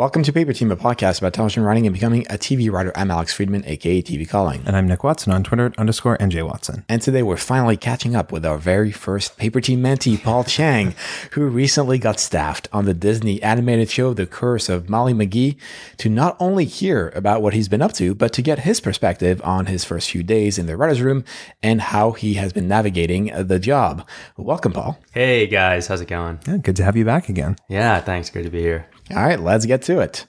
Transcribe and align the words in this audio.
Welcome 0.00 0.22
to 0.22 0.32
Paper 0.32 0.54
Team, 0.54 0.70
a 0.70 0.78
podcast 0.78 1.18
about 1.18 1.34
television 1.34 1.62
writing 1.62 1.86
and 1.86 1.92
becoming 1.92 2.22
a 2.30 2.38
TV 2.38 2.72
writer. 2.72 2.90
I'm 2.96 3.10
Alex 3.10 3.34
Friedman, 3.34 3.64
aka 3.66 4.00
TV 4.00 4.26
Calling. 4.26 4.62
And 4.64 4.74
I'm 4.74 4.88
Nick 4.88 5.04
Watson 5.04 5.30
on 5.30 5.44
Twitter 5.44 5.74
underscore 5.76 6.16
NJ 6.16 6.42
Watson. 6.42 6.86
And 6.88 7.02
today 7.02 7.22
we're 7.22 7.36
finally 7.36 7.76
catching 7.76 8.16
up 8.16 8.32
with 8.32 8.46
our 8.46 8.56
very 8.56 8.92
first 8.92 9.36
Paper 9.36 9.60
Team 9.60 9.82
mentee, 9.82 10.18
Paul 10.18 10.44
Chang, 10.44 10.94
who 11.32 11.44
recently 11.48 11.98
got 11.98 12.18
staffed 12.18 12.66
on 12.72 12.86
the 12.86 12.94
Disney 12.94 13.42
animated 13.42 13.90
show 13.90 14.14
The 14.14 14.24
Curse 14.24 14.70
of 14.70 14.88
Molly 14.88 15.12
McGee 15.12 15.58
to 15.98 16.08
not 16.08 16.34
only 16.40 16.64
hear 16.64 17.12
about 17.14 17.42
what 17.42 17.52
he's 17.52 17.68
been 17.68 17.82
up 17.82 17.92
to, 17.92 18.14
but 18.14 18.32
to 18.32 18.40
get 18.40 18.60
his 18.60 18.80
perspective 18.80 19.38
on 19.44 19.66
his 19.66 19.84
first 19.84 20.10
few 20.10 20.22
days 20.22 20.56
in 20.56 20.64
the 20.64 20.78
writer's 20.78 21.02
room 21.02 21.24
and 21.62 21.78
how 21.78 22.12
he 22.12 22.34
has 22.34 22.54
been 22.54 22.66
navigating 22.66 23.26
the 23.46 23.58
job. 23.58 24.08
Welcome, 24.38 24.72
Paul. 24.72 24.98
Hey 25.12 25.46
guys, 25.46 25.88
how's 25.88 26.00
it 26.00 26.08
going? 26.08 26.38
Yeah, 26.46 26.56
good 26.56 26.76
to 26.76 26.84
have 26.84 26.96
you 26.96 27.04
back 27.04 27.28
again. 27.28 27.56
Yeah, 27.68 28.00
thanks. 28.00 28.30
Great 28.30 28.44
to 28.44 28.50
be 28.50 28.62
here. 28.62 28.86
All 29.12 29.16
right, 29.16 29.40
let's 29.40 29.66
get 29.66 29.82
to 29.82 29.98
it. 29.98 30.26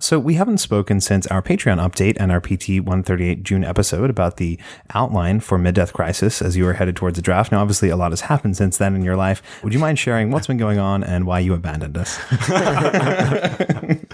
So, 0.00 0.18
we 0.18 0.34
haven't 0.34 0.58
spoken 0.58 1.00
since 1.00 1.26
our 1.26 1.42
Patreon 1.42 1.84
update 1.84 2.16
and 2.18 2.32
our 2.32 2.40
PT 2.40 2.80
138 2.80 3.42
June 3.42 3.64
episode 3.64 4.08
about 4.08 4.36
the 4.36 4.58
outline 4.94 5.40
for 5.40 5.58
Mid 5.58 5.74
Death 5.74 5.92
Crisis 5.92 6.40
as 6.40 6.56
you 6.56 6.64
were 6.64 6.74
headed 6.74 6.96
towards 6.96 7.16
the 7.16 7.22
draft. 7.22 7.52
Now, 7.52 7.60
obviously, 7.60 7.90
a 7.90 7.96
lot 7.96 8.12
has 8.12 8.22
happened 8.22 8.56
since 8.56 8.78
then 8.78 8.94
in 8.94 9.02
your 9.02 9.16
life. 9.16 9.42
Would 9.64 9.74
you 9.74 9.80
mind 9.80 9.98
sharing 9.98 10.30
what's 10.30 10.46
been 10.46 10.58
going 10.58 10.78
on 10.78 11.04
and 11.04 11.26
why 11.26 11.40
you 11.40 11.52
abandoned 11.52 11.98
us? 11.98 12.18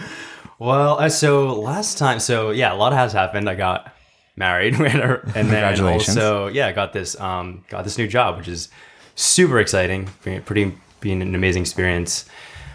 well, 0.59 0.99
uh, 0.99 1.09
so 1.11 1.61
last 1.61 1.99
time, 1.99 2.19
so 2.19 2.51
yeah, 2.51 2.73
a 2.73 2.77
lot 2.77 2.93
has 2.93 3.13
happened. 3.13 3.49
I 3.49 3.55
got 3.55 3.93
married, 4.37 4.75
and 4.81 4.87
then 4.87 5.21
Congratulations. 5.25 6.17
also, 6.17 6.49
yeah, 6.49 6.67
I 6.67 6.73
got 6.73 6.93
this, 6.93 7.21
um, 7.21 7.65
got 7.69 7.85
this 7.85 7.99
new 7.99 8.09
job, 8.09 8.39
which 8.39 8.49
is 8.49 8.69
super 9.23 9.59
exciting, 9.59 10.07
pretty 10.23 10.75
being 11.01 11.23
an 11.23 11.35
amazing 11.35 11.63
experience. 11.63 12.25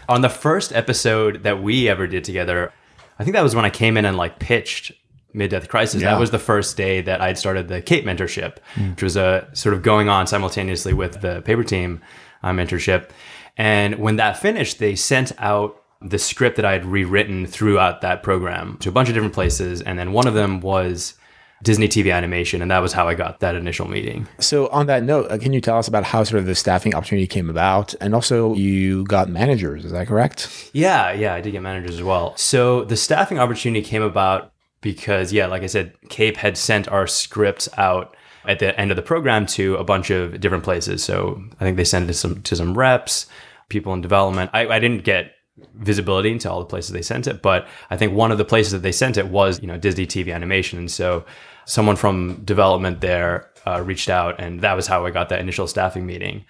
On 0.08 0.22
the 0.22 0.28
first 0.28 0.72
episode 0.72 1.42
that 1.42 1.62
we 1.62 1.88
ever 1.88 2.06
did 2.06 2.24
together, 2.24 2.72
I 3.18 3.24
think 3.24 3.34
that 3.34 3.42
was 3.42 3.54
when 3.54 3.64
I 3.64 3.70
came 3.70 3.96
in 3.96 4.04
and 4.04 4.16
like 4.16 4.38
pitched 4.38 4.92
Mid 5.32 5.50
Death 5.50 5.68
Crisis. 5.68 6.02
Yeah. 6.02 6.12
That 6.12 6.20
was 6.20 6.30
the 6.30 6.38
first 6.38 6.76
day 6.76 7.00
that 7.02 7.20
I'd 7.20 7.36
started 7.36 7.68
the 7.68 7.82
Cape 7.82 8.04
mentorship, 8.04 8.58
which 8.90 9.02
was 9.02 9.16
a 9.16 9.48
sort 9.52 9.74
of 9.74 9.82
going 9.82 10.08
on 10.08 10.26
simultaneously 10.26 10.94
with 10.94 11.20
the 11.20 11.42
paper 11.42 11.64
team 11.64 12.00
uh, 12.42 12.50
mentorship. 12.50 13.10
And 13.56 13.96
when 13.96 14.16
that 14.16 14.38
finished, 14.38 14.78
they 14.78 14.94
sent 14.94 15.32
out 15.38 15.82
the 16.00 16.18
script 16.18 16.56
that 16.56 16.64
I 16.64 16.72
had 16.72 16.86
rewritten 16.86 17.46
throughout 17.46 18.00
that 18.02 18.22
program 18.22 18.78
to 18.78 18.88
a 18.88 18.92
bunch 18.92 19.08
of 19.08 19.14
different 19.14 19.34
places. 19.34 19.82
And 19.82 19.98
then 19.98 20.12
one 20.12 20.28
of 20.28 20.34
them 20.34 20.60
was 20.60 21.14
Disney 21.62 21.88
TV 21.88 22.14
animation, 22.14 22.62
and 22.62 22.70
that 22.70 22.78
was 22.78 22.92
how 22.92 23.08
I 23.08 23.14
got 23.14 23.40
that 23.40 23.54
initial 23.54 23.88
meeting. 23.88 24.28
So, 24.38 24.68
on 24.68 24.86
that 24.86 25.02
note, 25.02 25.30
uh, 25.30 25.38
can 25.38 25.52
you 25.52 25.60
tell 25.60 25.76
us 25.78 25.88
about 25.88 26.04
how 26.04 26.22
sort 26.22 26.38
of 26.40 26.46
the 26.46 26.54
staffing 26.54 26.94
opportunity 26.94 27.26
came 27.26 27.50
about? 27.50 27.94
And 28.00 28.14
also, 28.14 28.54
you 28.54 29.04
got 29.04 29.28
managers, 29.28 29.84
is 29.84 29.92
that 29.92 30.06
correct? 30.06 30.70
Yeah, 30.72 31.12
yeah, 31.12 31.34
I 31.34 31.40
did 31.40 31.50
get 31.50 31.62
managers 31.62 31.96
as 31.96 32.02
well. 32.02 32.36
So, 32.36 32.84
the 32.84 32.96
staffing 32.96 33.38
opportunity 33.38 33.84
came 33.84 34.02
about 34.02 34.52
because, 34.80 35.32
yeah, 35.32 35.46
like 35.46 35.62
I 35.62 35.66
said, 35.66 35.94
Cape 36.08 36.36
had 36.36 36.56
sent 36.56 36.86
our 36.88 37.06
scripts 37.06 37.68
out 37.76 38.16
at 38.44 38.60
the 38.60 38.78
end 38.80 38.92
of 38.92 38.96
the 38.96 39.02
program 39.02 39.44
to 39.46 39.74
a 39.76 39.84
bunch 39.84 40.10
of 40.10 40.40
different 40.40 40.64
places. 40.64 41.02
So, 41.02 41.42
I 41.60 41.64
think 41.64 41.76
they 41.76 41.84
sent 41.84 42.04
it 42.04 42.08
to 42.08 42.14
some 42.14 42.42
to 42.42 42.54
some 42.54 42.78
reps, 42.78 43.26
people 43.68 43.92
in 43.94 44.00
development. 44.00 44.50
I, 44.54 44.68
I 44.68 44.78
didn't 44.78 45.02
get 45.02 45.32
visibility 45.74 46.30
into 46.30 46.50
all 46.50 46.60
the 46.60 46.66
places 46.66 46.92
they 46.92 47.02
sent 47.02 47.26
it, 47.26 47.42
but 47.42 47.66
I 47.90 47.96
think 47.96 48.12
one 48.12 48.32
of 48.32 48.38
the 48.38 48.44
places 48.44 48.72
that 48.72 48.82
they 48.82 48.92
sent 48.92 49.16
it 49.16 49.28
was, 49.28 49.60
you 49.60 49.66
know, 49.66 49.78
Disney 49.78 50.06
TV 50.06 50.34
animation. 50.34 50.78
And 50.78 50.90
so 50.90 51.24
someone 51.64 51.96
from 51.96 52.42
development 52.44 53.00
there 53.00 53.50
uh, 53.66 53.82
reached 53.82 54.08
out, 54.08 54.40
and 54.40 54.60
that 54.60 54.74
was 54.74 54.86
how 54.86 55.06
I 55.06 55.10
got 55.10 55.28
that 55.28 55.40
initial 55.40 55.66
staffing 55.66 56.06
meeting. 56.06 56.44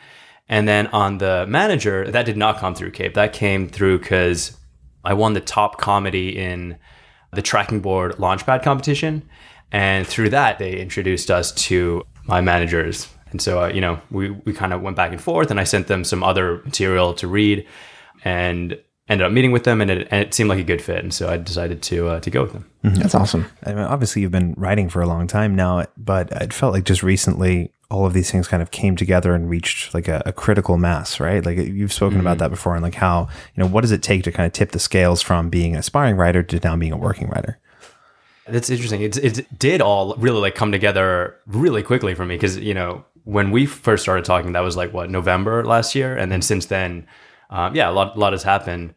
And 0.49 0.67
then 0.67 0.87
on 0.89 1.19
the 1.19 1.47
manager, 1.47 2.11
that 2.11 2.25
did 2.25 2.37
not 2.37 2.59
come 2.59 2.75
through 2.75 2.93
Cape. 2.93 3.15
That 3.15 3.33
came 3.33 3.69
through 3.69 3.99
because 3.99 4.57
I 5.05 5.15
won 5.15 5.35
the 5.35 5.41
top 5.41 5.79
comedy 5.79 6.37
in 6.39 6.79
the 7.33 7.43
tracking 7.43 7.81
board 7.81 8.13
launchpad 8.13 8.63
competition. 8.63 9.29
And 9.71 10.07
through 10.07 10.31
that, 10.31 10.59
they 10.59 10.81
introduced 10.81 11.31
us 11.31 11.53
to 11.53 12.03
my 12.25 12.41
managers. 12.41 13.09
And 13.31 13.43
so, 13.43 13.65
uh, 13.65 13.69
you 13.69 13.83
know, 13.83 14.01
we, 14.11 14.31
we 14.31 14.55
kind 14.55 14.73
of 14.73 14.81
went 14.81 14.97
back 14.97 15.13
and 15.13 15.21
forth, 15.21 15.51
and 15.51 15.61
I 15.61 15.65
sent 15.65 15.87
them 15.87 16.05
some 16.05 16.23
other 16.23 16.63
material 16.65 17.13
to 17.15 17.29
read 17.29 17.67
and 18.25 18.79
ended 19.09 19.27
up 19.27 19.33
meeting 19.33 19.53
with 19.53 19.65
them, 19.65 19.81
and 19.81 19.91
it, 19.91 20.09
and 20.11 20.23
it 20.23 20.35
seemed 20.35 20.49
like 20.49 20.59
a 20.59 20.65
good 20.65 20.83
fit. 20.83 21.03
And 21.03 21.13
so 21.13 21.29
I 21.29 21.37
decided 21.37 21.83
to, 21.83 22.09
uh, 22.09 22.21
to 22.21 22.31
go 22.31 22.43
with 22.43 22.53
them. 22.53 22.71
That's 22.83 23.15
awesome. 23.15 23.47
I 23.65 23.71
mean, 23.71 23.85
obviously, 23.85 24.23
you've 24.23 24.33
been 24.33 24.55
writing 24.57 24.89
for 24.89 25.03
a 25.03 25.07
long 25.07 25.27
time 25.27 25.57
now, 25.57 25.87
but 25.97 26.31
it 26.33 26.53
felt 26.53 26.73
like 26.73 26.85
just 26.85 27.03
recently 27.03 27.73
all 27.91 28.05
of 28.05 28.13
these 28.13 28.31
things 28.31 28.47
kind 28.47 28.63
of 28.63 28.71
came 28.71 28.97
together 28.97 29.35
and 29.35 29.49
reached 29.49 29.95
like 29.95 30.09
a, 30.09 30.23
a 30.27 30.33
critical 30.33 30.77
mass, 30.77 31.21
right? 31.21 31.45
Like 31.45 31.57
you've 31.57 31.93
spoken 31.93 32.21
about 32.21 32.39
that 32.39 32.51
before, 32.51 32.75
and 32.75 32.83
like 32.83 32.95
how 32.95 33.29
you 33.55 33.63
know 33.63 33.69
what 33.69 33.81
does 33.81 33.93
it 33.93 34.03
take 34.03 34.25
to 34.25 34.33
kind 34.33 34.47
of 34.47 34.53
tip 34.53 34.73
the 34.73 34.79
scales 34.79 35.23
from 35.23 35.49
being 35.49 35.73
an 35.73 35.79
aspiring 35.79 36.17
writer 36.17 36.43
to 36.43 36.61
now 36.61 36.77
being 36.77 36.93
a 36.93 36.99
working 36.99 37.29
writer? 37.29 37.59
That's 38.47 38.71
interesting. 38.71 39.03
It, 39.03 39.17
it 39.17 39.59
did 39.59 39.81
all 39.81 40.15
really 40.17 40.41
like 40.41 40.55
come 40.55 40.73
together 40.73 41.37
really 41.47 41.83
quickly 41.83 42.15
for 42.15 42.25
me 42.25 42.35
because 42.37 42.59
you 42.59 42.75
know 42.75 43.05
when 43.25 43.51
we 43.51 43.67
first 43.67 44.03
started 44.03 44.25
talking, 44.25 44.53
that 44.53 44.61
was 44.61 44.77
like 44.77 44.93
what 44.93 45.11
November 45.11 45.65
last 45.65 45.95
year, 45.95 46.17
and 46.17 46.31
then 46.31 46.43
since 46.43 46.67
then, 46.67 47.07
um, 47.51 47.75
yeah, 47.75 47.91
a 47.91 47.93
lot, 47.93 48.17
a 48.17 48.19
lot 48.19 48.33
has 48.33 48.43
happened. 48.43 48.95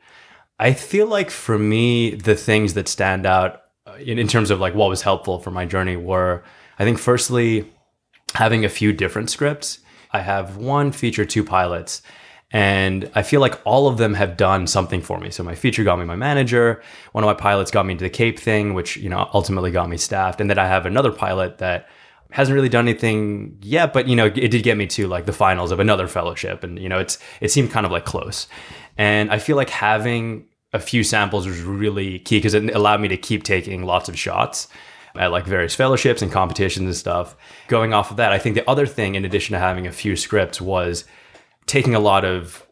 I 0.59 0.73
feel 0.73 1.07
like 1.07 1.31
for 1.31 1.57
me, 1.57 2.15
the 2.15 2.35
things 2.35 2.73
that 2.75 2.87
stand 2.87 3.25
out 3.25 3.61
uh, 3.87 3.93
in, 3.95 4.19
in 4.19 4.27
terms 4.27 4.51
of 4.51 4.59
like 4.59 4.75
what 4.75 4.89
was 4.89 5.01
helpful 5.01 5.39
for 5.39 5.51
my 5.51 5.65
journey 5.65 5.95
were, 5.95 6.43
I 6.77 6.83
think, 6.83 6.99
firstly, 6.99 7.71
having 8.35 8.63
a 8.63 8.69
few 8.69 8.93
different 8.93 9.29
scripts. 9.29 9.79
I 10.11 10.19
have 10.19 10.57
one 10.57 10.91
feature, 10.91 11.25
two 11.25 11.43
pilots, 11.43 12.01
and 12.51 13.09
I 13.15 13.23
feel 13.23 13.39
like 13.39 13.59
all 13.65 13.87
of 13.87 13.97
them 13.97 14.13
have 14.13 14.35
done 14.35 14.67
something 14.67 15.01
for 15.01 15.19
me. 15.19 15.31
So 15.31 15.43
my 15.43 15.55
feature 15.55 15.83
got 15.83 15.99
me 15.99 16.05
my 16.05 16.17
manager. 16.17 16.81
One 17.13 17.23
of 17.23 17.27
my 17.27 17.33
pilots 17.33 17.71
got 17.71 17.85
me 17.85 17.93
into 17.93 18.03
the 18.03 18.09
Cape 18.09 18.37
thing, 18.37 18.73
which 18.73 18.97
you 18.97 19.09
know 19.09 19.29
ultimately 19.33 19.71
got 19.71 19.89
me 19.89 19.97
staffed. 19.97 20.41
And 20.41 20.49
then 20.49 20.59
I 20.59 20.67
have 20.67 20.85
another 20.85 21.11
pilot 21.11 21.59
that 21.59 21.87
hasn't 22.31 22.55
really 22.55 22.69
done 22.69 22.87
anything 22.87 23.57
yet, 23.61 23.93
but 23.93 24.07
you 24.07 24.15
know 24.15 24.25
it 24.25 24.49
did 24.49 24.63
get 24.63 24.77
me 24.77 24.87
to 24.87 25.07
like 25.07 25.25
the 25.25 25.33
finals 25.33 25.71
of 25.71 25.79
another 25.79 26.07
fellowship, 26.07 26.63
and 26.63 26.79
you 26.79 26.89
know 26.89 26.99
it's 26.99 27.17
it 27.39 27.51
seemed 27.51 27.71
kind 27.71 27.85
of 27.85 27.91
like 27.91 28.05
close. 28.05 28.47
And 28.97 29.31
I 29.31 29.39
feel 29.39 29.55
like 29.55 29.69
having 29.69 30.47
a 30.73 30.79
few 30.79 31.03
samples 31.03 31.45
was 31.45 31.61
really 31.61 32.19
key 32.19 32.37
because 32.37 32.53
it 32.53 32.73
allowed 32.73 33.01
me 33.01 33.07
to 33.09 33.17
keep 33.17 33.43
taking 33.43 33.83
lots 33.83 34.09
of 34.09 34.17
shots 34.17 34.67
at 35.15 35.31
like 35.31 35.45
various 35.45 35.75
fellowships 35.75 36.21
and 36.21 36.31
competitions 36.31 36.85
and 36.85 36.95
stuff. 36.95 37.35
Going 37.67 37.93
off 37.93 38.11
of 38.11 38.17
that, 38.17 38.31
I 38.31 38.39
think 38.39 38.55
the 38.55 38.69
other 38.69 38.85
thing, 38.85 39.15
in 39.15 39.25
addition 39.25 39.53
to 39.53 39.59
having 39.59 39.85
a 39.85 39.91
few 39.91 40.15
scripts, 40.15 40.61
was 40.61 41.03
taking 41.65 41.95
a 41.95 41.99
lot 41.99 42.23
of 42.23 42.65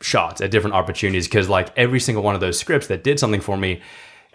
shots 0.00 0.40
at 0.40 0.50
different 0.50 0.74
opportunities 0.74 1.26
because 1.26 1.48
like 1.48 1.76
every 1.76 2.00
single 2.00 2.22
one 2.22 2.34
of 2.34 2.40
those 2.40 2.58
scripts 2.58 2.88
that 2.88 3.04
did 3.04 3.18
something 3.18 3.40
for 3.40 3.56
me 3.56 3.80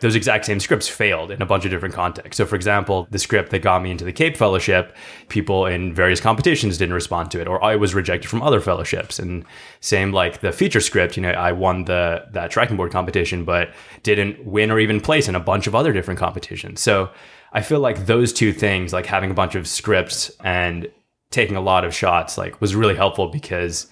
those 0.02 0.16
exact 0.16 0.46
same 0.46 0.60
scripts 0.60 0.88
failed 0.88 1.32
in 1.32 1.42
a 1.42 1.46
bunch 1.46 1.66
of 1.66 1.72
different 1.72 1.96
contexts. 1.96 2.38
So, 2.38 2.46
for 2.46 2.56
example, 2.56 3.08
the 3.12 3.20
script 3.20 3.52
that 3.52 3.60
got 3.60 3.82
me 3.82 3.92
into 3.92 4.06
the 4.06 4.14
Cape 4.14 4.38
Fellowship, 4.38 4.96
people 5.28 5.66
in 5.66 5.94
various 5.94 6.20
competitions 6.20 6.78
didn't 6.78 6.96
respond 6.96 7.32
to 7.32 7.42
it, 7.42 7.48
or 7.48 7.64
I 7.64 7.76
was 7.76 7.94
rejected 7.94 8.30
from 8.30 8.42
other 8.42 8.60
fellowships. 8.62 9.20
And 9.20 9.46
same 9.80 10.12
like 10.12 10.42
the 10.42 10.52
feature 10.52 10.82
script, 10.82 11.18
you 11.18 11.24
know, 11.24 11.32
I 11.32 11.52
won 11.52 11.86
the 11.86 12.26
that 12.32 12.52
tracking 12.52 12.78
board 12.78 12.92
competition, 12.92 13.46
but 13.46 13.74
didn't 14.04 14.46
win 14.46 14.72
or 14.72 14.80
even 14.80 15.02
place 15.02 15.28
in 15.28 15.36
a 15.36 15.40
bunch 15.40 15.68
of 15.68 15.76
other 15.76 15.94
different 15.94 16.20
competitions. 16.20 16.82
So, 16.82 17.10
I 17.52 17.62
feel 17.62 17.80
like 17.80 18.06
those 18.06 18.32
two 18.32 18.54
things, 18.54 18.94
like 18.94 19.06
having 19.06 19.32
a 19.32 19.34
bunch 19.34 19.56
of 19.56 19.68
scripts 19.68 20.32
and 20.44 20.88
taking 21.32 21.56
a 21.56 21.62
lot 21.62 21.84
of 21.84 21.94
shots, 21.94 22.38
like 22.38 22.62
was 22.62 22.76
really 22.76 22.96
helpful 22.96 23.28
because 23.28 23.88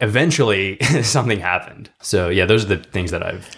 eventually 0.00 0.78
something 1.02 1.40
happened. 1.40 1.90
So, 2.00 2.28
yeah, 2.28 2.46
those 2.46 2.64
are 2.64 2.76
the 2.76 2.78
things 2.78 3.10
that 3.10 3.22
I've 3.22 3.48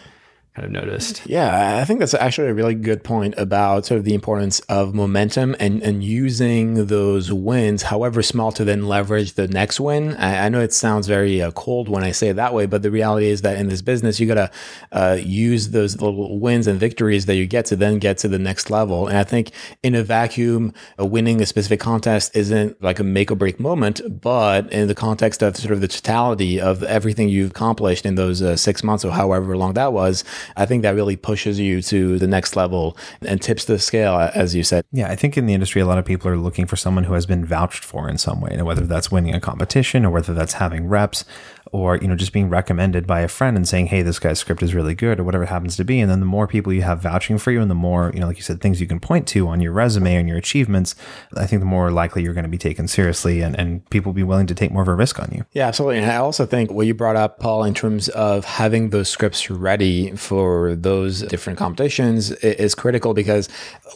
kind 0.55 0.67
of 0.67 0.73
noticed. 0.73 1.23
Yeah, 1.27 1.79
I 1.81 1.85
think 1.85 2.01
that's 2.01 2.15
actually 2.15 2.49
a 2.49 2.55
really 2.55 2.75
good 2.75 3.05
point 3.05 3.35
about 3.37 3.87
sort 3.87 3.99
of 3.99 4.05
the 4.05 4.15
importance 4.15 4.59
of 4.61 4.95
momentum 4.95 5.55
and, 5.61 5.81
and 5.83 6.03
using 6.03 6.87
those 6.87 7.33
wins, 7.33 7.85
however 7.85 8.21
small, 8.21 8.51
to 8.53 8.65
then 8.65 8.89
leverage 8.89 9.35
the 9.35 9.47
next 9.47 9.79
win. 9.79 10.17
I, 10.17 10.47
I 10.47 10.49
know 10.49 10.61
it 10.61 10.73
sounds 10.73 11.07
very 11.07 11.41
uh, 11.41 11.53
cold 11.53 11.89
when 11.89 12.03
I 12.03 12.11
say 12.11 12.31
it 12.31 12.37
that 12.37 12.53
way, 12.53 12.67
but 12.67 12.83
the 12.83 12.91
reality 12.91 13.29
is 13.29 13.43
that 13.43 13.59
in 13.59 13.69
this 13.69 13.81
business, 13.81 14.19
you 14.19 14.27
got 14.27 14.35
to 14.35 14.51
uh, 14.91 15.19
use 15.21 15.71
those 15.71 16.01
little 16.01 16.41
wins 16.41 16.67
and 16.67 16.81
victories 16.81 17.27
that 17.27 17.37
you 17.37 17.47
get 17.47 17.67
to 17.67 17.77
then 17.77 17.99
get 17.99 18.19
to 18.19 18.29
the 18.29 18.39
next 18.39 18.71
level. 18.71 19.07
And 19.07 19.19
I 19.19 19.25
think 19.25 19.53
in 19.85 19.95
a 19.95 20.03
vacuum, 20.03 20.75
uh, 20.99 21.07
winning 21.07 21.41
a 21.41 21.47
specific 21.47 21.79
contest 21.79 22.35
isn't 22.35 22.83
like 22.83 22.99
a 22.99 23.05
make 23.05 23.31
or 23.31 23.37
break 23.37 23.61
moment, 23.61 24.01
but 24.21 24.73
in 24.73 24.89
the 24.89 24.97
context 24.97 25.43
of 25.43 25.57
sort 25.57 25.73
of 25.73 25.81
the 25.81 25.89
totality 25.89 26.61
of 26.61 26.83
everything 26.83 27.29
you've 27.29 27.53
accomplished 27.53 28.05
in 28.05 28.17
those 28.17 28.43
uh, 28.43 28.57
six 28.57 28.83
months 28.83 29.05
or 29.05 29.13
however 29.13 29.57
long 29.57 29.75
that 29.75 29.93
was, 29.93 30.25
I 30.57 30.67
think 30.67 30.83
that 30.83 30.95
really 30.95 31.17
pushes 31.17 31.59
you 31.59 31.83
to 31.83 32.19
the 32.19 32.27
next 32.27 32.57
level 32.57 32.97
and 33.23 33.41
tips 33.41 33.65
the 33.65 33.79
scale, 33.79 34.31
as 34.35 34.55
you 34.55 34.63
said. 34.63 34.85
Yeah, 34.93 35.09
I 35.11 35.17
think 35.17 35.37
in 35.37 35.47
the 35.47 35.55
industry, 35.55 35.81
a 35.81 35.87
lot 35.87 35.99
of 35.99 36.05
people 36.05 36.31
are 36.31 36.37
looking 36.37 36.67
for 36.67 36.77
someone 36.77 37.05
who 37.05 37.15
has 37.15 37.27
been 37.27 37.45
vouched 37.45 37.85
for 37.85 38.09
in 38.09 38.19
some 38.19 38.41
way, 38.41 38.51
know, 38.57 38.65
whether 38.65 38.87
that's 38.87 39.11
winning 39.11 39.35
a 39.35 39.41
competition 39.41 40.05
or 40.05 40.11
whether 40.11 40.35
that's 40.35 40.55
having 40.55 40.87
reps. 40.89 41.25
Or 41.73 41.97
you 41.97 42.09
know 42.09 42.17
just 42.17 42.33
being 42.33 42.49
recommended 42.49 43.07
by 43.07 43.21
a 43.21 43.29
friend 43.29 43.57
and 43.57 43.67
saying 43.69 43.87
hey 43.87 44.03
this 44.03 44.19
guy's 44.19 44.39
script 44.39 44.63
is 44.63 44.75
really 44.75 44.95
good 44.95 45.21
or 45.21 45.25
whatever 45.25 45.45
it 45.45 45.49
happens 45.49 45.77
to 45.77 45.85
be. 45.85 46.01
And 46.01 46.11
then 46.11 46.21
the 46.21 46.27
more 46.27 46.47
people 46.47 46.73
you 46.73 46.83
have 46.83 47.01
vouching 47.01 47.39
for 47.39 47.51
you 47.51 47.61
and 47.61 47.71
the 47.71 47.75
more 47.75 48.11
you 48.15 48.21
know 48.21 48.27
like 48.27 48.37
you 48.37 48.43
said 48.43 48.61
things 48.61 48.81
you 48.81 48.87
can 48.87 49.01
point 49.01 49.27
to 49.29 49.49
on 49.49 49.61
your 49.61 49.73
resume 49.73 50.17
and 50.17 50.29
your 50.29 50.39
achievements 50.39 50.95
i 51.37 51.47
think 51.47 51.61
the 51.61 51.67
more 51.67 51.91
likely 51.91 52.23
you're 52.23 52.35
going 52.35 52.45
to 52.45 52.51
be 52.51 52.59
taken 52.59 52.89
seriously 52.89 53.41
and, 53.41 53.59
and 53.59 53.89
people 53.91 54.11
will 54.11 54.17
be 54.17 54.23
willing 54.23 54.47
to 54.47 54.55
take 54.55 54.71
more 54.71 54.83
of 54.83 54.89
a 54.89 54.95
risk 54.95 55.19
on 55.21 55.31
you. 55.33 55.45
Yeah 55.53 55.69
absolutely. 55.69 55.99
And 55.99 56.11
i 56.11 56.17
also 56.17 56.47
think 56.47 56.71
what 56.71 56.87
you 56.87 56.95
brought 56.95 57.17
up 57.17 57.39
paul 57.39 57.65
in 57.65 57.75
terms 57.75 58.09
of 58.11 58.45
having 58.45 58.91
those 58.91 59.09
scripts 59.09 59.51
ready 59.51 60.15
for 60.17 60.75
those 60.75 61.23
different 61.23 61.59
competitions 61.59 62.31
is 62.31 62.75
critical 62.75 63.15
because 63.15 63.49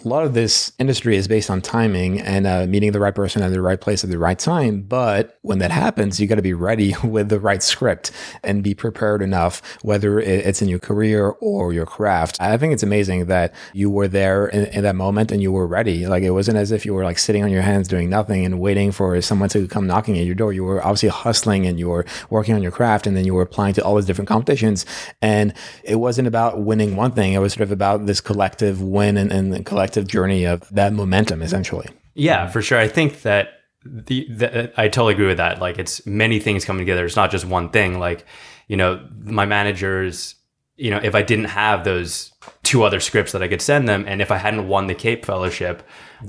a 0.04 0.08
lot 0.08 0.24
of 0.24 0.34
this 0.34 0.72
industry 0.78 1.16
is 1.16 1.26
based 1.26 1.50
on 1.50 1.60
timing 1.60 2.20
and 2.20 2.46
uh, 2.46 2.66
meeting 2.66 2.92
the 2.92 3.00
right 3.00 3.14
person 3.14 3.42
at 3.42 3.50
the 3.50 3.60
right 3.60 3.80
place 3.80 4.04
at 4.04 4.10
the 4.10 4.18
right 4.18 4.38
time. 4.38 4.82
But 4.82 5.38
when 5.42 5.58
that 5.58 5.70
happens 5.70 6.20
you 6.20 6.26
got 6.26 6.36
to 6.36 6.42
be 6.42 6.54
ready 6.54 6.94
with 7.04 7.28
the 7.28 7.40
right 7.40 7.62
script 7.64 8.10
and 8.42 8.62
be 8.62 8.74
prepared 8.74 9.22
enough, 9.22 9.62
whether 9.82 10.18
it's 10.20 10.62
in 10.62 10.68
your 10.68 10.78
career 10.78 11.30
or 11.40 11.72
your 11.72 11.86
craft. 11.86 12.40
I 12.40 12.56
think 12.56 12.72
it's 12.72 12.82
amazing 12.82 13.26
that 13.26 13.54
you 13.72 13.90
were 13.90 14.08
there 14.08 14.46
in, 14.46 14.66
in, 14.66 14.84
that 14.84 14.96
moment 14.96 15.32
and 15.32 15.42
you 15.42 15.50
were 15.50 15.66
ready. 15.66 16.06
Like 16.06 16.22
it 16.22 16.30
wasn't 16.30 16.58
as 16.58 16.70
if 16.70 16.84
you 16.84 16.94
were 16.94 17.04
like 17.04 17.18
sitting 17.18 17.42
on 17.42 17.50
your 17.50 17.62
hands 17.62 17.88
doing 17.88 18.10
nothing 18.10 18.44
and 18.44 18.60
waiting 18.60 18.92
for 18.92 19.20
someone 19.22 19.48
to 19.50 19.66
come 19.66 19.86
knocking 19.86 20.18
at 20.18 20.26
your 20.26 20.34
door. 20.34 20.52
You 20.52 20.64
were 20.64 20.80
obviously 20.80 21.08
hustling 21.08 21.66
and 21.66 21.78
you 21.78 21.88
were 21.88 22.04
working 22.30 22.54
on 22.54 22.62
your 22.62 22.72
craft 22.72 23.06
and 23.06 23.16
then 23.16 23.24
you 23.24 23.34
were 23.34 23.42
applying 23.42 23.74
to 23.74 23.84
all 23.84 23.96
these 23.96 24.06
different 24.06 24.28
competitions. 24.28 24.84
And 25.22 25.54
it 25.82 25.96
wasn't 25.96 26.28
about 26.28 26.60
winning 26.60 26.96
one 26.96 27.12
thing. 27.12 27.32
It 27.32 27.38
was 27.38 27.54
sort 27.54 27.62
of 27.62 27.72
about 27.72 28.06
this 28.06 28.20
collective 28.20 28.82
win 28.82 29.16
and, 29.16 29.32
and 29.32 29.64
collective 29.64 30.06
journey 30.06 30.44
of 30.44 30.68
that 30.74 30.92
momentum 30.92 31.42
essentially. 31.42 31.88
Yeah, 32.14 32.46
for 32.48 32.62
sure. 32.62 32.78
I 32.78 32.88
think 32.88 33.22
that 33.22 33.63
the, 33.84 34.26
the, 34.30 34.72
I 34.76 34.88
totally 34.88 35.14
agree 35.14 35.26
with 35.26 35.36
that. 35.38 35.60
Like 35.60 35.78
it's 35.78 36.04
many 36.06 36.40
things 36.40 36.64
coming 36.64 36.80
together. 36.80 37.04
It's 37.04 37.16
not 37.16 37.30
just 37.30 37.44
one 37.44 37.70
thing. 37.70 37.98
Like, 37.98 38.26
you 38.68 38.76
know, 38.76 39.06
my 39.22 39.44
managers, 39.44 40.36
you 40.76 40.90
know, 40.90 41.00
if 41.02 41.14
I 41.14 41.22
didn't 41.22 41.46
have 41.46 41.84
those 41.84 42.32
two 42.64 42.82
other 42.82 42.98
scripts 42.98 43.32
that 43.32 43.42
I 43.42 43.48
could 43.48 43.62
send 43.62 43.88
them, 43.88 44.04
and 44.08 44.20
if 44.20 44.30
I 44.30 44.38
hadn't 44.38 44.66
won 44.66 44.88
the 44.88 44.94
Cape 44.94 45.24
Fellowship, 45.24 45.82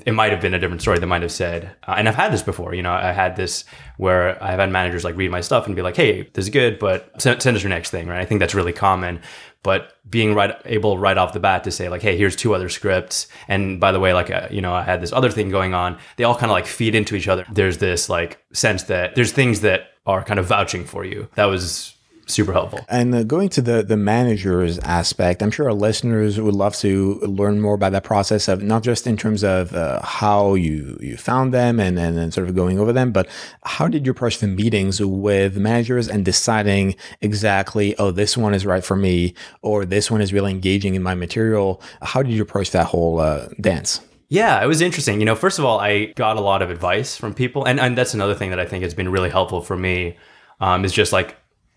it 0.05 0.11
might 0.11 0.31
have 0.31 0.41
been 0.41 0.53
a 0.53 0.59
different 0.59 0.81
story. 0.81 0.99
They 0.99 1.05
might 1.05 1.23
have 1.23 1.31
said, 1.31 1.75
uh, 1.87 1.95
and 1.97 2.07
I've 2.07 2.15
had 2.15 2.31
this 2.31 2.43
before. 2.43 2.75
You 2.75 2.83
know, 2.83 2.91
I 2.91 3.11
had 3.11 3.35
this 3.35 3.63
where 3.97 4.41
I've 4.43 4.59
had 4.59 4.69
managers 4.69 5.03
like 5.03 5.15
read 5.15 5.31
my 5.31 5.41
stuff 5.41 5.65
and 5.65 5.75
be 5.75 5.81
like, 5.81 5.95
"Hey, 5.95 6.29
this 6.33 6.45
is 6.45 6.49
good, 6.49 6.77
but 6.77 7.09
send, 7.19 7.41
send 7.41 7.57
us 7.57 7.63
your 7.63 7.69
next 7.69 7.89
thing." 7.89 8.07
Right? 8.07 8.19
I 8.19 8.25
think 8.25 8.39
that's 8.39 8.53
really 8.53 8.73
common. 8.73 9.19
But 9.65 9.97
being 10.07 10.35
right 10.35 10.55
able 10.65 10.99
right 10.99 11.17
off 11.17 11.33
the 11.33 11.39
bat 11.39 11.63
to 11.63 11.71
say 11.71 11.89
like, 11.89 12.03
"Hey, 12.03 12.15
here's 12.15 12.35
two 12.35 12.53
other 12.53 12.69
scripts," 12.69 13.27
and 13.47 13.79
by 13.79 13.91
the 13.91 13.99
way, 13.99 14.13
like 14.13 14.29
uh, 14.29 14.47
you 14.51 14.61
know, 14.61 14.75
I 14.75 14.83
had 14.83 15.01
this 15.01 15.11
other 15.11 15.31
thing 15.31 15.49
going 15.49 15.73
on. 15.73 15.97
They 16.17 16.23
all 16.23 16.35
kind 16.35 16.51
of 16.51 16.53
like 16.53 16.67
feed 16.67 16.93
into 16.93 17.15
each 17.15 17.27
other. 17.27 17.47
There's 17.51 17.79
this 17.79 18.07
like 18.07 18.37
sense 18.53 18.83
that 18.83 19.15
there's 19.15 19.31
things 19.31 19.61
that 19.61 19.89
are 20.05 20.23
kind 20.23 20.39
of 20.39 20.45
vouching 20.45 20.85
for 20.85 21.03
you. 21.03 21.27
That 21.33 21.45
was 21.45 21.94
super 22.27 22.53
helpful. 22.53 22.79
And 22.89 23.13
uh, 23.13 23.23
going 23.23 23.49
to 23.49 23.61
the 23.61 23.83
the 23.83 23.97
managers 23.97 24.79
aspect, 24.79 25.41
I'm 25.41 25.51
sure 25.51 25.67
our 25.67 25.73
listeners 25.73 26.39
would 26.39 26.55
love 26.55 26.75
to 26.77 27.19
learn 27.21 27.61
more 27.61 27.75
about 27.75 27.91
that 27.91 28.03
process 28.03 28.47
of 28.47 28.61
not 28.61 28.83
just 28.83 29.07
in 29.07 29.17
terms 29.17 29.43
of 29.43 29.73
uh, 29.73 30.01
how 30.01 30.55
you 30.55 30.97
you 31.01 31.17
found 31.17 31.53
them 31.53 31.79
and, 31.79 31.97
and 31.99 32.17
and 32.17 32.33
sort 32.33 32.47
of 32.47 32.55
going 32.55 32.79
over 32.79 32.93
them, 32.93 33.11
but 33.11 33.27
how 33.63 33.87
did 33.87 34.05
you 34.05 34.11
approach 34.11 34.39
the 34.39 34.47
meetings 34.47 35.01
with 35.01 35.57
managers 35.57 36.07
and 36.07 36.25
deciding 36.25 36.95
exactly, 37.21 37.95
oh, 37.97 38.11
this 38.11 38.37
one 38.37 38.53
is 38.53 38.65
right 38.65 38.83
for 38.83 38.95
me, 38.95 39.33
or 39.61 39.85
this 39.85 40.09
one 40.09 40.21
is 40.21 40.33
really 40.33 40.51
engaging 40.51 40.95
in 40.95 41.03
my 41.03 41.15
material. 41.15 41.81
How 42.01 42.23
did 42.23 42.33
you 42.33 42.41
approach 42.41 42.71
that 42.71 42.87
whole 42.87 43.19
uh, 43.19 43.49
dance? 43.61 44.01
Yeah, 44.29 44.63
it 44.63 44.67
was 44.67 44.81
interesting. 44.81 45.19
You 45.19 45.25
know, 45.25 45.35
first 45.35 45.59
of 45.59 45.65
all, 45.65 45.79
I 45.79 46.05
got 46.15 46.37
a 46.37 46.41
lot 46.41 46.61
of 46.61 46.71
advice 46.71 47.15
from 47.15 47.33
people, 47.33 47.65
and, 47.65 47.79
and 47.79 47.95
that's 47.97 48.13
another 48.13 48.33
thing 48.33 48.49
that 48.49 48.59
I 48.59 48.65
think 48.65 48.83
has 48.83 48.93
been 48.93 49.09
really 49.09 49.29
helpful 49.29 49.61
for 49.61 49.77
me. 49.77 50.17
Um, 50.61 50.85
is 50.85 50.93
just 50.93 51.11
like 51.11 51.35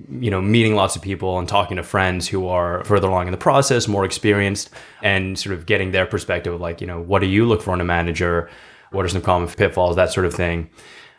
you 0.08 0.30
know, 0.30 0.40
meeting 0.40 0.76
lots 0.76 0.94
of 0.94 1.02
people 1.02 1.38
and 1.38 1.48
talking 1.48 1.76
to 1.76 1.82
friends 1.82 2.28
who 2.28 2.46
are 2.46 2.84
further 2.84 3.08
along 3.08 3.26
in 3.26 3.32
the 3.32 3.38
process, 3.38 3.88
more 3.88 4.04
experienced, 4.04 4.70
and 5.02 5.38
sort 5.38 5.54
of 5.54 5.66
getting 5.66 5.90
their 5.90 6.06
perspective 6.06 6.54
of 6.54 6.60
like, 6.60 6.80
you 6.80 6.86
know, 6.86 7.00
what 7.00 7.20
do 7.20 7.26
you 7.26 7.44
look 7.44 7.62
for 7.62 7.74
in 7.74 7.80
a 7.80 7.84
manager? 7.84 8.48
What 8.92 9.04
are 9.04 9.08
some 9.08 9.22
common 9.22 9.48
pitfalls? 9.48 9.96
That 9.96 10.12
sort 10.12 10.26
of 10.26 10.34
thing. 10.34 10.70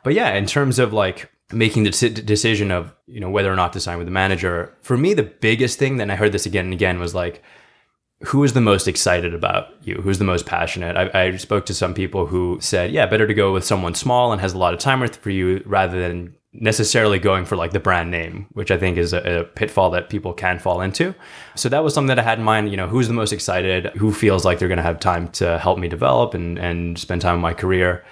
But 0.03 0.13
yeah, 0.13 0.33
in 0.33 0.45
terms 0.45 0.79
of 0.79 0.93
like 0.93 1.29
making 1.51 1.83
the 1.83 1.91
decision 1.91 2.71
of, 2.71 2.95
you 3.05 3.19
know, 3.19 3.29
whether 3.29 3.51
or 3.51 3.55
not 3.55 3.73
to 3.73 3.81
sign 3.81 3.97
with 3.97 4.07
the 4.07 4.11
manager, 4.11 4.75
for 4.81 4.95
me, 4.95 5.13
the 5.13 5.23
biggest 5.23 5.77
thing, 5.77 5.99
and 5.99 6.11
I 6.11 6.15
heard 6.15 6.31
this 6.31 6.45
again 6.45 6.65
and 6.65 6.73
again, 6.73 6.99
was 6.99 7.13
like, 7.13 7.43
who 8.21 8.43
is 8.43 8.53
the 8.53 8.61
most 8.61 8.87
excited 8.87 9.33
about 9.33 9.67
you? 9.81 9.95
Who's 9.95 10.19
the 10.19 10.25
most 10.25 10.45
passionate? 10.45 10.97
I, 10.97 11.27
I, 11.27 11.35
spoke 11.37 11.65
to 11.67 11.73
some 11.73 11.93
people 11.93 12.25
who 12.25 12.57
said, 12.59 12.91
yeah, 12.91 13.05
better 13.05 13.25
to 13.25 13.33
go 13.33 13.53
with 13.53 13.63
someone 13.63 13.95
small 13.95 14.33
and 14.33 14.41
has 14.41 14.53
a 14.53 14.57
lot 14.57 14.73
of 14.73 14.79
time 14.79 15.07
for 15.07 15.29
you 15.29 15.63
rather 15.65 15.99
than 15.99 16.35
necessarily 16.51 17.19
going 17.19 17.45
for 17.45 17.55
like 17.55 17.71
the 17.71 17.79
brand 17.79 18.09
name, 18.09 18.47
which 18.53 18.71
I 18.71 18.77
think 18.77 18.97
is 18.97 19.13
a, 19.13 19.41
a, 19.41 19.43
pitfall 19.43 19.91
that 19.91 20.09
people 20.09 20.33
can 20.33 20.57
fall 20.57 20.81
into. 20.81 21.13
So 21.55 21.69
that 21.69 21.83
was 21.83 21.93
something 21.93 22.07
that 22.07 22.19
I 22.19 22.23
had 22.23 22.39
in 22.39 22.43
mind. 22.43 22.71
You 22.71 22.77
know, 22.77 22.87
who's 22.87 23.07
the 23.07 23.13
most 23.13 23.31
excited? 23.31 23.85
Who 23.97 24.11
feels 24.11 24.45
like 24.45 24.57
they're 24.57 24.67
going 24.67 24.77
to 24.77 24.83
have 24.83 24.99
time 24.99 25.27
to 25.33 25.59
help 25.59 25.77
me 25.77 25.87
develop 25.87 26.33
and 26.33 26.57
and 26.57 26.97
spend 26.97 27.21
time 27.21 27.35
in 27.35 27.41
my 27.41 27.53
career? 27.53 28.03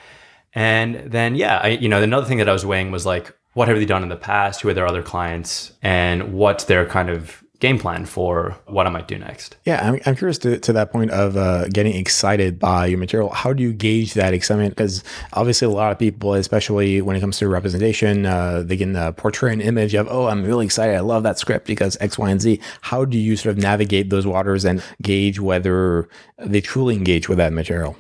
And 0.54 1.12
then 1.12 1.36
yeah, 1.36 1.60
I 1.64 1.68
you 1.70 1.90
know 1.90 2.02
another 2.02 2.28
thing 2.28 2.38
that 2.38 2.50
I 2.50 2.54
was 2.54 2.66
weighing 2.66 2.92
was 2.92 3.06
like 3.06 3.34
what 3.58 3.68
have 3.68 3.78
they 3.78 3.86
done 3.86 4.04
in 4.04 4.10
the 4.10 4.16
past? 4.16 4.62
Who 4.62 4.70
are 4.70 4.74
their 4.76 4.86
other 4.86 5.02
clients? 5.02 5.72
And 5.82 6.32
what's 6.34 6.66
their 6.66 6.86
kind 6.86 7.10
of 7.10 7.44
game 7.60 7.80
plan 7.80 8.06
for 8.06 8.56
what 8.66 8.86
I 8.86 8.90
might 8.90 9.08
do 9.08 9.18
next. 9.18 9.58
Yeah, 9.66 9.88
I'm, 9.88 10.00
I'm 10.06 10.16
curious 10.16 10.38
to, 10.40 10.60
to 10.60 10.74
that 10.74 10.92
point 10.92 11.12
of 11.12 11.36
uh, 11.36 11.68
getting 11.70 11.96
excited 11.96 12.60
by 12.60 12.86
your 12.86 13.00
material. 13.00 13.30
How 13.30 13.54
do 13.54 13.64
you 13.64 13.74
gauge 13.74 14.14
that 14.14 14.34
excitement? 14.34 14.76
Because 14.76 15.04
obviously, 15.34 15.66
a 15.66 15.72
lot 15.72 15.92
of 15.92 16.00
people, 16.00 16.34
especially 16.34 17.02
when 17.02 17.16
it 17.16 17.20
comes 17.20 17.38
to 17.40 17.48
representation, 17.48 18.26
uh, 18.26 18.64
they 18.64 18.78
can 18.78 18.96
uh, 18.96 19.12
portray 19.12 19.54
an 19.54 19.62
image 19.62 19.94
of, 19.96 20.08
oh, 20.10 20.28
I'm 20.28 20.44
really 20.44 20.66
excited. 20.66 20.96
I 20.96 21.00
love 21.00 21.24
that 21.24 21.40
script 21.40 21.66
because 21.66 21.98
X, 22.00 22.18
Y, 22.18 22.30
and 22.30 22.42
Z. 22.42 22.60
How 22.82 23.06
do 23.06 23.18
you 23.18 23.36
sort 23.36 23.58
of 23.58 23.62
navigate 23.62 24.10
those 24.10 24.28
waters 24.28 24.66
and 24.66 24.84
gauge 25.02 25.40
whether 25.40 26.10
they 26.38 26.62
truly 26.62 26.96
engage 26.96 27.28
with 27.28 27.40
that 27.40 27.54
material? 27.54 27.98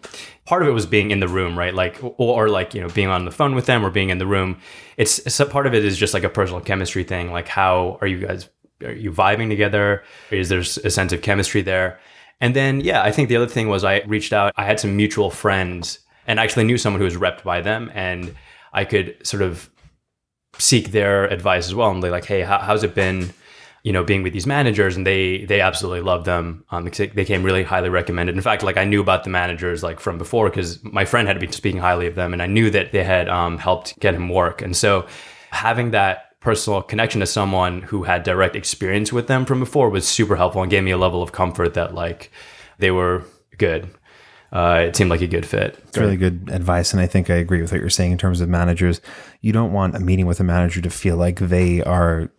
part 0.48 0.62
of 0.62 0.68
it 0.70 0.72
was 0.72 0.86
being 0.86 1.12
in 1.12 1.20
the 1.20 1.28
room, 1.28 1.60
right? 1.60 1.74
Like, 1.74 2.02
or, 2.02 2.16
or, 2.18 2.50
like, 2.50 2.74
you 2.74 2.82
know, 2.82 2.88
being 2.88 3.10
on 3.10 3.26
the 3.26 3.32
phone 3.32 3.54
with 3.54 3.66
them 3.66 3.86
or 3.86 3.90
being 3.90 4.10
in 4.10 4.18
the 4.18 4.26
room. 4.26 4.58
It's, 4.96 5.20
it's 5.20 5.44
part 5.52 5.68
of 5.68 5.74
it 5.74 5.84
is 5.84 5.98
just 5.98 6.14
like 6.14 6.24
a 6.24 6.30
personal 6.30 6.62
chemistry 6.62 7.04
thing. 7.04 7.32
Like, 7.32 7.50
how 7.50 7.98
are 8.00 8.08
you 8.08 8.26
guys 8.26 8.48
are 8.84 8.92
you 8.92 9.12
vibing 9.12 9.50
together? 9.50 10.04
Is 10.32 10.50
there 10.50 10.60
a 10.60 10.64
sense 10.64 11.12
of 11.12 11.22
chemistry 11.22 11.62
there? 11.62 12.00
And 12.40 12.56
then, 12.56 12.82
yeah, 12.82 13.02
I 13.04 13.12
think 13.12 13.30
the 13.30 13.36
other 13.36 13.48
thing 13.48 13.68
was 13.68 13.84
I 13.84 14.02
reached 14.02 14.34
out. 14.34 14.54
I 14.58 14.66
had 14.66 14.80
some 14.80 14.96
mutual 14.96 15.32
friends 15.32 16.00
and 16.28 16.40
actually 16.40 16.66
knew 16.66 16.78
someone 16.78 17.00
who 17.00 17.06
was 17.06 17.16
repped 17.16 17.44
by 17.44 17.62
them. 17.62 17.92
And 17.96 18.36
I 18.74 18.86
could 18.86 19.16
sort 19.26 19.42
of 19.42 19.70
seek 20.60 20.92
their 20.92 21.26
advice 21.26 21.68
as 21.68 21.74
well. 21.74 21.90
And 21.90 22.02
be 22.02 22.10
like, 22.10 22.26
hey, 22.26 22.42
how, 22.42 22.60
how's 22.60 22.84
it 22.84 22.94
been, 22.94 23.34
you 23.84 23.92
know, 23.92 24.04
being 24.04 24.22
with 24.22 24.34
these 24.34 24.46
managers? 24.46 24.96
And 24.96 25.08
they 25.08 25.46
they 25.46 25.62
absolutely 25.62 26.02
loved 26.02 26.26
them. 26.26 26.64
Um, 26.70 26.86
they 26.86 27.26
came 27.26 27.42
really 27.42 27.64
highly 27.64 27.90
recommended. 27.90 28.36
In 28.36 28.42
fact, 28.42 28.62
like 28.62 28.78
I 28.78 28.84
knew 28.84 29.02
about 29.02 29.24
the 29.24 29.32
managers 29.32 29.82
like 29.82 30.00
from 30.00 30.20
before 30.20 30.50
because 30.50 30.84
my 30.84 31.06
friend 31.06 31.28
had 31.28 31.40
been 31.40 31.52
speaking 31.52 31.80
highly 31.80 32.06
of 32.06 32.14
them, 32.14 32.34
and 32.34 32.42
I 32.42 32.48
knew 32.48 32.70
that 32.70 32.92
they 32.92 33.04
had 33.04 33.30
um, 33.30 33.58
helped 33.58 33.98
get 34.00 34.14
him 34.14 34.30
work. 34.30 34.62
And 34.62 34.76
so 34.78 35.08
having 35.50 35.92
that 35.92 36.27
personal 36.40 36.82
connection 36.82 37.20
to 37.20 37.26
someone 37.26 37.82
who 37.84 38.04
had 38.04 38.24
direct 38.24 38.56
experience 38.56 39.12
with 39.12 39.28
them 39.28 39.46
from 39.46 39.60
before 39.60 39.90
was 39.90 40.08
super 40.08 40.36
helpful 40.36 40.62
and 40.62 40.72
gave 40.72 40.84
me 40.84 40.92
a 40.92 40.98
level 40.98 41.24
of 41.24 41.32
comfort 41.32 41.74
that 41.74 41.94
like 41.94 42.32
they 42.78 42.92
were 42.92 43.24
good 43.58 43.90
uh, 44.52 44.86
it 44.88 44.96
seemed 44.96 45.10
like 45.10 45.22
a 45.22 45.28
good 45.28 45.46
fit. 45.46 45.78
It's 45.88 45.98
really 45.98 46.16
good 46.16 46.50
advice, 46.52 46.94
and 46.94 47.02
I 47.02 47.08
think 47.08 47.30
I 47.30 47.36
agree 47.36 47.62
with 47.62 47.72
what 47.72 47.82
you're 47.82 47.90
saying 47.90 48.14
in 48.14 48.18
terms 48.18 48.40
of 48.40 48.48
managers. 48.48 49.02
You 49.42 49.54
don't 49.54 49.72
want 49.72 49.96
a 49.96 50.00
meeting 50.00 50.26
with 50.26 50.40
a 50.40 50.44
manager 50.44 50.82
to 50.82 50.90
feel 50.90 51.16
like 51.16 51.40
they 51.40 51.82
are 51.84 52.30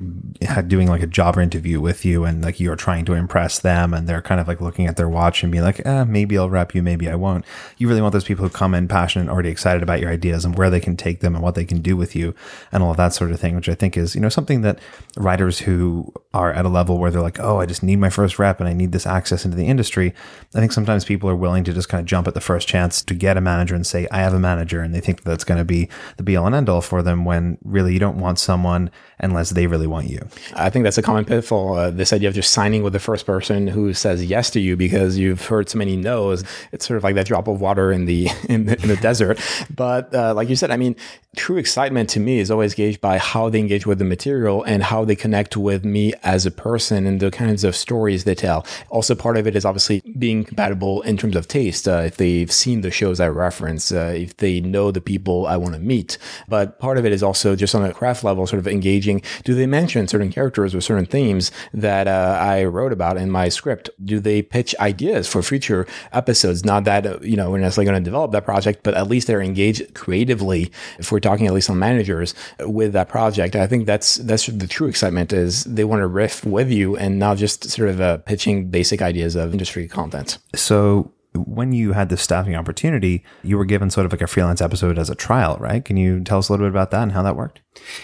doing 0.67 0.89
like 0.89 1.03
a 1.03 1.07
job 1.07 1.39
interview 1.39 1.81
with 1.81 2.05
you, 2.05 2.25
and 2.25 2.43
like 2.43 2.61
you're 2.61 2.77
trying 2.77 3.05
to 3.07 3.15
impress 3.15 3.59
them, 3.59 3.95
and 3.95 4.09
they're 4.09 4.23
kind 4.23 4.41
of 4.41 4.49
like 4.49 4.61
looking 4.61 4.87
at 4.87 4.97
their 4.97 5.09
watch 5.09 5.43
and 5.43 5.53
being 5.53 5.65
like, 5.65 5.85
eh, 5.87 6.05
maybe 6.05 6.37
I'll 6.37 6.51
rep 6.51 6.75
you, 6.75 6.83
maybe 6.83 7.09
I 7.09 7.15
won't. 7.15 7.45
You 7.77 7.89
really 7.89 8.03
want 8.03 8.13
those 8.13 8.25
people 8.25 8.45
who 8.45 8.51
come 8.51 8.75
in 8.75 8.89
passionate, 8.89 9.23
and 9.23 9.31
already 9.31 9.51
excited 9.51 9.83
about 9.83 10.01
your 10.01 10.11
ideas 10.11 10.45
and 10.45 10.57
where 10.57 10.71
they 10.71 10.81
can 10.81 10.97
take 10.97 11.21
them 11.21 11.35
and 11.35 11.43
what 11.43 11.55
they 11.55 11.65
can 11.65 11.81
do 11.81 11.97
with 11.97 12.17
you, 12.17 12.35
and 12.73 12.83
all 12.83 12.91
of 12.91 12.97
that 12.97 13.15
sort 13.15 13.31
of 13.31 13.41
thing. 13.41 13.57
Which 13.57 13.69
I 13.69 13.75
think 13.75 13.97
is 13.97 14.15
you 14.15 14.21
know 14.21 14.29
something 14.29 14.63
that 14.63 14.79
writers 15.17 15.61
who 15.61 16.13
are 16.35 16.53
at 16.53 16.65
a 16.65 16.69
level 16.69 16.99
where 16.99 17.11
they're 17.11 17.23
like, 17.23 17.41
oh, 17.41 17.59
I 17.59 17.67
just 17.67 17.83
need 17.83 17.97
my 17.97 18.11
first 18.11 18.39
rep 18.39 18.61
and 18.61 18.69
I 18.69 18.73
need 18.73 18.93
this 18.93 19.07
access 19.07 19.45
into 19.45 19.57
the 19.57 19.67
industry. 19.67 20.15
I 20.55 20.61
think 20.61 20.73
sometimes 20.73 21.05
people 21.05 21.29
are 21.31 21.37
willing 21.37 21.65
to 21.65 21.73
just 21.73 21.89
kind 21.89 22.01
of 22.01 22.07
jump 22.07 22.29
at 22.29 22.35
the 22.35 22.41
first 22.41 22.69
chance 22.69 23.03
to 23.03 23.15
get 23.15 23.37
a 23.37 23.41
manager 23.41 23.75
and 23.75 23.87
say, 23.87 24.07
I 24.11 24.19
have 24.19 24.35
a 24.35 24.39
manager. 24.39 24.81
And 24.81 24.95
they 24.95 25.01
think 25.01 25.23
that 25.23 25.31
that's 25.31 25.45
going 25.45 25.59
to 25.59 25.65
be 25.65 25.89
the 26.17 26.23
be 26.23 26.37
all 26.37 26.47
and 26.47 26.55
end 26.55 26.69
all 26.69 26.83
for 26.89 27.03
them 27.03 27.25
when 27.25 27.59
really 27.63 27.93
you 27.93 27.99
don't 27.99 28.19
want 28.19 28.39
someone 28.39 28.91
unless 29.21 29.51
they 29.51 29.67
really 29.67 29.87
want 29.87 30.09
you. 30.09 30.27
I 30.55 30.71
think 30.71 30.85
that's 30.85 30.99
a 30.99 31.03
common 31.03 31.25
pitfall. 31.25 31.75
Uh, 31.75 31.91
this 31.91 32.13
idea 32.13 32.29
of 32.29 32.35
just 32.35 32.53
signing 32.53 32.83
with 32.83 32.93
the 32.93 33.01
first 33.01 33.27
person 33.27 33.67
who 33.67 33.93
says 33.95 34.25
yes 34.25 34.51
to 34.51 34.61
you 34.61 34.77
because 34.77 35.19
you've 35.19 35.47
heard 35.47 35.69
so 35.69 35.79
many 35.79 35.97
no's. 35.97 36.45
It's 36.73 36.87
sort 36.87 36.97
of 36.97 37.05
like 37.05 37.15
that 37.17 37.27
drop 37.27 37.49
of 37.49 37.61
water 37.61 37.91
in 37.91 38.05
the, 38.05 38.29
in 38.49 38.67
the, 38.67 38.81
in 38.81 38.89
the 38.89 38.97
desert. 38.97 39.41
But 39.75 40.15
uh, 40.15 40.35
like 40.35 40.49
you 40.49 40.57
said, 40.57 40.71
I 40.71 40.77
mean, 40.77 40.97
true 41.37 41.57
excitement 41.57 42.11
to 42.11 42.21
me 42.21 42.39
is 42.39 42.51
always 42.51 42.75
gauged 42.75 43.01
by 43.01 43.19
how 43.19 43.49
they 43.49 43.59
engage 43.59 43.87
with 43.87 43.99
the 43.99 44.05
material 44.05 44.63
and 44.65 44.83
how 44.83 45.05
they 45.05 45.17
connect 45.17 45.57
with 45.57 45.85
me 45.85 46.13
as 46.23 46.47
a 46.47 46.51
person 46.51 47.07
and 47.07 47.21
the 47.21 47.31
kinds 47.31 47.65
of 47.65 47.77
stories 47.77 48.25
they 48.25 48.35
tell. 48.35 48.67
Also, 48.91 49.15
part 49.15 49.37
of 49.37 49.47
it 49.47 49.55
is 49.55 49.65
obviously 49.65 50.03
being 50.19 50.45
compatible 50.45 51.03
in 51.03 51.17
terms 51.17 51.37
of 51.37 51.47
taste. 51.49 51.89
Uh, 51.89 52.03
if 52.07 52.17
they've 52.17 52.51
seen 52.51 52.81
the 52.81 52.91
shows 52.91 53.21
I 53.21 53.29
reference, 53.29 53.93
uh, 53.93 54.13
if 54.17 54.37
they 54.39 54.61
know 54.61 54.91
the 54.91 55.01
people 55.01 55.47
I 55.47 55.57
want 55.57 55.75
to 55.75 55.81
meet. 55.81 56.19
But 56.49 56.79
part 56.79 56.99
of 56.99 57.07
it 57.07 57.13
is 57.13 57.23
also 57.23 57.57
just 57.57 57.75
on 57.75 57.85
a 57.85 57.93
craft 57.93 58.25
level, 58.25 58.47
sort 58.47 58.61
of 58.61 58.69
engaging. 58.69 59.08
Do 59.45 59.55
they 59.55 59.67
mention 59.67 60.09
certain 60.09 60.31
characters 60.31 60.75
or 60.75 60.81
certain 60.81 61.07
themes 61.07 61.51
that 61.73 62.07
uh, 62.07 62.39
I 62.41 62.65
wrote 62.65 62.93
about 62.93 63.17
in 63.17 63.31
my 63.31 63.49
script? 63.49 63.91
Do 64.05 64.21
they 64.21 64.43
pitch 64.43 64.75
ideas 64.81 65.29
for 65.29 65.43
future 65.43 65.87
episodes? 66.13 66.65
Not 66.65 66.85
that, 66.85 67.07
uh, 67.07 67.19
you 67.23 67.37
know, 67.37 67.51
we're 67.51 67.59
necessarily 67.59 67.91
going 67.91 68.03
to 68.03 68.11
develop 68.11 68.33
that 68.33 68.45
project, 68.45 68.83
but 68.83 68.95
at 68.95 69.09
least 69.09 69.27
they're 69.27 69.43
engaged 69.43 69.95
creatively. 69.95 70.71
If 70.99 71.11
we're 71.11 71.21
talking 71.21 71.47
at 71.47 71.53
least 71.53 71.71
on 71.71 71.79
managers 71.79 72.35
with 72.61 72.93
that 72.93 73.09
project. 73.09 73.57
I 73.57 73.67
think 73.67 73.87
that's 73.87 74.17
that's 74.17 74.47
the 74.47 74.67
true 74.67 74.89
excitement 74.89 75.33
is 75.33 75.65
they 75.65 75.85
want 75.85 76.01
to 76.01 76.07
riff 76.07 76.45
with 76.45 76.71
you 76.71 76.97
and 76.97 77.19
not 77.19 77.37
just 77.37 77.71
sort 77.71 77.89
of 77.89 78.01
uh, 78.01 78.19
pitching 78.19 78.69
basic 78.69 79.03
ideas 79.03 79.35
of 79.37 79.53
industry 79.53 79.89
content. 79.89 80.39
So 80.55 81.13
when 81.47 81.73
you 81.73 81.93
had 81.93 82.09
this 82.09 82.23
staffing 82.23 82.55
opportunity, 82.55 83.25
you 83.43 83.57
were 83.59 83.65
given 83.65 83.91
sort 83.91 84.07
of 84.07 84.13
like 84.13 84.23
a 84.23 84.27
freelance 84.27 84.61
episode 84.61 84.99
as 84.99 85.11
a 85.11 85.15
trial, 85.15 85.57
right? 85.61 85.85
Can 85.85 85.97
you 85.97 86.23
tell 86.23 86.39
us 86.39 86.49
a 86.49 86.53
little 86.53 86.67
bit 86.67 86.71
about 86.71 86.91
that 86.91 87.03
and 87.03 87.13
how 87.13 87.23
that 87.23 87.37
worked? 87.37 87.61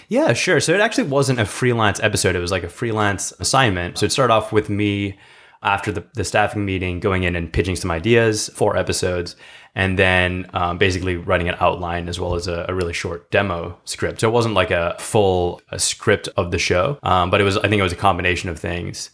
Yeah, 0.07 0.33
sure. 0.33 0.59
So 0.59 0.73
it 0.73 0.81
actually 0.81 1.07
wasn't 1.07 1.39
a 1.39 1.45
freelance 1.45 1.99
episode. 2.01 2.35
It 2.35 2.39
was 2.39 2.51
like 2.51 2.63
a 2.63 2.69
freelance 2.69 3.33
assignment. 3.39 3.97
So 3.97 4.05
it 4.05 4.11
started 4.11 4.33
off 4.33 4.51
with 4.51 4.69
me 4.69 5.17
after 5.65 5.91
the, 5.91 6.05
the 6.13 6.23
staffing 6.23 6.63
meeting, 6.63 6.99
going 6.99 7.23
in 7.23 7.35
and 7.35 7.51
pitching 7.51 7.75
some 7.75 7.89
ideas, 7.89 8.49
for 8.49 8.77
episodes, 8.77 9.35
and 9.73 9.97
then 9.99 10.49
um, 10.53 10.77
basically 10.77 11.17
writing 11.17 11.49
an 11.49 11.55
outline 11.59 12.07
as 12.07 12.19
well 12.19 12.35
as 12.35 12.47
a, 12.47 12.65
a, 12.69 12.73
really 12.73 12.93
short 12.93 13.29
demo 13.31 13.77
script. 13.83 14.21
So 14.21 14.29
it 14.29 14.31
wasn't 14.31 14.53
like 14.53 14.71
a 14.71 14.95
full 14.99 15.61
a 15.69 15.79
script 15.79 16.29
of 16.37 16.51
the 16.51 16.59
show, 16.59 16.99
um, 17.03 17.31
but 17.31 17.41
it 17.41 17.43
was, 17.43 17.57
I 17.57 17.67
think 17.67 17.79
it 17.79 17.83
was 17.83 17.91
a 17.91 17.97
combination 17.97 18.49
of 18.49 18.59
things. 18.59 19.09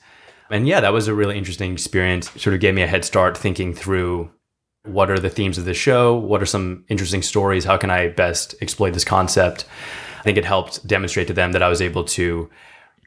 And 0.52 0.68
yeah, 0.68 0.82
that 0.82 0.94
was 0.94 1.08
a 1.08 1.16
really 1.16 1.38
interesting 1.38 1.72
experience. 1.74 2.30
Sort 2.32 2.54
of 2.54 2.60
gave 2.60 2.76
me 2.76 2.82
a 2.82 2.88
head 2.88 3.06
start 3.06 3.38
thinking 3.38 3.74
through 3.74 4.30
what 4.84 5.10
are 5.10 5.20
the 5.20 5.30
themes 5.30 5.58
of 5.58 5.66
the 5.66 5.74
show? 5.74 6.16
What 6.16 6.42
are 6.42 6.48
some 6.48 6.86
interesting 6.90 7.22
stories? 7.22 7.66
How 7.66 7.78
can 7.78 7.90
I 7.90 8.10
best 8.10 8.56
exploit 8.62 8.92
this 8.92 9.06
concept? 9.06 9.66
I 10.20 10.24
think 10.24 10.38
it 10.38 10.46
helped 10.46 10.86
demonstrate 10.86 11.28
to 11.28 11.34
them 11.34 11.52
that 11.54 11.64
I 11.64 11.70
was 11.70 11.82
able 11.82 12.04
to 12.04 12.50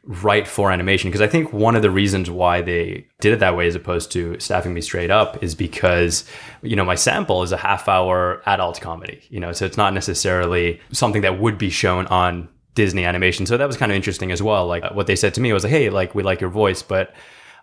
write 0.07 0.47
for 0.47 0.71
animation 0.71 1.09
because 1.09 1.21
I 1.21 1.27
think 1.27 1.51
one 1.51 1.75
of 1.75 1.81
the 1.81 1.89
reasons 1.89 2.29
why 2.29 2.61
they 2.61 3.07
did 3.21 3.33
it 3.33 3.39
that 3.39 3.57
way 3.57 3.67
as 3.67 3.73
opposed 3.73 4.11
to 4.11 4.39
staffing 4.39 4.73
me 4.73 4.81
straight 4.81 5.09
up 5.09 5.41
is 5.41 5.55
because 5.55 6.25
you 6.61 6.75
know 6.75 6.85
my 6.85 6.93
sample 6.93 7.41
is 7.41 7.51
a 7.51 7.57
half 7.57 7.89
hour 7.89 8.43
adult 8.45 8.79
comedy 8.79 9.23
you 9.29 9.39
know 9.39 9.51
so 9.51 9.65
it's 9.65 9.77
not 9.77 9.95
necessarily 9.95 10.79
something 10.91 11.23
that 11.23 11.39
would 11.39 11.57
be 11.57 11.71
shown 11.71 12.05
on 12.07 12.47
Disney 12.75 13.05
animation 13.05 13.45
so 13.45 13.57
that 13.57 13.67
was 13.67 13.77
kind 13.77 13.91
of 13.91 13.95
interesting 13.95 14.31
as 14.31 14.41
well 14.41 14.67
like 14.67 14.83
what 14.93 15.07
they 15.07 15.15
said 15.15 15.33
to 15.33 15.41
me 15.41 15.51
was 15.51 15.63
like 15.63 15.71
hey 15.71 15.89
like 15.89 16.13
we 16.13 16.23
like 16.23 16.39
your 16.39 16.49
voice 16.49 16.81
but 16.81 17.13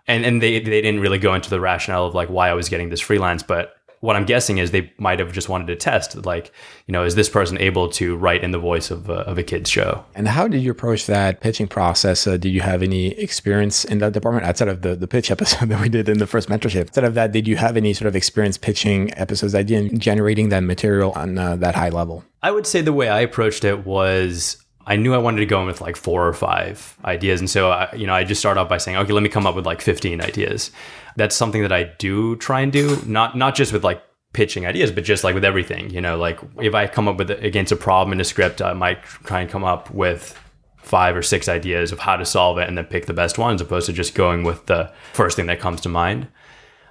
and 0.07 0.25
and 0.25 0.41
they 0.41 0.59
they 0.59 0.81
didn't 0.81 0.99
really 0.99 1.19
go 1.19 1.33
into 1.33 1.49
the 1.49 1.59
rationale 1.59 2.05
of 2.05 2.13
like 2.13 2.29
why 2.29 2.49
I 2.49 2.53
was 2.53 2.69
getting 2.69 2.89
this 2.89 2.99
freelance 2.99 3.43
but 3.43 3.77
what 4.03 4.17
I'm 4.17 4.25
guessing 4.25 4.57
is 4.57 4.71
they 4.71 4.91
might 4.97 5.19
have 5.19 5.31
just 5.31 5.47
wanted 5.47 5.67
to 5.67 5.77
test, 5.77 6.25
like, 6.25 6.51
you 6.87 6.91
know, 6.91 7.05
is 7.05 7.15
this 7.15 7.29
person 7.29 7.57
able 7.57 7.87
to 7.91 8.17
write 8.17 8.43
in 8.43 8.51
the 8.51 8.59
voice 8.59 8.91
of, 8.91 9.09
uh, 9.09 9.13
of 9.13 9.37
a 9.37 9.43
kid's 9.43 9.69
show? 9.69 10.03
And 10.13 10.27
how 10.27 10.45
did 10.45 10.61
you 10.61 10.71
approach 10.71 11.05
that 11.05 11.39
pitching 11.39 11.69
process? 11.69 12.27
Uh, 12.27 12.35
did 12.35 12.49
you 12.49 12.59
have 12.59 12.83
any 12.83 13.17
experience 13.17 13.85
in 13.85 13.99
that 13.99 14.11
department 14.11 14.45
outside 14.45 14.67
of 14.67 14.81
the, 14.81 14.93
the 14.97 15.07
pitch 15.07 15.31
episode 15.31 15.69
that 15.69 15.79
we 15.79 15.87
did 15.87 16.09
in 16.09 16.17
the 16.17 16.27
first 16.27 16.49
mentorship? 16.49 16.81
Instead 16.81 17.05
of 17.05 17.13
that, 17.13 17.31
did 17.31 17.47
you 17.47 17.55
have 17.55 17.77
any 17.77 17.93
sort 17.93 18.09
of 18.09 18.15
experience 18.17 18.57
pitching 18.57 19.13
episodes, 19.17 19.55
idea, 19.55 19.79
and 19.79 20.01
generating 20.01 20.49
that 20.49 20.65
material 20.65 21.13
on 21.13 21.37
uh, 21.37 21.55
that 21.55 21.73
high 21.73 21.87
level? 21.87 22.25
I 22.41 22.51
would 22.51 22.67
say 22.67 22.81
the 22.81 22.91
way 22.91 23.07
I 23.07 23.21
approached 23.21 23.63
it 23.63 23.85
was 23.85 24.57
I 24.85 24.97
knew 24.97 25.13
I 25.13 25.17
wanted 25.17 25.39
to 25.39 25.45
go 25.45 25.61
in 25.61 25.67
with 25.67 25.79
like 25.79 25.95
four 25.95 26.27
or 26.27 26.33
five 26.33 26.97
ideas. 27.05 27.39
And 27.39 27.49
so, 27.49 27.71
I, 27.71 27.93
you 27.95 28.05
know, 28.05 28.13
I 28.13 28.23
just 28.23 28.41
start 28.41 28.57
off 28.57 28.67
by 28.67 28.77
saying, 28.77 28.97
okay, 28.97 29.13
let 29.13 29.23
me 29.23 29.29
come 29.29 29.47
up 29.47 29.55
with 29.55 29.65
like 29.65 29.81
15 29.81 30.19
ideas 30.21 30.71
that's 31.15 31.35
something 31.35 31.61
that 31.61 31.71
I 31.71 31.83
do 31.83 32.35
try 32.37 32.61
and 32.61 32.71
do, 32.71 32.97
not 33.05 33.37
not 33.37 33.55
just 33.55 33.73
with 33.73 33.83
like 33.83 34.03
pitching 34.33 34.65
ideas, 34.65 34.91
but 34.91 35.03
just 35.03 35.23
like 35.23 35.35
with 35.35 35.45
everything. 35.45 35.89
You 35.91 36.01
know, 36.01 36.17
like 36.17 36.39
if 36.59 36.73
I 36.73 36.87
come 36.87 37.07
up 37.07 37.17
with 37.17 37.29
against 37.29 37.71
a 37.71 37.75
problem 37.75 38.13
in 38.13 38.21
a 38.21 38.23
script, 38.23 38.61
I 38.61 38.73
might 38.73 39.03
try 39.03 39.41
and 39.41 39.49
come 39.49 39.63
up 39.63 39.91
with 39.91 40.39
five 40.77 41.15
or 41.15 41.21
six 41.21 41.47
ideas 41.47 41.91
of 41.91 41.99
how 41.99 42.17
to 42.17 42.25
solve 42.25 42.57
it 42.57 42.67
and 42.67 42.77
then 42.77 42.85
pick 42.85 43.05
the 43.05 43.13
best 43.13 43.37
one 43.37 43.55
as 43.55 43.61
opposed 43.61 43.85
to 43.85 43.93
just 43.93 44.15
going 44.15 44.43
with 44.43 44.65
the 44.65 44.91
first 45.13 45.37
thing 45.37 45.45
that 45.45 45.59
comes 45.59 45.79
to 45.81 45.89
mind. 45.89 46.27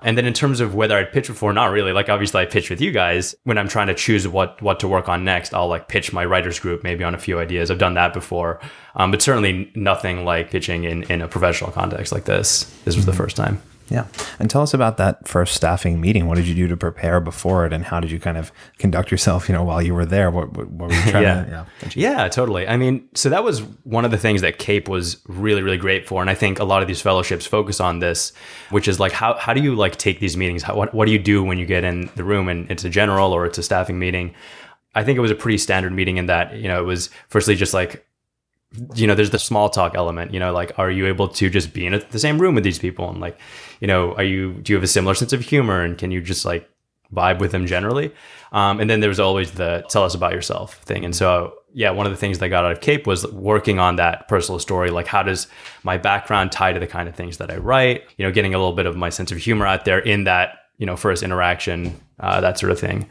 And 0.04 0.18
then 0.18 0.26
in 0.26 0.32
terms 0.32 0.60
of 0.60 0.74
whether 0.74 0.96
I'd 0.96 1.12
pitch 1.12 1.28
before, 1.28 1.52
not 1.52 1.66
really. 1.66 1.92
Like 1.92 2.08
obviously 2.08 2.42
I 2.42 2.46
pitch 2.46 2.70
with 2.70 2.80
you 2.80 2.90
guys 2.92 3.34
when 3.44 3.58
I'm 3.58 3.68
trying 3.68 3.86
to 3.86 3.94
choose 3.94 4.26
what 4.26 4.60
what 4.62 4.80
to 4.80 4.88
work 4.88 5.08
on 5.08 5.24
next. 5.24 5.54
I'll 5.54 5.68
like 5.68 5.88
pitch 5.88 6.12
my 6.12 6.24
writers 6.24 6.58
group 6.58 6.82
maybe 6.82 7.04
on 7.04 7.14
a 7.14 7.18
few 7.18 7.38
ideas. 7.38 7.70
I've 7.70 7.78
done 7.78 7.94
that 7.94 8.12
before, 8.12 8.60
um, 8.96 9.10
but 9.10 9.22
certainly 9.22 9.70
nothing 9.74 10.24
like 10.24 10.50
pitching 10.50 10.84
in 10.84 11.04
in 11.04 11.22
a 11.22 11.28
professional 11.28 11.70
context 11.70 12.12
like 12.12 12.24
this. 12.24 12.64
This 12.84 12.96
was 12.96 13.06
the 13.06 13.12
first 13.12 13.36
time. 13.36 13.62
Yeah. 13.88 14.06
And 14.38 14.48
tell 14.48 14.62
us 14.62 14.72
about 14.72 14.96
that 14.96 15.28
first 15.28 15.54
staffing 15.54 16.00
meeting. 16.00 16.26
What 16.26 16.36
did 16.36 16.46
you 16.46 16.54
do 16.54 16.66
to 16.68 16.76
prepare 16.76 17.20
before 17.20 17.66
it 17.66 17.72
and 17.72 17.84
how 17.84 18.00
did 18.00 18.10
you 18.10 18.18
kind 18.18 18.38
of 18.38 18.52
conduct 18.78 19.10
yourself, 19.10 19.48
you 19.48 19.54
know, 19.54 19.62
while 19.62 19.82
you 19.82 19.94
were 19.94 20.06
there? 20.06 20.30
What, 20.30 20.56
what, 20.56 20.70
what 20.70 20.90
were 20.90 20.94
you 20.94 21.10
trying 21.10 21.22
yeah. 21.22 21.44
to, 21.44 21.98
yeah. 21.98 22.22
Yeah, 22.22 22.28
totally. 22.28 22.66
I 22.66 22.76
mean, 22.76 23.08
so 23.14 23.28
that 23.28 23.44
was 23.44 23.62
one 23.84 24.04
of 24.04 24.10
the 24.10 24.18
things 24.18 24.40
that 24.40 24.58
CAPE 24.58 24.88
was 24.88 25.20
really, 25.26 25.62
really 25.62 25.76
great 25.76 26.06
for. 26.06 26.20
And 26.20 26.30
I 26.30 26.34
think 26.34 26.58
a 26.58 26.64
lot 26.64 26.82
of 26.82 26.88
these 26.88 27.02
fellowships 27.02 27.46
focus 27.46 27.80
on 27.80 27.98
this, 27.98 28.32
which 28.70 28.88
is 28.88 28.98
like, 28.98 29.12
how, 29.12 29.34
how 29.34 29.52
do 29.52 29.60
you 29.60 29.74
like 29.74 29.96
take 29.96 30.20
these 30.20 30.36
meetings? 30.36 30.62
How, 30.62 30.74
what, 30.74 30.94
what 30.94 31.06
do 31.06 31.12
you 31.12 31.18
do 31.18 31.44
when 31.44 31.58
you 31.58 31.66
get 31.66 31.84
in 31.84 32.10
the 32.16 32.24
room 32.24 32.48
and 32.48 32.70
it's 32.70 32.84
a 32.84 32.90
general 32.90 33.32
or 33.32 33.44
it's 33.46 33.58
a 33.58 33.62
staffing 33.62 33.98
meeting? 33.98 34.34
I 34.94 35.04
think 35.04 35.16
it 35.16 35.20
was 35.20 35.30
a 35.30 35.34
pretty 35.34 35.58
standard 35.58 35.92
meeting 35.92 36.16
in 36.18 36.26
that, 36.26 36.56
you 36.56 36.68
know, 36.68 36.80
it 36.80 36.86
was 36.86 37.10
firstly 37.28 37.56
just 37.56 37.74
like, 37.74 38.06
you 38.94 39.06
know, 39.06 39.14
there's 39.14 39.30
the 39.30 39.38
small 39.38 39.68
talk 39.68 39.94
element, 39.94 40.32
you 40.32 40.40
know, 40.40 40.52
like, 40.52 40.78
are 40.78 40.90
you 40.90 41.06
able 41.06 41.28
to 41.28 41.50
just 41.50 41.72
be 41.72 41.86
in 41.86 42.02
the 42.10 42.18
same 42.18 42.40
room 42.40 42.54
with 42.54 42.64
these 42.64 42.78
people? 42.78 43.08
And 43.08 43.20
like, 43.20 43.38
you 43.80 43.86
know, 43.86 44.14
are 44.14 44.24
you, 44.24 44.54
do 44.54 44.72
you 44.72 44.76
have 44.76 44.84
a 44.84 44.88
similar 44.88 45.14
sense 45.14 45.32
of 45.32 45.40
humor 45.42 45.82
and 45.82 45.98
can 45.98 46.10
you 46.10 46.20
just 46.20 46.44
like 46.44 46.68
vibe 47.14 47.38
with 47.38 47.52
them 47.52 47.66
generally? 47.66 48.12
Um, 48.52 48.80
and 48.80 48.88
then 48.88 49.00
there 49.00 49.08
was 49.08 49.20
always 49.20 49.52
the 49.52 49.84
tell 49.88 50.04
us 50.04 50.14
about 50.14 50.32
yourself 50.32 50.76
thing. 50.84 51.04
And 51.04 51.14
so, 51.14 51.54
yeah, 51.74 51.90
one 51.90 52.06
of 52.06 52.12
the 52.12 52.18
things 52.18 52.38
that 52.38 52.46
I 52.46 52.48
got 52.48 52.64
out 52.64 52.72
of 52.72 52.80
Cape 52.80 53.06
was 53.06 53.26
working 53.32 53.78
on 53.78 53.96
that 53.96 54.28
personal 54.28 54.58
story. 54.58 54.90
Like, 54.90 55.06
how 55.06 55.22
does 55.22 55.48
my 55.82 55.96
background 55.96 56.52
tie 56.52 56.72
to 56.72 56.80
the 56.80 56.86
kind 56.86 57.08
of 57.08 57.14
things 57.14 57.38
that 57.38 57.50
I 57.50 57.56
write? 57.56 58.04
You 58.16 58.26
know, 58.26 58.32
getting 58.32 58.54
a 58.54 58.58
little 58.58 58.74
bit 58.74 58.86
of 58.86 58.96
my 58.96 59.08
sense 59.08 59.32
of 59.32 59.38
humor 59.38 59.66
out 59.66 59.84
there 59.84 59.98
in 59.98 60.24
that, 60.24 60.66
you 60.76 60.86
know, 60.86 60.96
first 60.96 61.22
interaction, 61.22 61.98
uh, 62.20 62.40
that 62.42 62.58
sort 62.58 62.72
of 62.72 62.78
thing. 62.78 63.08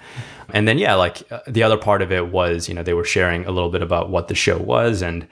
And 0.53 0.67
then, 0.67 0.77
yeah, 0.77 0.93
like 0.95 1.23
uh, 1.31 1.39
the 1.47 1.63
other 1.63 1.77
part 1.77 2.01
of 2.01 2.11
it 2.11 2.27
was, 2.27 2.67
you 2.67 2.75
know, 2.75 2.83
they 2.83 2.93
were 2.93 3.05
sharing 3.05 3.45
a 3.45 3.51
little 3.51 3.69
bit 3.69 3.81
about 3.81 4.09
what 4.09 4.27
the 4.27 4.35
show 4.35 4.57
was 4.57 5.01
and, 5.01 5.27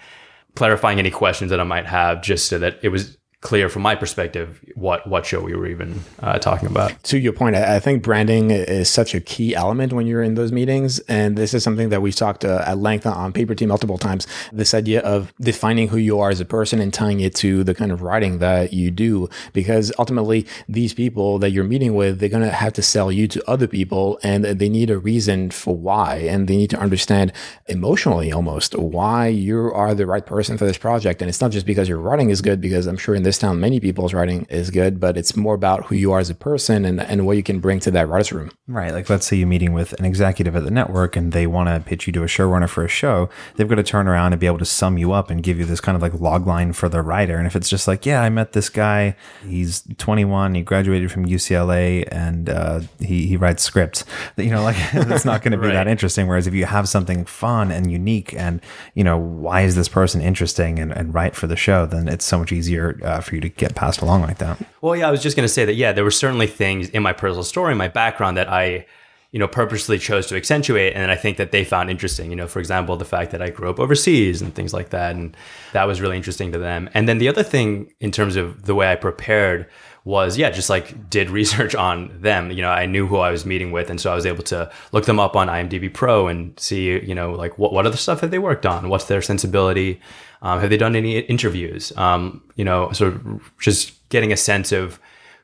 clarifying 0.56 1.00
any 1.00 1.12
questions 1.12 1.52
that 1.52 1.60
I 1.60 1.64
might 1.64 1.86
have 1.86 2.22
just 2.22 2.48
so 2.48 2.60
that 2.60 2.80
it 2.82 2.90
was 2.90 3.18
clear 3.42 3.70
from 3.70 3.82
my 3.82 3.96
perspective 3.96 4.60
what 4.76 5.08
what 5.08 5.26
show 5.26 5.40
we 5.42 5.56
were 5.56 5.68
even 5.68 6.02
uh, 6.20 6.38
talking 6.40 6.68
about. 6.68 6.92
To 7.04 7.18
your 7.18 7.32
point, 7.32 7.56
I 7.56 7.80
think 7.80 8.04
branding 8.04 8.52
is 8.52 8.90
such 8.90 9.16
a 9.16 9.22
key 9.22 9.56
element 9.56 9.94
when 9.94 10.08
you're 10.08 10.22
in 10.22 10.36
those 10.36 10.52
meetings, 10.52 11.00
and 11.08 11.38
this 11.38 11.54
is 11.54 11.64
something 11.64 11.90
that 11.90 12.02
we've 12.02 12.16
talked 12.16 12.44
uh, 12.44 12.64
at 12.66 12.78
length 12.78 13.06
on 13.06 13.32
Paper 13.32 13.56
Team 13.56 13.70
multiple 13.70 13.98
times. 13.98 14.28
This 14.52 14.74
idea 14.74 15.02
of 15.02 15.34
defining 15.40 15.88
who 15.88 15.98
you 15.98 16.20
are 16.20 16.30
as 16.30 16.42
a 16.42 16.46
person 16.46 16.80
and 16.80 16.94
tying 16.94 17.22
it 17.22 17.34
to 17.36 17.64
the 17.64 17.74
kind 17.74 17.92
of 17.92 18.02
writing 18.02 18.40
that 18.40 18.74
you 18.74 18.92
do, 18.92 19.30
because 19.54 19.92
ultimately 19.98 20.46
these 20.68 20.94
people 20.94 21.40
that 21.40 21.52
you're 21.52 21.64
meeting 21.64 21.96
with, 21.96 22.20
they're 22.20 22.30
to 22.30 22.50
have 22.50 22.74
to 22.74 22.82
sell 22.82 23.12
you 23.12 23.28
to 23.28 23.50
other 23.50 23.68
people, 23.68 24.20
and 24.22 24.44
they 24.44 24.70
need 24.70 24.90
a 24.90 24.98
reason 24.98 25.50
for 25.50 25.76
why, 25.76 26.16
and 26.16 26.48
they 26.48 26.58
need 26.58 26.70
to 26.72 26.80
understand 26.80 27.32
emotionally 27.68 28.32
almost 28.32 28.78
why 28.78 29.28
you 29.28 29.72
are 29.74 29.96
the 29.96 30.06
right 30.06 30.26
person 30.26 30.58
for 30.58 30.66
this 30.66 30.78
project. 30.78 31.22
And 31.22 31.30
it's 31.30 31.42
not 31.42 31.52
just 31.52 31.66
because 31.66 31.88
your 31.88 32.00
writing 32.00 32.30
is 32.30 32.42
good, 32.42 32.60
because 32.60 32.86
I'm 32.86 32.98
sure 32.98 33.16
in 33.16 33.24
this 33.30 33.38
town, 33.38 33.60
many 33.60 33.80
people's 33.80 34.12
writing 34.12 34.48
is 34.50 34.72
good, 34.72 35.00
but 35.00 35.16
it's 35.16 35.36
more 35.36 35.54
about 35.54 35.86
who 35.86 35.94
you 35.94 36.12
are 36.12 36.18
as 36.18 36.32
a 36.32 36.36
person 36.36 36.84
and, 36.84 37.00
and 37.00 37.28
what 37.28 37.38
you 37.38 37.44
can 37.44 37.60
bring 37.60 37.80
to 37.80 37.92
that 37.92 38.08
writer's 38.08 38.32
room. 38.32 38.50
Right. 38.68 38.92
Like, 38.92 39.08
let's 39.08 39.28
say 39.28 39.38
you're 39.38 39.48
meeting 39.48 39.72
with 39.72 39.94
an 39.94 40.06
executive 40.06 40.56
at 40.56 40.64
the 40.64 40.72
network 40.72 41.16
and 41.16 41.32
they 41.32 41.46
want 41.46 41.70
to 41.70 41.80
pitch 41.80 42.08
you 42.08 42.14
to 42.14 42.24
a 42.24 42.26
showrunner 42.26 42.68
for 42.68 42.84
a 42.84 42.88
show. 42.88 43.30
They've 43.56 43.70
got 43.70 43.76
to 43.76 43.84
turn 43.84 44.08
around 44.08 44.34
and 44.34 44.40
be 44.40 44.48
able 44.48 44.58
to 44.58 44.66
sum 44.66 44.98
you 44.98 45.12
up 45.12 45.30
and 45.30 45.44
give 45.44 45.60
you 45.60 45.66
this 45.66 45.80
kind 45.80 45.96
of 45.96 46.02
like 46.02 46.20
log 46.20 46.48
line 46.48 46.74
for 46.74 46.90
the 46.90 47.04
writer. 47.04 47.38
And 47.38 47.46
if 47.46 47.56
it's 47.56 47.70
just 47.70 47.88
like, 47.88 48.04
yeah, 48.04 48.24
I 48.24 48.30
met 48.30 48.54
this 48.54 48.68
guy, 48.68 49.16
he's 49.46 49.84
21, 50.00 50.56
he 50.56 50.64
graduated 50.64 51.12
from 51.12 51.28
UCLA, 51.28 52.08
and 52.12 52.50
uh, 52.50 52.82
he, 53.00 53.28
he 53.28 53.38
writes 53.38 53.62
scripts, 53.62 54.06
you 54.38 54.50
know, 54.50 54.64
like 54.64 54.78
it's 54.94 55.26
not 55.26 55.44
going 55.44 55.52
to 55.52 55.58
be 55.60 55.68
right. 55.68 55.74
that 55.74 55.88
interesting. 55.88 56.28
Whereas 56.28 56.48
if 56.48 56.56
you 56.56 56.66
have 56.66 56.90
something 56.90 57.26
fun 57.26 57.72
and 57.72 57.92
unique 57.92 58.34
and, 58.34 58.60
you 58.96 59.04
know, 59.04 59.20
why 59.20 59.62
is 59.62 59.76
this 59.76 59.88
person 59.88 60.20
interesting 60.20 60.80
and, 60.80 60.92
and 60.92 61.14
right 61.14 61.36
for 61.36 61.46
the 61.46 61.56
show, 61.56 61.86
then 61.86 62.08
it's 62.08 62.26
so 62.26 62.40
much 62.40 62.52
easier 62.52 63.00
uh, 63.04 63.19
for 63.22 63.36
you 63.36 63.42
to 63.42 63.50
get 63.50 63.76
passed 63.76 64.02
along 64.02 64.22
like 64.22 64.38
that. 64.40 64.60
Well, 64.82 64.96
yeah, 64.96 65.08
I 65.08 65.12
was 65.12 65.22
just 65.22 65.36
going 65.36 65.46
to 65.46 65.54
say 65.54 65.66
that, 65.66 65.76
yeah, 65.76 65.92
there 65.92 66.04
were 66.04 66.12
certainly 66.12 66.48
things 66.48 66.90
in 66.90 67.04
my 67.04 67.14
personal 67.14 67.44
story, 67.44 67.76
my 67.76 67.88
background 67.88 68.38
that 68.38 68.50
I 68.50 68.86
you 69.32 69.40
know, 69.40 69.48
purposely 69.48 70.00
chose 70.00 70.26
to 70.28 70.36
accentuate. 70.36 70.94
And 70.96 71.12
I 71.12 71.16
think 71.16 71.38
that 71.38 71.52
they 71.52 71.64
found 71.64 71.92
interesting, 71.92 72.32
you 72.32 72.36
know, 72.36 72.48
for 72.48 72.60
example, 72.60 72.98
the 72.98 73.06
fact 73.06 73.32
that 73.32 73.42
I 73.42 73.50
grew 73.50 73.70
up 73.70 73.80
overseas 73.80 74.42
and 74.42 74.54
things 74.54 74.74
like 74.74 74.90
that. 74.90 75.16
And 75.16 75.38
that 75.74 75.84
was 75.84 76.02
really 76.02 76.18
interesting 76.18 76.52
to 76.52 76.58
them. 76.58 76.90
And 76.96 77.08
then 77.08 77.20
the 77.20 77.28
other 77.28 77.44
thing 77.44 77.94
in 78.00 78.12
terms 78.12 78.36
of 78.36 78.64
the 78.66 78.74
way 78.74 78.92
I 78.92 78.96
prepared 78.96 79.70
was, 80.04 80.38
yeah, 80.38 80.50
just 80.50 80.70
like 80.70 81.12
did 81.12 81.30
research 81.42 81.76
on 81.76 82.20
them. 82.22 82.50
You 82.50 82.64
know, 82.64 82.72
I 82.72 82.88
knew 82.88 83.06
who 83.06 83.18
I 83.18 83.30
was 83.30 83.46
meeting 83.46 83.72
with. 83.72 83.92
And 83.92 84.02
so 84.02 84.12
I 84.12 84.16
was 84.16 84.26
able 84.26 84.44
to 84.46 84.72
look 84.94 85.06
them 85.06 85.20
up 85.20 85.36
on 85.36 85.48
IMDb 85.48 85.94
Pro 85.94 86.28
and 86.28 86.60
see, 86.60 87.00
you 87.00 87.14
know, 87.14 87.32
like 87.32 87.60
what, 87.60 87.72
what 87.72 87.86
other 87.86 87.98
stuff 87.98 88.22
have 88.22 88.32
they 88.32 88.40
worked 88.40 88.66
on? 88.66 88.90
What's 88.90 89.06
their 89.06 89.22
sensibility? 89.22 90.02
Um, 90.42 90.60
have 90.60 90.70
they 90.70 90.78
done 90.78 90.96
any 90.96 91.20
interviews? 91.20 91.92
Um, 91.98 92.44
you 92.56 92.66
know, 92.66 92.92
sort 92.92 93.14
of 93.14 93.52
just 93.60 94.08
getting 94.10 94.32
a 94.32 94.38
sense 94.38 94.72
of, 94.72 95.00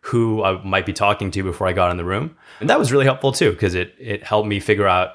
who 0.05 0.43
I 0.43 0.63
might 0.63 0.85
be 0.85 0.93
talking 0.93 1.31
to 1.31 1.43
before 1.43 1.65
I 1.65 1.73
got 1.73 1.89
in 1.89 1.97
the 1.97 2.05
room. 2.05 2.37
And 2.59 2.69
that 2.69 2.77
was 2.77 2.91
really 2.91 3.05
helpful 3.05 3.31
too, 3.31 3.51
because 3.51 3.73
it, 3.73 3.95
it 3.99 4.23
helped 4.23 4.47
me 4.47 4.59
figure 4.59 4.87
out 4.87 5.13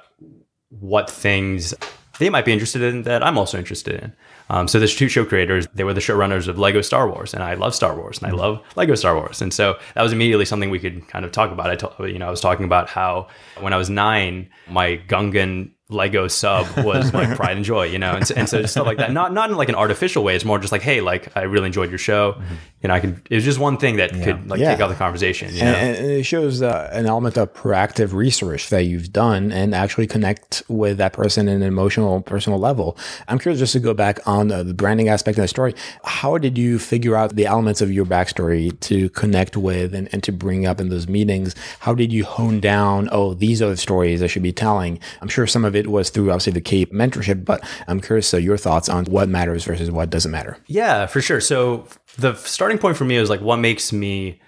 what 0.70 1.08
things 1.08 1.72
they 2.18 2.28
might 2.28 2.44
be 2.44 2.52
interested 2.52 2.82
in 2.82 3.04
that 3.04 3.22
I'm 3.22 3.38
also 3.38 3.56
interested 3.56 4.02
in. 4.02 4.12
Um, 4.50 4.66
so 4.66 4.80
there's 4.80 4.96
two 4.96 5.08
show 5.08 5.24
creators, 5.24 5.68
they 5.74 5.84
were 5.84 5.94
the 5.94 6.00
showrunners 6.00 6.48
of 6.48 6.58
Lego 6.58 6.82
Star 6.82 7.08
Wars, 7.08 7.32
and 7.32 7.42
I 7.42 7.54
love 7.54 7.72
Star 7.72 7.94
Wars, 7.96 8.18
and 8.18 8.26
I 8.26 8.34
love 8.34 8.60
Lego 8.74 8.96
Star 8.96 9.14
Wars, 9.14 9.40
and 9.40 9.54
so 9.54 9.78
that 9.94 10.02
was 10.02 10.12
immediately 10.12 10.44
something 10.44 10.70
we 10.70 10.80
could 10.80 11.06
kind 11.06 11.24
of 11.24 11.30
talk 11.30 11.52
about. 11.52 11.70
I, 11.70 11.76
told, 11.76 11.94
you 12.10 12.18
know, 12.18 12.26
I 12.26 12.30
was 12.30 12.40
talking 12.40 12.66
about 12.66 12.88
how 12.88 13.28
when 13.60 13.72
I 13.72 13.76
was 13.76 13.88
nine, 13.88 14.50
my 14.68 15.00
Gungan 15.08 15.70
Lego 15.90 16.28
sub 16.28 16.66
was 16.84 17.12
like 17.12 17.36
pride 17.36 17.56
and 17.56 17.64
joy, 17.64 17.84
you 17.84 17.98
know, 17.98 18.12
and, 18.12 18.30
and 18.32 18.48
so 18.48 18.64
stuff 18.66 18.86
like 18.86 18.98
that. 18.98 19.12
Not 19.12 19.32
not 19.32 19.50
in 19.50 19.56
like 19.56 19.68
an 19.68 19.74
artificial 19.74 20.24
way. 20.24 20.34
It's 20.34 20.44
more 20.44 20.58
just 20.58 20.72
like, 20.72 20.82
hey, 20.82 21.00
like 21.00 21.36
I 21.36 21.42
really 21.42 21.66
enjoyed 21.66 21.90
your 21.90 21.98
show, 21.98 22.32
mm-hmm. 22.32 22.54
and 22.82 22.92
I 22.92 23.00
could. 23.00 23.20
It 23.30 23.34
was 23.34 23.44
just 23.44 23.58
one 23.58 23.76
thing 23.76 23.96
that 23.96 24.14
yeah. 24.14 24.24
could 24.24 24.48
like 24.48 24.60
yeah. 24.60 24.72
take 24.72 24.80
out 24.80 24.88
the 24.88 24.94
conversation. 24.94 25.54
You 25.54 25.62
know? 25.62 25.72
and, 25.72 25.96
and, 25.96 26.10
it 26.10 26.24
shows 26.24 26.62
uh, 26.62 26.88
an 26.92 27.06
element 27.06 27.36
of 27.36 27.52
proactive 27.54 28.12
research 28.12 28.68
that 28.70 28.84
you've 28.84 29.12
done 29.12 29.52
and 29.52 29.74
actually 29.74 30.06
connect 30.06 30.62
with 30.68 30.98
that 30.98 31.12
person 31.12 31.48
in 31.48 31.62
an 31.62 31.68
emotional, 31.68 32.20
personal 32.22 32.58
level. 32.58 32.96
I'm 33.28 33.38
curious 33.38 33.58
just 33.58 33.72
to 33.72 33.80
go 33.80 33.94
back 33.94 34.20
on 34.26 34.50
uh, 34.50 34.62
the 34.62 34.74
branding 34.74 35.08
aspect 35.08 35.38
of 35.38 35.42
the 35.42 35.48
story. 35.48 35.74
How 36.04 36.38
did 36.38 36.56
you 36.56 36.78
figure 36.78 37.16
out 37.16 37.36
the 37.36 37.46
elements 37.46 37.80
of 37.80 37.92
your 37.92 38.04
backstory 38.04 38.78
to 38.80 39.08
connect 39.10 39.56
with 39.56 39.94
and, 39.94 40.08
and 40.12 40.22
to 40.24 40.32
bring 40.32 40.66
up 40.66 40.80
in 40.80 40.88
those 40.88 41.08
meetings? 41.08 41.54
How 41.80 41.94
did 41.94 42.12
you 42.12 42.24
hone 42.24 42.60
down? 42.60 43.08
Oh, 43.12 43.34
these 43.34 43.60
are 43.62 43.68
the 43.68 43.76
stories 43.76 44.22
I 44.22 44.26
should 44.26 44.42
be 44.42 44.52
telling. 44.52 44.98
I'm 45.20 45.28
sure 45.28 45.46
some 45.46 45.64
of 45.64 45.74
it 45.76 45.79
it 45.80 45.90
was 45.90 46.10
through 46.10 46.30
obviously 46.30 46.52
the 46.52 46.60
Cape 46.60 46.92
mentorship, 46.92 47.44
but 47.44 47.62
I'm 47.88 48.00
curious 48.00 48.28
so 48.28 48.36
your 48.36 48.56
thoughts 48.56 48.88
on 48.88 49.06
what 49.06 49.28
matters 49.28 49.64
versus 49.64 49.90
what 49.90 50.10
doesn't 50.10 50.30
matter. 50.30 50.56
Yeah, 50.66 51.06
for 51.06 51.20
sure. 51.20 51.40
So 51.40 51.86
the 52.18 52.34
starting 52.34 52.78
point 52.78 52.96
for 52.96 53.04
me 53.04 53.16
is 53.16 53.28
like 53.28 53.40
what 53.40 53.56
makes 53.56 53.92
me 53.92 54.40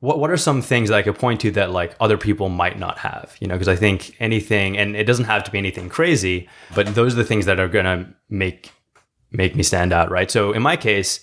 what 0.00 0.18
what 0.18 0.30
are 0.30 0.36
some 0.36 0.62
things 0.62 0.88
that 0.88 0.96
I 0.96 1.02
could 1.02 1.18
point 1.18 1.40
to 1.42 1.50
that 1.52 1.70
like 1.70 1.94
other 2.00 2.16
people 2.16 2.48
might 2.48 2.78
not 2.78 2.98
have, 2.98 3.36
you 3.40 3.46
know, 3.46 3.54
because 3.54 3.68
I 3.68 3.76
think 3.76 4.16
anything 4.20 4.78
and 4.78 4.96
it 4.96 5.04
doesn't 5.04 5.26
have 5.26 5.44
to 5.44 5.50
be 5.50 5.58
anything 5.58 5.88
crazy, 5.88 6.48
but 6.74 6.94
those 6.94 7.14
are 7.14 7.16
the 7.16 7.24
things 7.24 7.46
that 7.46 7.60
are 7.60 7.68
to 7.68 8.06
make 8.28 8.72
make 9.32 9.54
me 9.54 9.62
stand 9.62 9.92
out, 9.92 10.10
right? 10.10 10.30
So 10.30 10.52
in 10.52 10.62
my 10.62 10.76
case, 10.76 11.20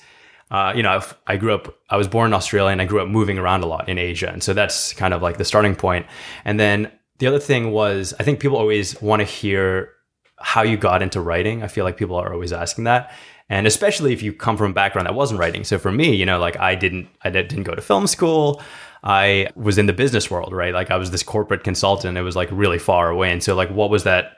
uh, 0.49 0.71
you 0.75 0.83
know, 0.83 1.01
I 1.25 1.37
grew 1.37 1.53
up, 1.53 1.77
I 1.89 1.97
was 1.97 2.07
born 2.07 2.27
in 2.27 2.33
Australia 2.33 2.71
and 2.71 2.81
I 2.81 2.85
grew 2.85 3.01
up 3.01 3.07
moving 3.07 3.37
around 3.37 3.63
a 3.63 3.67
lot 3.67 3.89
in 3.89 3.97
Asia. 3.97 4.29
And 4.29 4.41
so 4.41 4.53
that's 4.53 4.93
kind 4.93 5.13
of 5.13 5.21
like 5.21 5.37
the 5.37 5.45
starting 5.45 5.75
point. 5.75 6.05
And 6.45 6.59
then 6.59 6.91
the 7.19 7.27
other 7.27 7.39
thing 7.39 7.71
was, 7.71 8.13
I 8.19 8.23
think 8.23 8.39
people 8.39 8.57
always 8.57 9.01
want 9.01 9.21
to 9.21 9.25
hear 9.25 9.93
how 10.39 10.61
you 10.61 10.77
got 10.77 11.01
into 11.01 11.19
writing. 11.19 11.63
I 11.63 11.67
feel 11.67 11.83
like 11.83 11.97
people 11.97 12.15
are 12.15 12.31
always 12.31 12.53
asking 12.53 12.83
that. 12.83 13.11
And 13.49 13.65
especially 13.65 14.13
if 14.13 14.21
you 14.21 14.33
come 14.33 14.57
from 14.57 14.71
a 14.71 14.73
background 14.73 15.07
that 15.07 15.15
wasn't 15.15 15.39
writing. 15.39 15.63
So 15.63 15.79
for 15.79 15.91
me, 15.91 16.15
you 16.15 16.25
know, 16.25 16.37
like 16.37 16.57
I 16.59 16.75
didn't, 16.75 17.07
I 17.23 17.29
didn't 17.29 17.63
go 17.63 17.73
to 17.73 17.81
film 17.81 18.05
school. 18.07 18.61
I 19.03 19.49
was 19.55 19.77
in 19.77 19.85
the 19.85 19.93
business 19.93 20.29
world, 20.29 20.53
right? 20.53 20.73
Like 20.73 20.91
I 20.91 20.97
was 20.97 21.11
this 21.11 21.23
corporate 21.23 21.63
consultant. 21.63 22.17
It 22.17 22.23
was 22.23 22.35
like 22.35 22.49
really 22.51 22.77
far 22.77 23.09
away. 23.09 23.31
And 23.31 23.41
so 23.41 23.55
like, 23.55 23.69
what 23.69 23.89
was 23.89 24.03
that 24.03 24.33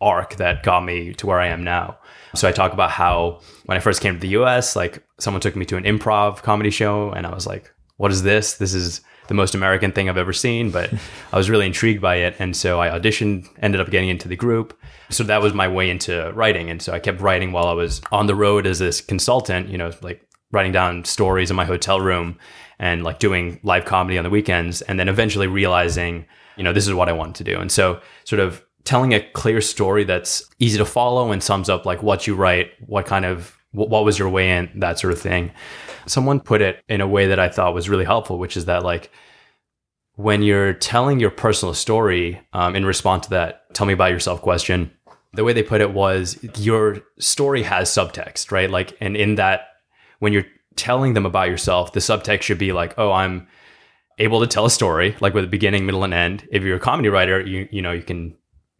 arc 0.00 0.36
that 0.36 0.62
got 0.62 0.84
me 0.84 1.14
to 1.14 1.26
where 1.26 1.40
I 1.40 1.48
am 1.48 1.64
now? 1.64 1.98
So 2.34 2.48
I 2.48 2.52
talk 2.52 2.72
about 2.72 2.90
how 2.90 3.40
when 3.64 3.76
I 3.76 3.80
first 3.80 4.02
came 4.02 4.14
to 4.14 4.20
the 4.20 4.28
US, 4.40 4.76
like 4.76 5.02
someone 5.18 5.40
took 5.40 5.56
me 5.56 5.64
to 5.66 5.76
an 5.76 5.84
improv 5.84 6.42
comedy 6.42 6.70
show 6.70 7.10
and 7.10 7.26
I 7.26 7.34
was 7.34 7.46
like, 7.46 7.72
what 8.00 8.10
is 8.10 8.22
this? 8.22 8.54
This 8.54 8.72
is 8.72 9.02
the 9.28 9.34
most 9.34 9.54
American 9.54 9.92
thing 9.92 10.08
I've 10.08 10.16
ever 10.16 10.32
seen, 10.32 10.70
but 10.70 10.90
I 11.34 11.36
was 11.36 11.50
really 11.50 11.66
intrigued 11.66 12.00
by 12.00 12.16
it. 12.16 12.34
And 12.38 12.56
so 12.56 12.80
I 12.80 12.88
auditioned, 12.88 13.46
ended 13.60 13.78
up 13.78 13.90
getting 13.90 14.08
into 14.08 14.26
the 14.26 14.36
group. 14.36 14.74
So 15.10 15.22
that 15.24 15.42
was 15.42 15.52
my 15.52 15.68
way 15.68 15.90
into 15.90 16.32
writing. 16.34 16.70
And 16.70 16.80
so 16.80 16.94
I 16.94 16.98
kept 16.98 17.20
writing 17.20 17.52
while 17.52 17.66
I 17.66 17.74
was 17.74 18.00
on 18.10 18.26
the 18.26 18.34
road 18.34 18.66
as 18.66 18.78
this 18.78 19.02
consultant, 19.02 19.68
you 19.68 19.76
know, 19.76 19.92
like 20.00 20.26
writing 20.50 20.72
down 20.72 21.04
stories 21.04 21.50
in 21.50 21.56
my 21.56 21.66
hotel 21.66 22.00
room 22.00 22.38
and 22.78 23.04
like 23.04 23.18
doing 23.18 23.60
live 23.64 23.84
comedy 23.84 24.16
on 24.16 24.24
the 24.24 24.30
weekends. 24.30 24.80
And 24.80 24.98
then 24.98 25.10
eventually 25.10 25.46
realizing, 25.46 26.24
you 26.56 26.64
know, 26.64 26.72
this 26.72 26.88
is 26.88 26.94
what 26.94 27.10
I 27.10 27.12
wanted 27.12 27.34
to 27.34 27.44
do. 27.44 27.60
And 27.60 27.70
so 27.70 28.00
sort 28.24 28.40
of 28.40 28.64
telling 28.84 29.12
a 29.12 29.20
clear 29.32 29.60
story 29.60 30.04
that's 30.04 30.42
easy 30.58 30.78
to 30.78 30.86
follow 30.86 31.32
and 31.32 31.42
sums 31.42 31.68
up 31.68 31.84
like 31.84 32.02
what 32.02 32.26
you 32.26 32.34
write, 32.34 32.70
what 32.86 33.04
kind 33.04 33.26
of 33.26 33.58
what 33.72 34.04
was 34.04 34.18
your 34.18 34.30
way 34.30 34.56
in, 34.56 34.70
that 34.76 34.98
sort 34.98 35.12
of 35.12 35.20
thing. 35.20 35.52
Someone 36.06 36.40
put 36.40 36.60
it 36.60 36.84
in 36.88 37.00
a 37.00 37.08
way 37.08 37.26
that 37.26 37.38
I 37.38 37.48
thought 37.48 37.74
was 37.74 37.88
really 37.88 38.04
helpful, 38.04 38.38
which 38.38 38.56
is 38.56 38.66
that 38.66 38.84
like 38.84 39.10
when 40.16 40.42
you're 40.42 40.74
telling 40.74 41.18
your 41.20 41.30
personal 41.30 41.74
story 41.74 42.40
um, 42.52 42.76
in 42.76 42.84
response 42.84 43.24
to 43.24 43.30
that, 43.30 43.72
tell 43.74 43.86
me 43.86 43.92
about 43.92 44.10
yourself 44.10 44.42
question. 44.42 44.90
The 45.32 45.44
way 45.44 45.52
they 45.52 45.62
put 45.62 45.80
it 45.80 45.92
was 45.92 46.38
your 46.58 46.98
story 47.18 47.62
has 47.62 47.88
subtext, 47.88 48.50
right? 48.50 48.68
Like, 48.68 48.96
and 49.00 49.16
in 49.16 49.36
that, 49.36 49.68
when 50.18 50.32
you're 50.32 50.46
telling 50.76 51.14
them 51.14 51.24
about 51.24 51.48
yourself, 51.48 51.92
the 51.92 52.00
subtext 52.00 52.42
should 52.42 52.58
be 52.58 52.72
like, 52.72 52.98
oh, 52.98 53.12
I'm 53.12 53.46
able 54.18 54.40
to 54.40 54.46
tell 54.46 54.66
a 54.66 54.70
story, 54.70 55.16
like 55.20 55.34
with 55.34 55.44
a 55.44 55.48
beginning, 55.48 55.86
middle, 55.86 56.04
and 56.04 56.12
end. 56.12 56.46
If 56.52 56.62
you're 56.62 56.76
a 56.76 56.80
comedy 56.80 57.08
writer, 57.08 57.40
you 57.40 57.68
you 57.70 57.82
know 57.82 57.92
you 57.92 58.02
can 58.02 58.36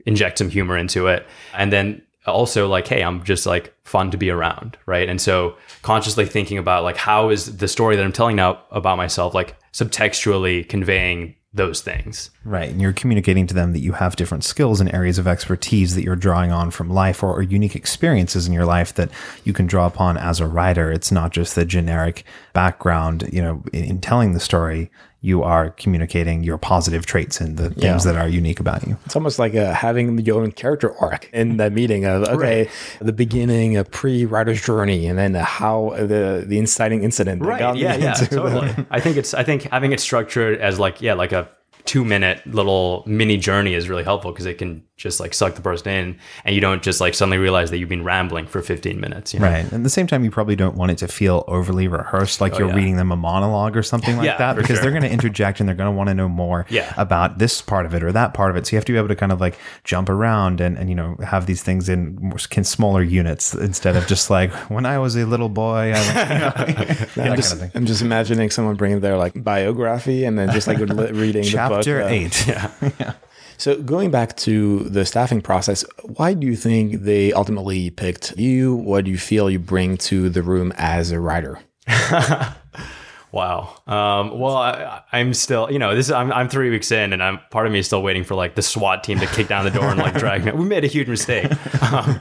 inject 0.06 0.38
some 0.38 0.50
humor 0.50 0.76
into 0.76 1.06
it, 1.06 1.26
and 1.54 1.72
then 1.72 2.02
also 2.26 2.68
like 2.68 2.86
hey 2.86 3.02
i'm 3.02 3.22
just 3.24 3.46
like 3.46 3.74
fun 3.84 4.10
to 4.10 4.16
be 4.16 4.30
around 4.30 4.76
right? 4.86 5.08
And 5.08 5.20
so 5.20 5.56
consciously 5.82 6.26
thinking 6.26 6.58
about 6.58 6.84
like 6.84 6.96
how 6.96 7.30
is 7.30 7.56
the 7.56 7.68
story 7.68 7.96
that 7.96 8.04
i'm 8.04 8.12
telling 8.12 8.36
now 8.36 8.62
about 8.70 8.96
myself 8.96 9.34
like 9.34 9.56
subtextually 9.72 10.68
conveying 10.68 11.34
those 11.52 11.80
things 11.80 12.30
right 12.44 12.70
and 12.70 12.80
you're 12.80 12.92
communicating 12.92 13.46
to 13.46 13.54
them 13.54 13.72
that 13.72 13.80
you 13.80 13.92
have 13.92 14.16
different 14.16 14.44
skills 14.44 14.80
and 14.80 14.92
areas 14.94 15.18
of 15.18 15.26
expertise 15.26 15.94
that 15.94 16.02
you're 16.02 16.16
drawing 16.16 16.50
on 16.52 16.70
from 16.70 16.88
life 16.90 17.22
or, 17.22 17.32
or 17.34 17.42
unique 17.42 17.76
experiences 17.76 18.46
in 18.46 18.52
your 18.52 18.64
life 18.64 18.94
that 18.94 19.10
you 19.44 19.52
can 19.52 19.66
draw 19.66 19.86
upon 19.86 20.16
as 20.16 20.40
a 20.40 20.46
writer 20.46 20.90
it's 20.90 21.12
not 21.12 21.32
just 21.32 21.54
the 21.54 21.64
generic 21.64 22.24
background 22.52 23.28
you 23.32 23.42
know 23.42 23.62
in, 23.72 23.84
in 23.84 24.00
telling 24.00 24.32
the 24.32 24.40
story 24.40 24.90
you 25.22 25.42
are 25.42 25.70
communicating 25.70 26.42
your 26.42 26.56
positive 26.56 27.04
traits 27.04 27.40
and 27.40 27.58
the 27.58 27.68
things 27.70 28.06
yeah. 28.06 28.12
that 28.12 28.16
are 28.16 28.28
unique 28.28 28.58
about 28.58 28.86
you. 28.86 28.96
It's 29.04 29.14
almost 29.14 29.38
like 29.38 29.54
uh, 29.54 29.74
having 29.74 30.18
your 30.18 30.42
own 30.42 30.52
character 30.52 30.96
arc 30.96 31.28
in 31.32 31.58
that 31.58 31.72
meeting 31.72 32.06
of 32.06 32.22
okay, 32.22 32.62
right. 32.62 32.70
the 33.00 33.12
beginning, 33.12 33.76
a 33.76 33.84
pre-writer's 33.84 34.62
journey, 34.62 35.06
and 35.06 35.18
then 35.18 35.34
how 35.34 35.90
the 35.90 36.44
the 36.46 36.58
inciting 36.58 37.04
incident. 37.04 37.42
Right. 37.42 37.76
Yeah. 37.76 37.96
Yeah. 37.96 38.14
Totally. 38.14 38.74
I 38.90 39.00
think 39.00 39.18
it's. 39.18 39.34
I 39.34 39.42
think 39.42 39.64
having 39.64 39.92
it 39.92 40.00
structured 40.00 40.58
as 40.58 40.78
like 40.78 41.02
yeah, 41.02 41.12
like 41.12 41.32
a 41.32 41.50
two 41.84 42.04
minute 42.04 42.46
little 42.46 43.04
mini 43.06 43.36
journey 43.36 43.74
is 43.74 43.88
really 43.88 44.04
helpful 44.04 44.32
because 44.32 44.46
it 44.46 44.58
can 44.58 44.84
just 45.00 45.18
like 45.18 45.32
suck 45.32 45.54
the 45.54 45.62
person 45.62 45.88
in 45.88 46.18
and 46.44 46.54
you 46.54 46.60
don't 46.60 46.82
just 46.82 47.00
like 47.00 47.14
suddenly 47.14 47.38
realize 47.38 47.70
that 47.70 47.78
you've 47.78 47.88
been 47.88 48.04
rambling 48.04 48.46
for 48.46 48.60
15 48.60 49.00
minutes 49.00 49.32
you 49.32 49.40
know? 49.40 49.46
right 49.46 49.64
and 49.64 49.72
at 49.72 49.82
the 49.82 49.88
same 49.88 50.06
time 50.06 50.22
you 50.22 50.30
probably 50.30 50.54
don't 50.54 50.76
want 50.76 50.92
it 50.92 50.98
to 50.98 51.08
feel 51.08 51.42
overly 51.48 51.88
rehearsed 51.88 52.38
like 52.40 52.54
oh, 52.54 52.58
you're 52.58 52.68
yeah. 52.68 52.74
reading 52.74 52.96
them 52.96 53.10
a 53.10 53.16
monologue 53.16 53.78
or 53.78 53.82
something 53.82 54.18
like 54.18 54.26
yeah, 54.26 54.36
that 54.36 54.56
because 54.56 54.76
sure. 54.76 54.82
they're 54.82 54.90
going 54.90 55.02
to 55.02 55.10
interject 55.10 55.58
and 55.58 55.66
they're 55.66 55.76
going 55.76 55.90
to 55.90 55.96
want 55.96 56.08
to 56.08 56.14
know 56.14 56.28
more 56.28 56.66
yeah. 56.68 56.92
about 56.98 57.38
this 57.38 57.62
part 57.62 57.86
of 57.86 57.94
it 57.94 58.02
or 58.02 58.12
that 58.12 58.34
part 58.34 58.50
of 58.50 58.56
it 58.56 58.66
so 58.66 58.72
you 58.72 58.76
have 58.76 58.84
to 58.84 58.92
be 58.92 58.98
able 58.98 59.08
to 59.08 59.16
kind 59.16 59.32
of 59.32 59.40
like 59.40 59.58
jump 59.84 60.10
around 60.10 60.60
and, 60.60 60.76
and 60.76 60.90
you 60.90 60.94
know 60.94 61.16
have 61.24 61.46
these 61.46 61.62
things 61.62 61.88
in 61.88 62.16
more, 62.16 62.38
smaller 62.38 63.02
units 63.02 63.54
instead 63.54 63.96
of 63.96 64.06
just 64.06 64.28
like 64.28 64.52
when 64.68 64.84
i 64.84 64.98
was 64.98 65.16
a 65.16 65.24
little 65.24 65.48
boy 65.48 65.94
I 65.94 66.32
you 66.34 66.38
know, 66.40 66.52
I'm, 67.30 67.36
just, 67.36 67.56
kind 67.56 67.70
of 67.70 67.76
I'm 67.76 67.86
just 67.86 68.02
imagining 68.02 68.50
someone 68.50 68.76
bringing 68.76 69.00
their 69.00 69.16
like 69.16 69.42
biography 69.42 70.24
and 70.24 70.38
then 70.38 70.50
just 70.50 70.66
like 70.66 70.78
reading 71.12 71.42
chapter 71.42 71.94
the 71.94 72.00
book, 72.00 72.10
uh, 72.10 72.14
eight 72.14 72.46
yeah 72.46 72.70
yeah 72.98 73.14
so 73.60 73.80
going 73.82 74.10
back 74.10 74.36
to 74.38 74.84
the 74.84 75.04
staffing 75.04 75.42
process, 75.42 75.84
why 76.02 76.32
do 76.32 76.46
you 76.46 76.56
think 76.56 77.02
they 77.02 77.30
ultimately 77.34 77.90
picked 77.90 78.38
you? 78.38 78.74
What 78.74 79.04
do 79.04 79.10
you 79.10 79.18
feel 79.18 79.50
you 79.50 79.58
bring 79.58 79.98
to 79.98 80.30
the 80.30 80.42
room 80.42 80.72
as 80.78 81.10
a 81.10 81.20
writer? 81.20 81.60
wow. 83.32 83.76
Um, 83.86 84.38
well, 84.38 84.56
I, 84.56 85.02
am 85.12 85.34
still, 85.34 85.70
you 85.70 85.78
know, 85.78 85.94
this 85.94 86.06
is, 86.06 86.12
I'm, 86.12 86.32
I'm 86.32 86.48
three 86.48 86.70
weeks 86.70 86.90
in, 86.90 87.12
and 87.12 87.22
I'm 87.22 87.38
part 87.50 87.66
of 87.66 87.72
me 87.72 87.80
is 87.80 87.86
still 87.86 88.02
waiting 88.02 88.24
for 88.24 88.34
like 88.34 88.54
the 88.54 88.62
SWAT 88.62 89.04
team 89.04 89.18
to 89.18 89.26
kick 89.26 89.48
down 89.48 89.66
the 89.66 89.70
door 89.70 89.84
and 89.84 89.98
like 89.98 90.14
drag 90.14 90.46
me. 90.46 90.52
We 90.60 90.64
made 90.64 90.84
a 90.84 90.88
huge 90.88 91.08
mistake, 91.08 91.50
um, 91.92 92.18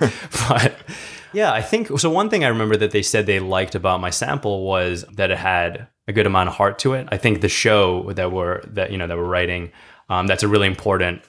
but. 0.50 0.76
Yeah, 1.32 1.54
I 1.54 1.62
think 1.62 2.00
so. 2.00 2.10
One 2.10 2.32
thing 2.32 2.44
I 2.44 2.48
remember 2.48 2.76
that 2.78 2.90
they 2.90 3.04
said 3.04 3.28
they 3.28 3.40
liked 3.40 3.76
about 3.76 4.02
my 4.02 4.10
sample 4.10 4.64
was 4.64 5.06
that 5.14 5.30
it 5.30 5.38
had 5.38 5.88
a 6.08 6.12
good 6.12 6.26
amount 6.26 6.50
of 6.50 6.56
heart 6.56 6.80
to 6.80 6.94
it. 6.94 7.08
I 7.12 7.18
think 7.18 7.42
the 7.42 7.50
show 7.50 8.12
that 8.14 8.32
we're 8.32 8.62
that 8.64 8.92
you 8.92 8.98
know 8.98 9.06
that 9.06 9.16
we're 9.16 9.26
writing 9.26 9.72
um, 10.10 10.28
that's 10.28 10.44
a 10.44 10.48
really 10.48 10.68
important 10.68 11.22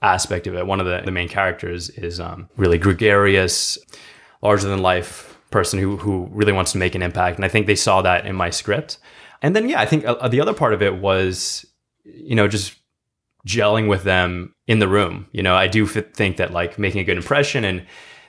aspect 0.00 0.46
of 0.46 0.54
it. 0.54 0.66
One 0.66 0.80
of 0.80 0.86
the, 0.86 1.02
the 1.04 1.10
main 1.10 1.28
characters 1.28 1.90
is 1.90 2.18
um, 2.20 2.48
really 2.56 2.78
gregarious, 2.78 3.78
larger 4.42 4.68
than 4.68 4.80
life 4.80 5.38
person 5.50 5.78
who 5.78 5.98
who 5.98 6.28
really 6.32 6.52
wants 6.52 6.72
to 6.72 6.78
make 6.78 6.94
an 6.94 7.02
impact, 7.02 7.36
and 7.36 7.44
I 7.44 7.48
think 7.48 7.66
they 7.66 7.76
saw 7.76 8.02
that 8.02 8.26
in 8.26 8.34
my 8.34 8.50
script. 8.50 8.98
And 9.42 9.54
then 9.54 9.68
yeah, 9.68 9.80
I 9.80 9.86
think 9.86 10.04
uh, 10.04 10.28
the 10.28 10.40
other 10.40 10.54
part 10.54 10.72
of 10.72 10.82
it 10.82 10.96
was, 10.96 11.66
you 12.04 12.34
know, 12.34 12.48
just 12.48 12.74
gelling 13.46 13.88
with 13.88 14.04
them 14.04 14.54
in 14.66 14.78
the 14.78 14.88
room. 14.88 15.26
You 15.32 15.42
know, 15.42 15.54
I 15.54 15.66
do 15.66 15.84
f- 15.84 16.12
think 16.14 16.36
that 16.36 16.52
like 16.52 16.78
making 16.78 17.00
a 17.00 17.04
good 17.04 17.16
impression 17.16 17.64
and 17.64 17.84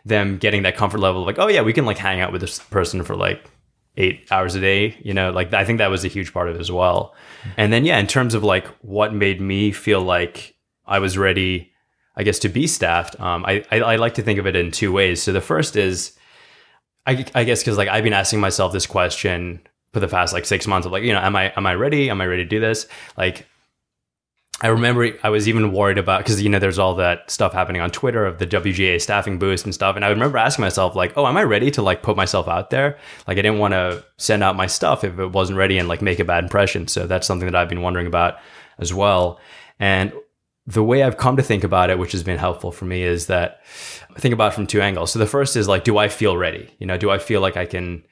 them 0.05 0.37
getting 0.37 0.63
that 0.63 0.75
comfort 0.75 0.99
level 0.99 1.21
of 1.21 1.27
like, 1.27 1.39
oh 1.39 1.47
yeah, 1.47 1.61
we 1.61 1.73
can 1.73 1.85
like 1.85 1.97
hang 1.97 2.19
out 2.19 2.31
with 2.31 2.41
this 2.41 2.59
person 2.59 3.03
for 3.03 3.15
like 3.15 3.49
eight 3.97 4.27
hours 4.32 4.56
a 4.56 4.60
day. 4.60 4.97
You 5.01 5.13
know, 5.13 5.32
like 5.32 5.53
I 5.53 5.65
think 5.65 5.77
that 5.79 5.89
was 5.89 6.03
a 6.03 6.08
huge 6.08 6.34
part 6.34 6.49
of 6.49 6.56
it 6.56 6.62
as 6.62 6.71
well. 6.71 7.15
And 7.58 7.71
then 7.71 7.86
yeah, 7.86 7.99
in 7.99 8.08
terms 8.08 8.34
of 8.34 8.43
like 8.43 8.67
what 8.82 9.13
made 9.13 9.41
me 9.41 9.71
feel 9.71 10.01
like 10.01 10.56
I 10.86 10.99
was 10.99 11.17
ready, 11.17 11.71
I 12.15 12.23
guess 12.23 12.39
to 12.39 12.49
be 12.49 12.67
staffed. 12.67 13.19
Um, 13.19 13.45
I, 13.45 13.63
I 13.71 13.79
I 13.79 13.95
like 13.97 14.15
to 14.15 14.21
think 14.21 14.39
of 14.39 14.47
it 14.47 14.56
in 14.56 14.71
two 14.71 14.91
ways. 14.91 15.21
So 15.21 15.32
the 15.32 15.41
first 15.41 15.75
is, 15.75 16.17
I 17.06 17.25
I 17.36 17.43
guess 17.43 17.62
because 17.62 17.77
like 17.77 17.89
I've 17.89 18.03
been 18.03 18.13
asking 18.13 18.39
myself 18.39 18.73
this 18.73 18.86
question 18.86 19.62
for 19.93 19.99
the 19.99 20.08
past 20.08 20.34
like 20.34 20.45
six 20.45 20.65
months 20.65 20.86
of 20.86 20.91
like 20.91 21.03
you 21.03 21.13
know 21.13 21.19
am 21.19 21.36
I 21.36 21.53
am 21.56 21.65
I 21.65 21.75
ready? 21.75 22.10
Am 22.10 22.21
I 22.21 22.25
ready 22.25 22.43
to 22.43 22.49
do 22.49 22.60
this? 22.60 22.88
Like 23.17 23.47
I 24.61 24.67
remember 24.67 25.11
I 25.23 25.29
was 25.29 25.49
even 25.49 25.73
worried 25.73 25.97
about 25.97 26.19
because 26.19 26.41
you 26.41 26.47
know 26.47 26.59
there's 26.59 26.79
all 26.79 26.95
that 26.95 27.29
stuff 27.29 27.53
happening 27.53 27.81
on 27.81 27.89
Twitter 27.89 28.25
of 28.25 28.37
the 28.37 28.47
WGA 28.47 29.01
staffing 29.01 29.39
boost 29.39 29.65
and 29.65 29.73
stuff, 29.73 29.95
and 29.95 30.05
I 30.05 30.09
remember 30.09 30.37
asking 30.37 30.63
myself 30.63 30.95
like, 30.95 31.17
oh, 31.17 31.25
am 31.27 31.37
I 31.37 31.43
ready 31.43 31.71
to 31.71 31.81
like 31.81 32.03
put 32.03 32.15
myself 32.15 32.47
out 32.47 32.69
there? 32.69 32.97
Like 33.27 33.37
I 33.37 33.41
didn't 33.41 33.59
want 33.59 33.73
to 33.73 34.05
send 34.17 34.43
out 34.43 34.55
my 34.55 34.67
stuff 34.67 35.03
if 35.03 35.19
it 35.19 35.31
wasn't 35.31 35.57
ready 35.57 35.77
and 35.77 35.87
like 35.87 36.01
make 36.01 36.19
a 36.19 36.25
bad 36.25 36.43
impression. 36.43 36.87
So 36.87 37.07
that's 37.07 37.27
something 37.27 37.47
that 37.47 37.55
I've 37.55 37.69
been 37.69 37.81
wondering 37.81 38.07
about 38.07 38.37
as 38.79 38.93
well. 38.93 39.39
And 39.79 40.13
the 40.65 40.83
way 40.83 41.03
I've 41.03 41.17
come 41.17 41.35
to 41.37 41.43
think 41.43 41.63
about 41.63 41.89
it, 41.89 41.99
which 41.99 42.13
has 42.13 42.23
been 42.23 42.37
helpful 42.37 42.71
for 42.71 42.85
me, 42.85 43.03
is 43.03 43.27
that 43.27 43.61
I 44.15 44.19
think 44.19 44.33
about 44.33 44.53
it 44.53 44.55
from 44.55 44.67
two 44.67 44.81
angles. 44.81 45.11
So 45.11 45.19
the 45.19 45.25
first 45.25 45.57
is 45.57 45.67
like, 45.67 45.83
do 45.83 45.97
I 45.97 46.07
feel 46.07 46.37
ready? 46.37 46.73
You 46.79 46.87
know, 46.87 46.97
do 46.97 47.09
I 47.09 47.17
feel 47.17 47.41
like 47.41 47.57
I 47.57 47.65
can 47.65 48.05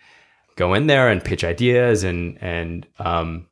go 0.57 0.73
in 0.73 0.87
there 0.87 1.07
and 1.09 1.23
pitch 1.23 1.43
ideas 1.43 2.03
and 2.03 2.37
and 2.41 2.85
um, 2.99 3.47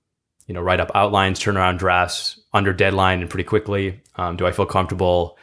you 0.49 0.55
know 0.55 0.61
write 0.61 0.79
up 0.79 0.91
outlines, 0.95 1.39
turn 1.39 1.55
around 1.55 1.77
drafts 1.77 2.39
under 2.53 2.73
deadline 2.73 3.21
and 3.21 3.29
pretty 3.29 3.43
quickly? 3.43 4.01
Um, 4.15 4.35
do 4.35 4.47
I 4.47 4.51
feel 4.51 4.65
comfortable 4.65 5.37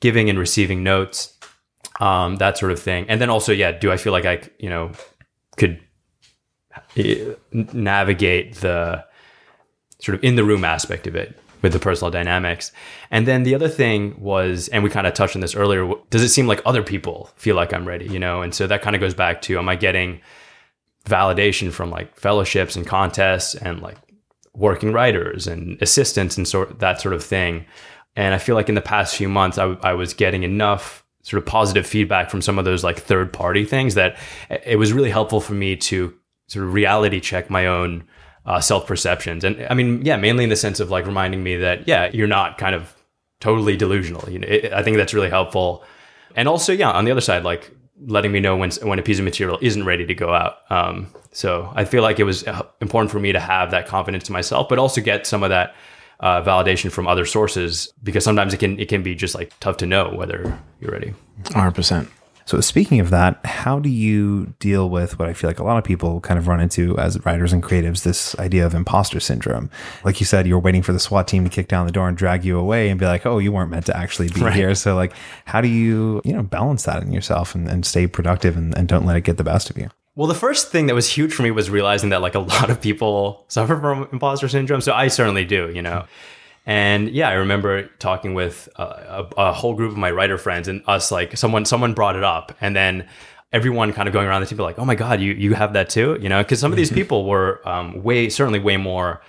giving 0.00 0.30
and 0.30 0.38
receiving 0.38 0.82
notes? 0.82 1.34
Um, 2.00 2.36
that 2.36 2.58
sort 2.58 2.72
of 2.72 2.80
thing. 2.80 3.04
And 3.08 3.20
then 3.20 3.30
also, 3.30 3.52
yeah, 3.52 3.72
do 3.72 3.92
I 3.92 3.98
feel 3.98 4.12
like 4.12 4.24
I, 4.24 4.40
you 4.58 4.70
know, 4.70 4.92
could 5.56 5.78
eh, 6.96 7.34
navigate 7.52 8.56
the 8.56 9.04
sort 10.00 10.16
of 10.16 10.24
in 10.24 10.36
the 10.36 10.44
room 10.44 10.64
aspect 10.64 11.06
of 11.06 11.14
it 11.14 11.38
with 11.60 11.72
the 11.72 11.78
personal 11.78 12.10
dynamics? 12.10 12.72
And 13.10 13.26
then 13.26 13.42
the 13.42 13.54
other 13.54 13.68
thing 13.68 14.18
was, 14.18 14.68
and 14.68 14.82
we 14.82 14.90
kind 14.90 15.06
of 15.06 15.12
touched 15.12 15.36
on 15.36 15.40
this 15.40 15.54
earlier, 15.54 15.90
does 16.10 16.22
it 16.22 16.30
seem 16.30 16.46
like 16.46 16.62
other 16.64 16.82
people 16.82 17.30
feel 17.36 17.56
like 17.56 17.74
I'm 17.74 17.86
ready, 17.86 18.06
you 18.06 18.18
know? 18.18 18.40
And 18.40 18.54
so 18.54 18.66
that 18.66 18.82
kind 18.82 18.96
of 18.96 19.00
goes 19.00 19.14
back 19.14 19.42
to, 19.42 19.58
am 19.58 19.68
I 19.68 19.76
getting 19.76 20.20
validation 21.06 21.72
from 21.72 21.90
like 21.90 22.18
fellowships 22.18 22.76
and 22.76 22.86
contests 22.86 23.54
and 23.54 23.80
like 23.80 23.96
working 24.56 24.92
writers 24.92 25.46
and 25.46 25.80
assistants 25.82 26.36
and 26.36 26.48
sort 26.48 26.80
that 26.80 27.00
sort 27.00 27.14
of 27.14 27.22
thing. 27.22 27.64
And 28.16 28.34
I 28.34 28.38
feel 28.38 28.54
like 28.54 28.68
in 28.68 28.74
the 28.74 28.80
past 28.80 29.14
few 29.14 29.28
months, 29.28 29.58
I, 29.58 29.76
I 29.82 29.92
was 29.92 30.14
getting 30.14 30.42
enough 30.42 31.04
sort 31.22 31.42
of 31.42 31.46
positive 31.46 31.86
feedback 31.86 32.30
from 32.30 32.40
some 32.40 32.58
of 32.58 32.64
those 32.64 32.82
like 32.84 32.98
third 32.98 33.32
party 33.32 33.64
things 33.64 33.94
that 33.94 34.16
it 34.64 34.78
was 34.78 34.92
really 34.92 35.10
helpful 35.10 35.40
for 35.40 35.54
me 35.54 35.76
to 35.76 36.14
sort 36.46 36.64
of 36.64 36.72
reality 36.72 37.20
check 37.20 37.50
my 37.50 37.66
own 37.66 38.04
uh, 38.46 38.60
self 38.60 38.86
perceptions. 38.86 39.44
And 39.44 39.66
I 39.68 39.74
mean, 39.74 40.04
yeah, 40.04 40.16
mainly 40.16 40.44
in 40.44 40.50
the 40.50 40.56
sense 40.56 40.80
of 40.80 40.90
like 40.90 41.04
reminding 41.04 41.42
me 41.42 41.56
that, 41.56 41.86
yeah, 41.86 42.10
you're 42.12 42.28
not 42.28 42.58
kind 42.58 42.74
of 42.74 42.94
totally 43.40 43.76
delusional. 43.76 44.30
You 44.30 44.38
know, 44.38 44.48
it, 44.48 44.72
I 44.72 44.82
think 44.82 44.96
that's 44.96 45.12
really 45.12 45.28
helpful. 45.28 45.84
And 46.34 46.48
also, 46.48 46.72
yeah, 46.72 46.90
on 46.90 47.04
the 47.04 47.10
other 47.10 47.20
side, 47.20 47.44
like 47.44 47.75
letting 48.00 48.32
me 48.32 48.40
know 48.40 48.56
when 48.56 48.70
when 48.82 48.98
a 48.98 49.02
piece 49.02 49.18
of 49.18 49.24
material 49.24 49.58
isn't 49.62 49.84
ready 49.84 50.06
to 50.06 50.14
go 50.14 50.34
out. 50.34 50.70
Um, 50.70 51.08
so 51.32 51.70
I 51.74 51.84
feel 51.84 52.02
like 52.02 52.18
it 52.18 52.24
was 52.24 52.46
uh, 52.46 52.62
important 52.80 53.10
for 53.10 53.20
me 53.20 53.32
to 53.32 53.40
have 53.40 53.70
that 53.70 53.86
confidence 53.86 54.28
in 54.28 54.32
myself, 54.32 54.68
but 54.68 54.78
also 54.78 55.00
get 55.00 55.26
some 55.26 55.42
of 55.42 55.50
that 55.50 55.74
uh, 56.20 56.42
validation 56.42 56.90
from 56.90 57.06
other 57.06 57.26
sources 57.26 57.92
because 58.02 58.24
sometimes 58.24 58.54
it 58.54 58.58
can 58.58 58.78
it 58.78 58.88
can 58.88 59.02
be 59.02 59.14
just 59.14 59.34
like 59.34 59.52
tough 59.60 59.76
to 59.78 59.86
know 59.86 60.10
whether 60.14 60.58
you're 60.80 60.92
ready. 60.92 61.14
Hundred 61.52 61.72
percent. 61.72 62.08
So 62.46 62.60
speaking 62.60 63.00
of 63.00 63.10
that, 63.10 63.44
how 63.44 63.80
do 63.80 63.88
you 63.88 64.54
deal 64.60 64.88
with 64.88 65.18
what 65.18 65.28
I 65.28 65.32
feel 65.32 65.50
like 65.50 65.58
a 65.58 65.64
lot 65.64 65.78
of 65.78 65.84
people 65.84 66.20
kind 66.20 66.38
of 66.38 66.46
run 66.46 66.60
into 66.60 66.96
as 66.96 67.18
writers 67.26 67.52
and 67.52 67.60
creatives, 67.60 68.04
this 68.04 68.38
idea 68.38 68.64
of 68.64 68.72
imposter 68.72 69.18
syndrome? 69.18 69.68
Like 70.04 70.20
you 70.20 70.26
said, 70.26 70.46
you're 70.46 70.60
waiting 70.60 70.82
for 70.82 70.92
the 70.92 71.00
SWAT 71.00 71.26
team 71.26 71.42
to 71.42 71.50
kick 71.50 71.66
down 71.66 71.86
the 71.86 71.92
door 71.92 72.06
and 72.06 72.16
drag 72.16 72.44
you 72.44 72.56
away 72.56 72.88
and 72.88 73.00
be 73.00 73.06
like, 73.06 73.26
oh, 73.26 73.38
you 73.38 73.50
weren't 73.50 73.72
meant 73.72 73.86
to 73.86 73.96
actually 73.96 74.28
be 74.28 74.40
right. 74.42 74.54
here. 74.54 74.76
So 74.76 74.94
like, 74.94 75.12
how 75.44 75.60
do 75.60 75.66
you, 75.66 76.22
you 76.24 76.32
know, 76.32 76.44
balance 76.44 76.84
that 76.84 77.02
in 77.02 77.12
yourself 77.12 77.56
and, 77.56 77.68
and 77.68 77.84
stay 77.84 78.06
productive 78.06 78.56
and, 78.56 78.78
and 78.78 78.86
don't 78.86 79.04
let 79.04 79.16
it 79.16 79.22
get 79.22 79.38
the 79.38 79.44
best 79.44 79.68
of 79.68 79.76
you? 79.76 79.90
Well, 80.14 80.28
the 80.28 80.34
first 80.34 80.70
thing 80.70 80.86
that 80.86 80.94
was 80.94 81.10
huge 81.10 81.34
for 81.34 81.42
me 81.42 81.50
was 81.50 81.68
realizing 81.68 82.10
that 82.10 82.22
like 82.22 82.36
a 82.36 82.40
lot 82.40 82.70
of 82.70 82.80
people 82.80 83.44
suffer 83.48 83.76
from 83.76 84.08
imposter 84.12 84.48
syndrome. 84.48 84.80
So 84.80 84.92
I 84.92 85.08
certainly 85.08 85.44
do, 85.44 85.72
you 85.74 85.82
know. 85.82 86.06
And 86.66 87.08
yeah, 87.10 87.28
I 87.28 87.34
remember 87.34 87.86
talking 88.00 88.34
with 88.34 88.68
a, 88.74 88.82
a, 88.82 89.28
a, 89.38 89.52
whole 89.52 89.74
group 89.74 89.92
of 89.92 89.96
my 89.96 90.10
writer 90.10 90.36
friends 90.36 90.66
and 90.66 90.82
us, 90.88 91.12
like 91.12 91.36
someone, 91.36 91.64
someone 91.64 91.94
brought 91.94 92.16
it 92.16 92.24
up 92.24 92.52
and 92.60 92.74
then 92.74 93.08
everyone 93.52 93.92
kind 93.92 94.08
of 94.08 94.12
going 94.12 94.26
around 94.26 94.40
the 94.40 94.48
table 94.48 94.64
like, 94.64 94.78
oh 94.78 94.84
my 94.84 94.96
God, 94.96 95.20
you, 95.20 95.32
you 95.32 95.54
have 95.54 95.74
that 95.74 95.88
too, 95.88 96.18
you 96.20 96.28
know, 96.28 96.42
cause 96.42 96.58
some 96.58 96.72
of 96.72 96.76
these 96.76 96.88
mm-hmm. 96.88 96.96
people 96.96 97.24
were 97.24 97.66
um, 97.68 98.02
way, 98.02 98.28
certainly 98.28 98.58
way 98.58 98.76
more 98.76 99.22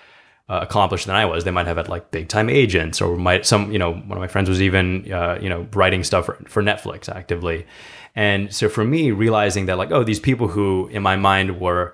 uh, 0.50 0.62
accomplished 0.64 1.06
than 1.06 1.16
I 1.16 1.26
was. 1.26 1.44
They 1.44 1.52
might 1.52 1.68
have 1.68 1.78
had 1.78 1.90
like 1.90 2.10
big 2.10 2.28
time 2.28 2.50
agents 2.50 3.02
or 3.02 3.16
might 3.16 3.46
some, 3.46 3.72
you 3.72 3.78
know, 3.78 3.94
one 3.94 4.14
of 4.14 4.20
my 4.20 4.28
friends 4.28 4.50
was 4.50 4.62
even, 4.62 5.12
uh, 5.14 5.38
you 5.40 5.50
know, 5.50 5.68
writing 5.74 6.04
stuff 6.04 6.26
for, 6.26 6.36
for 6.48 6.64
Netflix 6.64 7.08
actively. 7.08 7.68
And 8.16 8.52
so 8.52 8.68
for 8.68 8.84
me, 8.84 9.12
realizing 9.12 9.68
that 9.68 9.78
like, 9.78 9.92
oh, 9.92 10.04
these 10.04 10.20
people 10.20 10.48
who 10.48 10.88
in 10.88 11.04
my 11.04 11.16
mind 11.16 11.60
were 11.60 11.94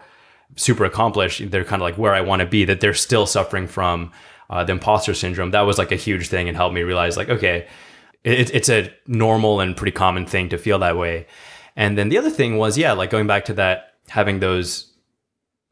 super 0.55 0.85
accomplished, 0.85 1.51
they're 1.51 1.65
kind 1.65 1.81
of 1.81 1.85
like 1.85 1.97
where 1.97 2.13
I 2.13 2.21
want 2.21 2.39
to 2.39 2.45
be, 2.45 2.63
that 2.63 2.79
they're 2.79 2.93
still 2.93 3.25
suffering 3.25 3.67
from 3.67 4.11
uh, 4.49 4.63
the 4.63 4.71
imposter 4.73 5.13
syndrome, 5.13 5.51
that 5.51 5.61
was 5.61 5.77
like 5.77 5.91
a 5.91 5.95
huge 5.97 6.27
thing 6.27 6.47
and 6.47 6.57
helped 6.57 6.75
me 6.75 6.81
realize 6.81 7.17
like, 7.17 7.29
okay, 7.29 7.67
it, 8.23 8.53
it's 8.53 8.69
a 8.69 8.93
normal 9.07 9.59
and 9.59 9.75
pretty 9.75 9.91
common 9.91 10.25
thing 10.25 10.49
to 10.49 10.57
feel 10.57 10.79
that 10.79 10.97
way. 10.97 11.27
And 11.75 11.97
then 11.97 12.09
the 12.09 12.17
other 12.17 12.29
thing 12.29 12.57
was, 12.57 12.77
yeah, 12.77 12.93
like 12.93 13.09
going 13.09 13.27
back 13.27 13.45
to 13.45 13.53
that, 13.55 13.95
having 14.09 14.39
those 14.39 14.93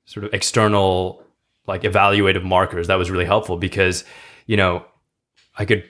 sort 0.06 0.26
of 0.26 0.34
external, 0.34 1.24
like 1.68 1.84
evaluative 1.84 2.44
markers, 2.44 2.88
that 2.88 2.96
was 2.96 3.12
really 3.12 3.26
helpful 3.26 3.58
because, 3.58 4.04
you 4.48 4.58
know, 4.58 4.86
I 5.58 5.66
could 5.66 5.84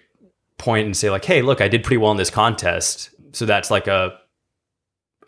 point 0.58 0.86
and 0.86 0.96
say 0.96 1.10
like, 1.10 1.26
hey, 1.26 1.42
look, 1.42 1.62
I 1.62 1.68
did 1.68 1.84
pretty 1.84 1.98
well 1.98 2.12
in 2.12 2.18
this 2.18 2.30
contest. 2.30 3.10
So 3.32 3.46
that's 3.46 3.72
like 3.72 3.88
a 3.88 4.20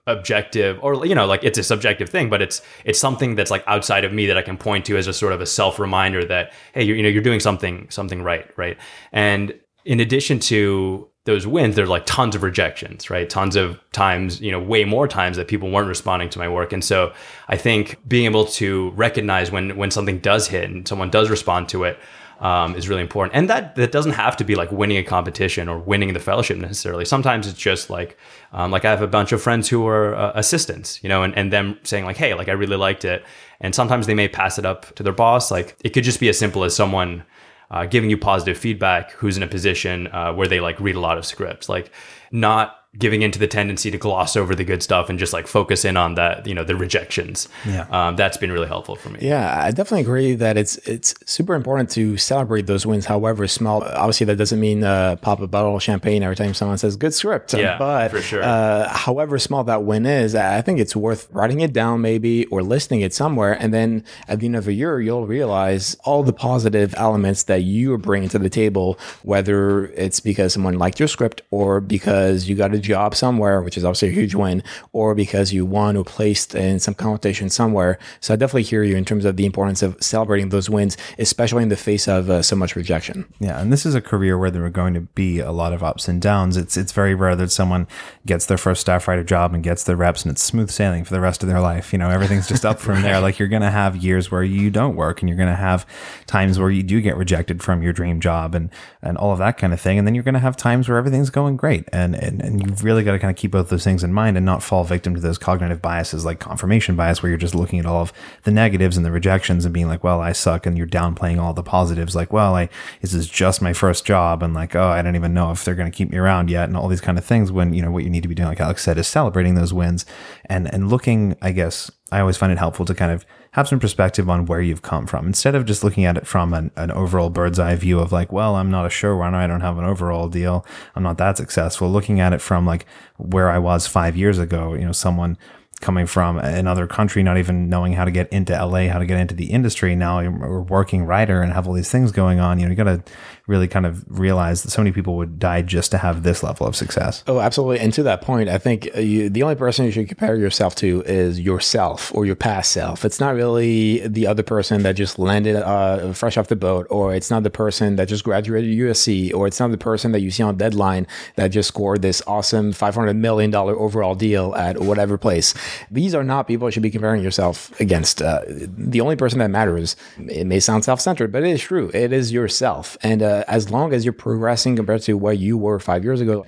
objective 0.06 0.78
or 0.82 1.06
you 1.06 1.16
know 1.16 1.26
like 1.26 1.44
it's 1.46 1.58
a 1.58 1.64
subjective 1.64 2.10
thing 2.10 2.30
but 2.30 2.42
it's 2.42 2.62
it's 2.84 3.00
something 3.00 3.36
that's 3.36 3.50
like 3.50 3.64
outside 3.68 4.04
of 4.04 4.12
me 4.12 4.26
that 4.26 4.38
i 4.38 4.42
can 4.42 4.58
point 4.58 4.84
to 4.86 4.98
as 4.98 5.08
a 5.08 5.14
sort 5.14 5.32
of 5.32 5.40
a 5.40 5.46
self 5.46 5.80
reminder 5.80 6.26
that 6.26 6.52
hey 6.74 6.84
you 6.84 7.02
know 7.02 7.08
you're 7.08 7.24
doing 7.24 7.40
something 7.40 7.88
something 7.90 8.22
right 8.22 8.50
right? 8.58 8.78
And 9.14 9.58
in 9.86 10.00
addition 10.00 10.40
to 10.40 11.10
those 11.26 11.48
wins 11.48 11.78
there's 11.78 11.88
like 11.88 12.06
tons 12.06 12.36
of 12.36 12.44
rejections 12.44 13.10
right? 13.10 13.30
Tons 13.30 13.56
of 13.56 13.80
times 13.94 14.42
you 14.42 14.52
know 14.52 14.60
way 14.60 14.84
more 14.84 15.08
times 15.08 15.38
that 15.38 15.48
people 15.48 15.72
weren't 15.72 15.88
responding 15.88 16.30
to 16.30 16.40
my 16.40 16.50
work. 16.50 16.74
And 16.74 16.84
so 16.84 17.14
i 17.48 17.56
think 17.56 17.98
being 18.06 18.26
able 18.26 18.46
to 18.46 18.90
recognize 18.92 19.52
when 19.52 19.78
when 19.78 19.90
something 19.90 20.20
does 20.20 20.50
hit 20.50 20.70
and 20.70 20.86
someone 20.86 21.10
does 21.10 21.30
respond 21.30 21.70
to 21.70 21.86
it 21.86 21.98
um, 22.40 22.76
is 22.76 22.90
really 22.90 23.02
important. 23.02 23.36
And 23.36 23.50
that 23.50 23.76
that 23.76 23.92
doesn't 23.92 24.14
have 24.14 24.38
to 24.38 24.44
be 24.44 24.56
like 24.56 24.72
winning 24.72 24.98
a 24.98 25.04
competition 25.04 25.70
or 25.70 25.80
winning 25.80 26.14
the 26.14 26.20
fellowship 26.20 26.58
necessarily. 26.58 27.06
Sometimes 27.06 27.48
it's 27.48 27.58
just 27.58 27.90
like 27.90 28.18
um, 28.52 28.72
like 28.72 28.86
I 28.86 28.90
have 28.90 29.02
a 29.02 29.08
bunch 29.08 29.32
of 29.32 29.42
friends 29.42 29.70
who 29.70 29.88
are 29.88 30.16
uh, 30.16 30.32
assistants, 30.36 31.02
you 31.04 31.10
know, 31.10 31.24
and, 31.24 31.36
and 31.38 31.52
them 31.52 31.80
saying 31.84 32.06
like, 32.06 32.18
hey, 32.18 32.34
like 32.34 32.50
I 32.50 32.54
really 32.54 32.78
liked 32.78 33.06
it. 33.06 33.26
And 33.60 33.74
sometimes 33.74 34.08
they 34.08 34.14
may 34.14 34.28
pass 34.28 34.60
it 34.60 34.66
up 34.66 34.94
to 34.96 35.04
their 35.04 35.14
boss. 35.14 35.52
Like 35.52 35.78
it 35.84 35.90
could 35.90 36.04
just 36.04 36.20
be 36.20 36.30
as 36.30 36.38
simple 36.38 36.64
as 36.64 36.76
someone 36.76 37.24
uh, 37.72 37.86
giving 37.86 38.10
you 38.10 38.18
positive 38.18 38.58
feedback 38.58 39.12
who's 39.12 39.38
in 39.38 39.44
a 39.44 39.48
position 39.48 40.08
uh, 40.08 40.34
where 40.34 40.48
they 40.48 40.60
like 40.60 40.80
read 40.80 40.96
a 40.96 41.00
lot 41.00 41.18
of 41.18 41.26
scripts, 41.26 41.70
like 41.70 41.92
not 42.32 42.83
giving 43.00 43.24
into 43.24 43.40
the 43.40 43.48
tendency 43.48 43.90
to 43.90 43.98
gloss 43.98 44.36
over 44.36 44.54
the 44.54 44.64
good 44.64 44.84
stuff 44.84 45.10
and 45.10 45.18
just 45.18 45.34
like 45.34 45.48
focus 45.48 45.84
in 45.84 45.98
on 45.98 46.14
that, 46.14 46.46
you 46.46 46.54
know, 46.54 46.64
the 46.64 46.76
rejections. 46.76 47.50
Yeah. 47.66 47.88
Um, 47.90 48.16
that's 48.16 48.38
been 48.38 48.52
really 48.52 48.68
helpful 48.68 48.96
for 48.96 49.10
me. 49.10 49.20
Yeah, 49.22 49.64
I 49.64 49.72
definitely 49.72 50.02
agree 50.02 50.36
that 50.36 50.58
it's 50.58 50.78
it's 50.88 51.16
super 51.26 51.56
important 51.56 51.90
to 51.92 52.18
celebrate 52.18 52.68
those 52.68 52.86
wins, 52.86 53.06
however 53.06 53.48
small. 53.48 53.84
Obviously, 53.84 54.26
that 54.26 54.36
doesn't 54.36 54.60
mean 54.60 54.84
uh, 54.84 55.16
pop 55.16 55.40
a 55.42 55.48
bottle 55.48 55.76
of 55.76 55.82
champagne 55.82 56.22
every 56.22 56.36
time 56.36 56.54
someone 56.54 56.78
says 56.78 56.96
good 56.96 57.16
script. 57.16 57.54
Yeah, 57.54 57.78
but 57.80 58.12
for 58.12 58.22
sure. 58.22 58.44
Uh, 58.44 58.88
however 58.90 59.40
small 59.40 59.64
that 59.64 59.84
win 59.84 60.06
is, 60.06 60.36
I 60.36 60.62
think 60.62 60.80
it's 60.80 60.96
worth 60.96 61.28
writing 61.32 61.62
it 61.62 61.74
down 61.74 62.02
maybe 62.02 62.46
or 62.48 62.62
listing 62.62 63.02
it 63.02 63.14
somewhere, 63.14 63.54
and 63.54 63.74
then 63.74 64.04
at 64.28 64.40
the 64.40 64.46
end 64.46 64.56
of 64.56 64.68
a 64.68 64.74
year, 64.74 65.02
you'll 65.02 65.26
realize 65.26 65.96
all 66.04 66.22
the 66.22 66.34
positive 66.34 66.94
elements 66.96 67.44
that 67.44 67.64
you 67.64 67.92
are 67.94 67.98
bringing 67.98 68.30
to 68.30 68.40
the 68.40 68.50
table, 68.50 69.00
whether 69.24 69.88
it's 69.88 70.20
because 70.20 70.54
someone 70.54 70.78
liked 70.78 71.00
your 71.00 71.08
script 71.08 71.42
or 71.50 71.82
because 71.82 72.48
you 72.48 72.56
got 72.56 72.74
a 72.76 72.83
job 72.84 73.16
somewhere, 73.16 73.62
which 73.62 73.78
is 73.78 73.84
obviously 73.84 74.10
a 74.10 74.12
huge 74.12 74.36
win, 74.36 74.64
or 74.92 75.16
because 75.16 75.54
you 75.54 75.66
won 75.66 75.96
or 75.98 76.04
placed 76.04 76.56
in 76.56 76.80
some 76.80 76.94
competition 76.94 77.50
somewhere. 77.50 77.98
So 78.20 78.34
I 78.34 78.38
definitely 78.38 78.64
hear 78.64 78.84
you 78.84 78.96
in 78.96 79.06
terms 79.06 79.26
of 79.26 79.38
the 79.38 79.46
importance 79.46 79.82
of 79.82 79.98
celebrating 80.02 80.50
those 80.50 80.70
wins, 80.70 80.98
especially 81.18 81.64
in 81.64 81.70
the 81.70 81.76
face 81.76 82.08
of 82.08 82.30
uh, 82.30 82.42
so 82.42 82.56
much 82.56 82.76
rejection. 82.76 83.26
Yeah, 83.40 83.60
and 83.60 83.72
this 83.72 83.86
is 83.86 83.96
a 83.96 84.02
career 84.02 84.38
where 84.38 84.52
there 84.52 84.66
are 84.66 84.70
going 84.70 84.94
to 84.94 85.02
be 85.02 85.40
a 85.40 85.52
lot 85.52 85.74
of 85.74 85.84
ups 85.84 86.08
and 86.08 86.22
downs. 86.22 86.58
It's 86.58 86.78
it's 86.78 86.92
very 86.92 87.16
rare 87.16 87.36
that 87.36 87.52
someone 87.52 87.88
gets 88.26 88.46
their 88.46 88.58
first 88.58 88.82
staff 88.82 89.08
writer 89.08 89.24
job 89.24 89.54
and 89.54 89.64
gets 89.64 89.84
their 89.84 89.96
reps 89.96 90.24
and 90.24 90.32
it's 90.32 90.44
smooth 90.44 90.70
sailing 90.70 91.04
for 91.04 91.14
the 91.14 91.22
rest 91.22 91.44
of 91.44 91.50
their 91.50 91.60
life. 91.60 91.94
You 91.94 92.00
know, 92.00 92.10
everything's 92.10 92.48
just 92.48 92.66
up 92.66 92.80
from 92.80 93.02
there. 93.02 93.20
Like 93.20 93.40
you're 93.40 93.48
going 93.48 93.62
to 93.62 93.72
have 93.72 93.96
years 93.98 94.32
where 94.32 94.44
you 94.44 94.70
don't 94.70 94.96
work 94.96 95.22
and 95.22 95.30
you're 95.30 95.38
going 95.38 95.50
to 95.50 95.56
have 95.56 95.86
times 96.28 96.60
where 96.60 96.70
you 96.70 96.84
do 96.84 97.02
get 97.02 97.18
rejected 97.18 97.64
from 97.64 97.82
your 97.82 97.94
dream 97.94 98.20
job 98.20 98.56
and 98.56 98.70
and 99.02 99.18
all 99.18 99.32
of 99.32 99.40
that 99.40 99.58
kind 99.58 99.74
of 99.74 99.82
thing. 99.82 99.98
And 99.98 100.08
then 100.08 100.16
you're 100.16 100.24
going 100.24 100.34
to 100.34 100.40
have 100.40 100.58
times 100.58 100.90
where 100.90 100.98
everything's 100.98 101.30
going 101.30 101.58
great. 101.58 101.88
And 101.92 102.16
and 102.16 102.42
and 102.42 102.73
you've 102.74 102.84
really 102.84 103.04
got 103.04 103.12
to 103.12 103.20
kind 103.20 103.30
of 103.30 103.38
keep 103.38 103.52
both 103.52 103.70
those 103.70 103.84
things 103.84 104.04
in 104.04 104.12
mind 104.12 104.36
and 104.36 104.46
not 104.46 104.64
fall 104.64 104.84
victim 104.84 105.14
to 105.14 105.22
those 105.22 105.38
cognitive 105.38 105.80
biases 105.82 106.26
like 106.26 106.40
confirmation 106.40 106.96
bias 106.96 107.22
where 107.22 107.30
you're 107.30 107.38
just 107.38 107.54
looking 107.54 107.80
at 107.80 107.86
all 107.86 108.02
of 108.02 108.12
the 108.44 108.52
negatives 108.52 108.98
and 108.98 109.06
the 109.06 109.12
rejections 109.12 109.64
and 109.64 109.74
being 109.74 109.88
like, 109.88 110.04
well, 110.04 110.22
I 110.22 110.32
suck 110.32 110.66
and 110.66 110.76
you're 110.76 110.88
downplaying 110.88 111.40
all 111.40 111.54
the 111.54 111.62
positives 111.62 112.16
like, 112.16 112.34
well, 112.34 112.56
I 112.56 112.70
this 113.02 113.14
is 113.14 113.28
just 113.28 113.62
my 113.62 113.74
first 113.74 114.06
job 114.06 114.42
and 114.42 114.56
like, 114.56 114.76
oh, 114.76 114.88
I 114.88 115.04
don't 115.04 115.16
even 115.16 115.34
know 115.34 115.52
if 115.52 115.64
they're 115.64 115.76
going 115.76 115.92
to 115.92 115.96
keep 115.96 116.10
me 116.10 116.18
around 116.18 116.50
yet 116.50 116.68
and 116.68 116.76
all 116.76 116.88
these 116.88 117.02
kind 117.02 117.18
of 117.18 117.26
things 117.26 117.52
when, 117.52 117.74
you 117.74 117.82
know, 117.84 117.92
what 117.92 118.04
you 118.04 118.10
need 118.10 118.24
to 118.24 118.30
be 118.30 118.36
doing 118.36 118.50
like 118.50 118.60
Alex 118.60 118.84
said 118.84 118.98
is 118.98 119.08
celebrating 119.08 119.54
those 119.54 119.74
wins 119.74 120.06
and 120.46 120.74
and 120.74 120.90
looking, 120.90 121.36
I 121.42 121.52
guess, 121.52 121.92
I 122.12 122.22
always 122.22 122.38
find 122.38 122.52
it 122.52 122.58
helpful 122.58 122.86
to 122.86 122.96
kind 122.96 123.12
of 123.12 123.24
have 123.54 123.68
some 123.68 123.80
perspective 123.80 124.30
on 124.30 124.46
where 124.46 124.62
you've 124.62 124.82
come 124.82 125.06
from 125.08 125.28
instead 125.28 125.56
of 125.56 125.66
just 125.66 125.84
looking 125.84 126.06
at 126.06 126.18
it 126.18 126.28
from 126.28 126.54
an, 126.54 126.72
an 126.76 126.92
overall 126.92 127.30
bird's 127.30 127.60
eye 127.60 127.76
view 127.76 128.00
of 128.00 128.12
like, 128.12 128.32
well, 128.32 128.56
I'm 128.56 128.70
not 128.70 128.86
a 128.86 128.90
showrunner. 128.90 129.36
I 129.36 129.48
don't 129.48 129.62
have 129.62 129.78
an 129.78 129.86
overall 129.86 130.28
deal. 130.28 130.66
I'm 130.96 131.04
not 131.04 131.18
that 131.20 131.38
successful. 131.38 131.90
Looking 131.90 132.20
at 132.20 132.34
it 132.34 132.42
from 132.42 132.66
like 132.66 132.86
where 133.18 133.50
I 133.50 133.60
was 133.60 133.86
five 133.86 134.18
years 134.18 134.40
ago, 134.40 134.74
you 134.74 134.86
know, 134.86 134.92
someone 134.92 135.38
coming 135.82 136.08
from 136.08 136.40
another 136.40 136.88
country, 136.88 137.22
not 137.22 137.38
even 137.38 137.70
knowing 137.70 137.94
how 137.94 138.06
to 138.06 138.12
get 138.12 138.32
into 138.32 138.54
LA, 138.54 138.88
how 138.88 138.98
to 138.98 139.06
get 139.06 139.20
into 139.20 139.36
the 139.36 139.52
industry. 139.52 139.96
Now 139.96 140.20
you're 140.20 140.46
a 140.46 140.62
working 140.62 141.04
writer 141.04 141.42
and 141.42 141.54
have 141.54 141.68
all 141.68 141.74
these 141.74 141.92
things 141.92 142.12
going 142.12 142.40
on. 142.40 142.58
You 142.58 142.66
know, 142.66 142.72
you 142.72 142.76
got 142.76 142.86
to 142.86 143.04
really 143.46 143.68
kind 143.68 143.86
of 143.86 144.06
realize 144.08 144.64
that 144.64 144.72
so 144.72 144.82
many 144.82 144.94
people 144.94 145.18
would 145.18 145.38
die 145.38 145.62
just 145.62 145.92
to 145.92 145.98
have 145.98 146.24
this 146.24 146.44
level 146.44 146.66
of 146.66 146.78
success. 146.78 147.26
Oh, 147.28 147.42
absolutely. 147.42 147.80
And 147.82 147.92
to 147.94 148.04
that 148.04 148.22
point, 148.22 148.48
I 148.48 148.58
think 148.58 148.88
uh, 148.96 149.02
you, 149.02 149.30
the 149.30 149.44
only 149.44 149.56
person 149.56 149.84
you 149.84 149.92
should 149.92 150.08
compare 150.08 150.38
yourself 150.38 150.76
to 150.76 151.02
is 151.06 151.42
yourself 151.42 152.14
or 152.16 152.26
your 152.26 152.38
past 152.38 152.72
self. 152.72 153.04
It's 153.04 153.20
not 153.20 153.36
really 153.36 154.08
the 154.08 154.28
other 154.28 154.44
person 154.44 154.84
that 154.84 154.94
just 154.94 155.20
landed 155.20 155.58
uh, 155.58 156.14
fresh 156.14 156.38
off 156.38 156.48
the 156.48 156.56
boat, 156.56 156.88
or 156.90 157.14
it's 157.14 157.30
not 157.30 157.44
the 157.44 157.50
person 157.50 157.98
that 157.98 158.08
just 158.08 158.24
graduated 158.24 158.78
USC, 158.78 159.34
or 159.34 159.46
it's 159.46 159.60
not 159.60 159.72
the 159.72 159.78
person 159.78 160.14
that 160.14 160.22
you 160.22 160.32
see 160.32 160.44
on 160.44 160.56
deadline 160.56 161.06
that 161.36 161.50
just 161.50 161.68
scored 161.68 162.02
this 162.02 162.22
awesome 162.26 162.72
$500 162.72 163.18
million 163.18 163.54
overall 163.54 164.16
deal 164.16 164.56
at 164.56 164.80
whatever 164.80 165.18
place. 165.18 165.54
These 165.92 166.16
are 166.16 166.24
not 166.24 166.48
people 166.48 166.70
you 166.70 166.72
should 166.72 166.84
be 166.84 166.92
comparing 166.92 167.22
yourself 167.22 167.78
against. 167.82 168.22
Uh, 168.22 168.42
the 168.48 169.02
only 169.02 169.18
person 169.18 169.40
that 169.40 169.50
matters, 169.50 169.98
it 170.18 170.48
may 170.48 170.62
sound 170.62 170.86
self 170.86 171.02
centered, 171.02 171.34
but 171.34 171.44
it 171.44 171.50
is 171.50 171.62
true. 171.62 171.92
It 171.94 172.14
is 172.14 172.32
yourself. 172.32 172.96
And 173.04 173.22
uh, 173.22 173.33
uh, 173.34 173.44
as 173.48 173.70
long 173.70 173.94
as 173.94 174.06
you're 174.06 174.14
progressing 174.14 174.76
compared 174.76 175.02
to 175.04 175.14
where 175.14 175.34
you 175.34 175.58
were 175.58 175.80
five 175.80 176.04
years 176.04 176.22
ago, 176.22 176.46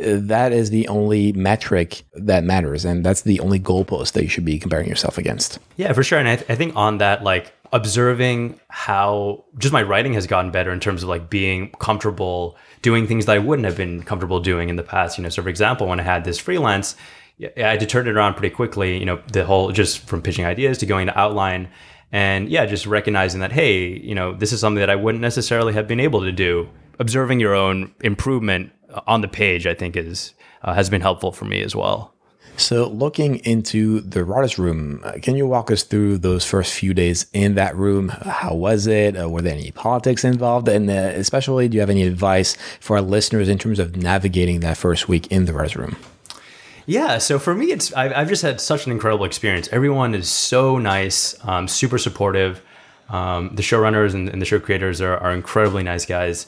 uh, 0.00 0.18
that 0.20 0.52
is 0.52 0.70
the 0.70 0.86
only 0.88 1.32
metric 1.32 2.04
that 2.14 2.44
matters. 2.44 2.84
And 2.84 3.04
that's 3.04 3.22
the 3.22 3.40
only 3.40 3.60
goalpost 3.60 4.12
that 4.12 4.22
you 4.22 4.28
should 4.28 4.44
be 4.44 4.58
comparing 4.58 4.88
yourself 4.88 5.18
against. 5.18 5.58
Yeah, 5.76 5.92
for 5.92 6.02
sure. 6.02 6.18
And 6.18 6.28
I, 6.28 6.36
th- 6.36 6.50
I 6.50 6.54
think 6.54 6.76
on 6.76 6.98
that, 6.98 7.22
like 7.22 7.52
observing 7.72 8.60
how 8.68 9.44
just 9.58 9.72
my 9.72 9.82
writing 9.82 10.14
has 10.14 10.26
gotten 10.26 10.50
better 10.50 10.70
in 10.72 10.80
terms 10.80 11.02
of 11.02 11.08
like 11.08 11.28
being 11.28 11.70
comfortable 11.80 12.56
doing 12.82 13.06
things 13.06 13.26
that 13.26 13.34
I 13.34 13.38
wouldn't 13.38 13.66
have 13.66 13.76
been 13.76 14.02
comfortable 14.02 14.40
doing 14.40 14.68
in 14.68 14.76
the 14.76 14.82
past. 14.82 15.18
You 15.18 15.24
know, 15.24 15.30
so 15.30 15.42
for 15.42 15.48
example, 15.48 15.88
when 15.88 15.98
I 15.98 16.04
had 16.04 16.24
this 16.24 16.38
freelance, 16.38 16.96
I 17.40 17.50
had 17.56 17.80
to 17.80 17.86
turn 17.86 18.06
it 18.06 18.12
around 18.12 18.34
pretty 18.34 18.54
quickly. 18.54 18.98
You 18.98 19.04
know, 19.04 19.20
the 19.32 19.44
whole 19.44 19.72
just 19.72 20.06
from 20.06 20.22
pitching 20.22 20.44
ideas 20.44 20.78
to 20.78 20.86
going 20.86 21.06
to 21.06 21.18
outline 21.18 21.68
and 22.12 22.48
yeah, 22.48 22.66
just 22.66 22.86
recognizing 22.86 23.40
that, 23.40 23.52
hey, 23.52 23.98
you 23.98 24.14
know, 24.14 24.32
this 24.32 24.52
is 24.52 24.60
something 24.60 24.80
that 24.80 24.90
I 24.90 24.96
wouldn't 24.96 25.22
necessarily 25.22 25.72
have 25.72 25.88
been 25.88 26.00
able 26.00 26.20
to 26.22 26.32
do. 26.32 26.68
Observing 26.98 27.40
your 27.40 27.54
own 27.54 27.94
improvement 28.00 28.72
on 29.06 29.20
the 29.20 29.28
page, 29.28 29.66
I 29.66 29.74
think, 29.74 29.96
is 29.96 30.34
uh, 30.62 30.74
has 30.74 30.88
been 30.88 31.00
helpful 31.00 31.32
for 31.32 31.44
me 31.44 31.62
as 31.62 31.76
well. 31.76 32.14
So, 32.58 32.88
looking 32.88 33.36
into 33.44 34.00
the 34.00 34.24
writer's 34.24 34.58
room, 34.58 35.02
uh, 35.04 35.12
can 35.20 35.36
you 35.36 35.46
walk 35.46 35.70
us 35.70 35.82
through 35.82 36.18
those 36.18 36.46
first 36.46 36.72
few 36.72 36.94
days 36.94 37.26
in 37.34 37.54
that 37.56 37.76
room? 37.76 38.08
How 38.08 38.54
was 38.54 38.86
it? 38.86 39.14
Uh, 39.14 39.28
were 39.28 39.42
there 39.42 39.52
any 39.52 39.72
politics 39.72 40.24
involved? 40.24 40.66
And 40.68 40.88
uh, 40.88 41.12
especially, 41.16 41.68
do 41.68 41.74
you 41.74 41.80
have 41.80 41.90
any 41.90 42.04
advice 42.04 42.56
for 42.80 42.96
our 42.96 43.02
listeners 43.02 43.50
in 43.50 43.58
terms 43.58 43.78
of 43.78 43.96
navigating 43.96 44.60
that 44.60 44.78
first 44.78 45.06
week 45.06 45.26
in 45.26 45.44
the 45.44 45.52
writer's 45.52 45.76
room? 45.76 45.96
Yeah, 46.86 47.18
so 47.18 47.38
for 47.38 47.54
me, 47.54 47.72
it's 47.72 47.92
I've, 47.92 48.12
I've, 48.12 48.28
just 48.28 48.42
had 48.42 48.60
such 48.60 48.86
an 48.86 48.92
incredible 48.92 49.24
experience. 49.24 49.68
Everyone 49.72 50.14
is 50.14 50.28
so 50.28 50.78
nice, 50.78 51.36
um, 51.44 51.66
super 51.66 51.98
supportive. 51.98 52.62
Um, 53.08 53.54
the 53.54 53.62
showrunners 53.62 54.14
and, 54.14 54.28
and, 54.28 54.40
the 54.40 54.46
show 54.46 54.58
creators 54.58 55.00
are, 55.00 55.16
are 55.18 55.32
incredibly 55.32 55.82
nice 55.82 56.06
guys, 56.06 56.46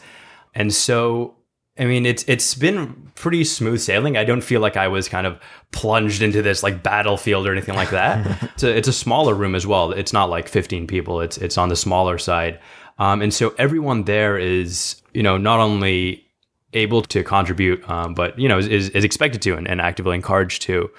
and 0.54 0.72
so 0.72 1.36
I 1.78 1.84
mean, 1.84 2.06
it's 2.06 2.24
it's 2.26 2.54
been 2.54 3.10
pretty 3.14 3.44
smooth 3.44 3.80
sailing. 3.80 4.16
I 4.16 4.24
don't 4.24 4.40
feel 4.40 4.60
like 4.60 4.76
I 4.76 4.88
was 4.88 5.08
kind 5.08 5.26
of 5.26 5.38
plunged 5.70 6.22
into 6.22 6.42
this 6.42 6.62
like 6.62 6.82
battlefield 6.82 7.46
or 7.46 7.52
anything 7.52 7.76
like 7.76 7.90
that. 7.90 8.42
it's, 8.54 8.62
a, 8.62 8.76
it's 8.76 8.88
a 8.88 8.92
smaller 8.92 9.34
room 9.34 9.54
as 9.54 9.66
well. 9.66 9.92
It's 9.92 10.12
not 10.12 10.28
like 10.28 10.48
15 10.48 10.86
people. 10.88 11.20
It's 11.20 11.38
it's 11.38 11.56
on 11.56 11.68
the 11.68 11.76
smaller 11.76 12.18
side, 12.18 12.58
um, 12.98 13.22
and 13.22 13.32
so 13.32 13.54
everyone 13.58 14.04
there 14.04 14.36
is 14.36 15.00
you 15.14 15.22
know 15.22 15.38
not 15.38 15.60
only 15.60 16.27
able 16.78 17.02
to 17.02 17.22
contribute, 17.22 17.88
um, 17.88 18.14
but 18.14 18.38
you 18.38 18.48
know 18.48 18.58
is, 18.58 18.88
is 18.90 19.04
expected 19.04 19.42
to 19.42 19.56
and, 19.56 19.68
and, 19.68 19.80
actively 19.80 20.14
encouraged 20.14 20.62
to. 20.62 20.90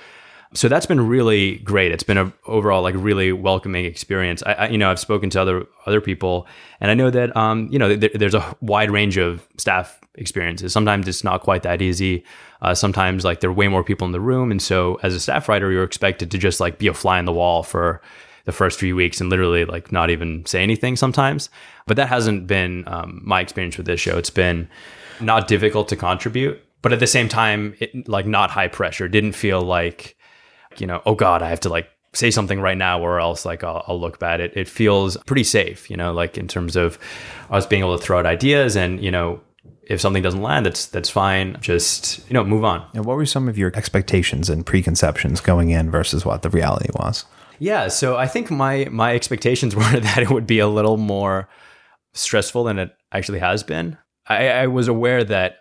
So 0.53 0.67
that's 0.67 0.87
been 0.87 1.07
really 1.07 1.57
great. 1.59 1.91
It's 1.91 2.03
been 2.03 2.17
a 2.17 2.33
overall 2.47 2.81
like 2.81 2.95
really 2.97 3.31
welcoming 3.31 3.85
experience. 3.85 4.41
I, 4.45 4.53
I 4.53 4.67
you 4.69 4.77
know 4.77 4.89
I've 4.89 4.99
spoken 4.99 5.29
to 5.31 5.41
other 5.41 5.65
other 5.85 6.01
people, 6.01 6.47
and 6.81 6.91
I 6.91 6.93
know 6.93 7.09
that 7.09 7.35
um, 7.35 7.67
you 7.71 7.79
know 7.79 7.95
th- 7.95 8.13
there's 8.13 8.35
a 8.35 8.55
wide 8.61 8.91
range 8.91 9.17
of 9.17 9.47
staff 9.57 9.99
experiences. 10.15 10.73
Sometimes 10.73 11.07
it's 11.07 11.23
not 11.23 11.41
quite 11.41 11.63
that 11.63 11.81
easy. 11.81 12.23
Uh, 12.61 12.75
sometimes 12.75 13.23
like 13.23 13.39
there 13.39 13.49
are 13.49 13.53
way 13.53 13.67
more 13.67 13.83
people 13.83 14.05
in 14.05 14.11
the 14.11 14.19
room, 14.19 14.51
and 14.51 14.61
so 14.61 14.99
as 15.03 15.13
a 15.13 15.19
staff 15.19 15.47
writer, 15.47 15.71
you're 15.71 15.83
expected 15.83 16.31
to 16.31 16.37
just 16.37 16.59
like 16.59 16.77
be 16.77 16.87
a 16.87 16.93
fly 16.93 17.19
on 17.19 17.25
the 17.25 17.33
wall 17.33 17.63
for 17.63 18.01
the 18.45 18.51
first 18.51 18.79
few 18.79 18.95
weeks 18.95 19.21
and 19.21 19.29
literally 19.29 19.63
like 19.63 19.91
not 19.91 20.09
even 20.09 20.43
say 20.47 20.63
anything 20.63 20.95
sometimes. 20.95 21.51
But 21.85 21.97
that 21.97 22.07
hasn't 22.07 22.47
been 22.47 22.83
um, 22.87 23.21
my 23.23 23.41
experience 23.41 23.77
with 23.77 23.85
this 23.85 23.99
show. 23.99 24.17
It's 24.17 24.31
been 24.31 24.67
not 25.21 25.47
difficult 25.47 25.87
to 25.89 25.95
contribute, 25.95 26.61
but 26.81 26.93
at 26.93 26.99
the 26.99 27.07
same 27.07 27.29
time, 27.29 27.75
it, 27.79 28.07
like 28.07 28.25
not 28.25 28.51
high 28.51 28.67
pressure. 28.67 29.07
Didn't 29.07 29.33
feel 29.33 29.61
like, 29.61 30.17
you 30.77 30.87
know, 30.87 31.01
oh 31.05 31.15
God, 31.15 31.41
I 31.41 31.49
have 31.49 31.59
to 31.61 31.69
like 31.69 31.89
say 32.13 32.31
something 32.31 32.59
right 32.59 32.77
now 32.77 33.01
or 33.01 33.19
else 33.19 33.45
like 33.45 33.63
I'll, 33.63 33.83
I'll, 33.87 33.99
look 33.99 34.19
bad. 34.19 34.39
It, 34.39 34.53
it 34.55 34.67
feels 34.67 35.15
pretty 35.25 35.43
safe, 35.43 35.89
you 35.89 35.97
know, 35.97 36.11
like 36.11 36.37
in 36.37 36.47
terms 36.47 36.75
of 36.75 36.97
us 37.51 37.65
being 37.65 37.83
able 37.83 37.97
to 37.97 38.03
throw 38.03 38.19
out 38.19 38.25
ideas 38.25 38.75
and, 38.75 39.03
you 39.03 39.11
know, 39.11 39.41
if 39.89 39.99
something 39.99 40.21
doesn't 40.21 40.41
land, 40.41 40.67
that's 40.67 40.85
that's 40.85 41.09
fine. 41.09 41.57
Just 41.59 42.19
you 42.29 42.35
know, 42.35 42.43
move 42.43 42.63
on. 42.63 42.87
And 42.93 43.05
what 43.05 43.17
were 43.17 43.25
some 43.25 43.49
of 43.49 43.57
your 43.57 43.71
expectations 43.75 44.47
and 44.47 44.63
preconceptions 44.65 45.41
going 45.41 45.71
in 45.71 45.89
versus 45.89 46.23
what 46.23 46.43
the 46.43 46.49
reality 46.49 46.89
was? 46.93 47.25
Yeah, 47.57 47.87
so 47.89 48.15
I 48.15 48.27
think 48.27 48.51
my 48.51 48.87
my 48.91 49.15
expectations 49.15 49.75
were 49.75 49.99
that 49.99 50.19
it 50.19 50.29
would 50.29 50.47
be 50.47 50.59
a 50.59 50.67
little 50.67 50.97
more 50.97 51.49
stressful 52.13 52.63
than 52.65 52.77
it 52.77 52.95
actually 53.11 53.39
has 53.39 53.63
been. 53.63 53.97
I, 54.29 54.49
I 54.49 54.67
was 54.67 54.87
aware 54.87 55.23
that 55.23 55.57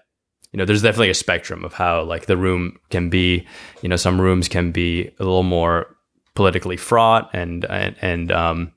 you 0.53 0.59
know 0.59 0.65
there's 0.65 0.83
definitely 0.83 1.11
a 1.11 1.15
spectrum 1.15 1.65
of 1.65 1.75
how 1.75 2.03
like 2.03 2.27
the 2.27 2.37
room 2.37 2.79
can 2.91 3.11
be. 3.11 3.47
You 3.83 3.89
know, 3.89 3.97
some 3.97 4.21
rooms 4.21 4.49
can 4.49 4.73
be 4.73 5.09
a 5.19 5.25
little 5.25 5.43
more 5.43 5.97
politically 6.35 6.77
fraught, 6.77 7.31
and 7.33 7.65
and, 7.67 7.97
and 8.01 8.33
um, 8.33 8.73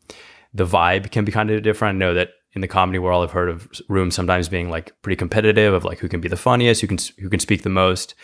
the 0.53 0.65
vibe 0.65 1.11
can 1.11 1.25
be 1.25 1.31
kind 1.31 1.51
of 1.51 1.61
different. 1.63 1.95
I 1.95 1.99
know 1.99 2.13
that 2.13 2.29
in 2.53 2.61
the 2.61 2.67
comedy 2.67 2.99
world, 2.99 3.23
I've 3.23 3.33
heard 3.33 3.49
of 3.49 3.69
rooms 3.87 4.15
sometimes 4.15 4.49
being 4.49 4.69
like 4.69 4.93
pretty 5.01 5.15
competitive 5.15 5.73
of 5.73 5.85
like 5.85 5.99
who 5.99 6.09
can 6.09 6.21
be 6.21 6.27
the 6.27 6.37
funniest, 6.37 6.81
who 6.81 6.87
can 6.87 6.97
who 7.19 7.29
can 7.29 7.39
speak 7.39 7.63
the 7.63 7.69
most, 7.69 8.15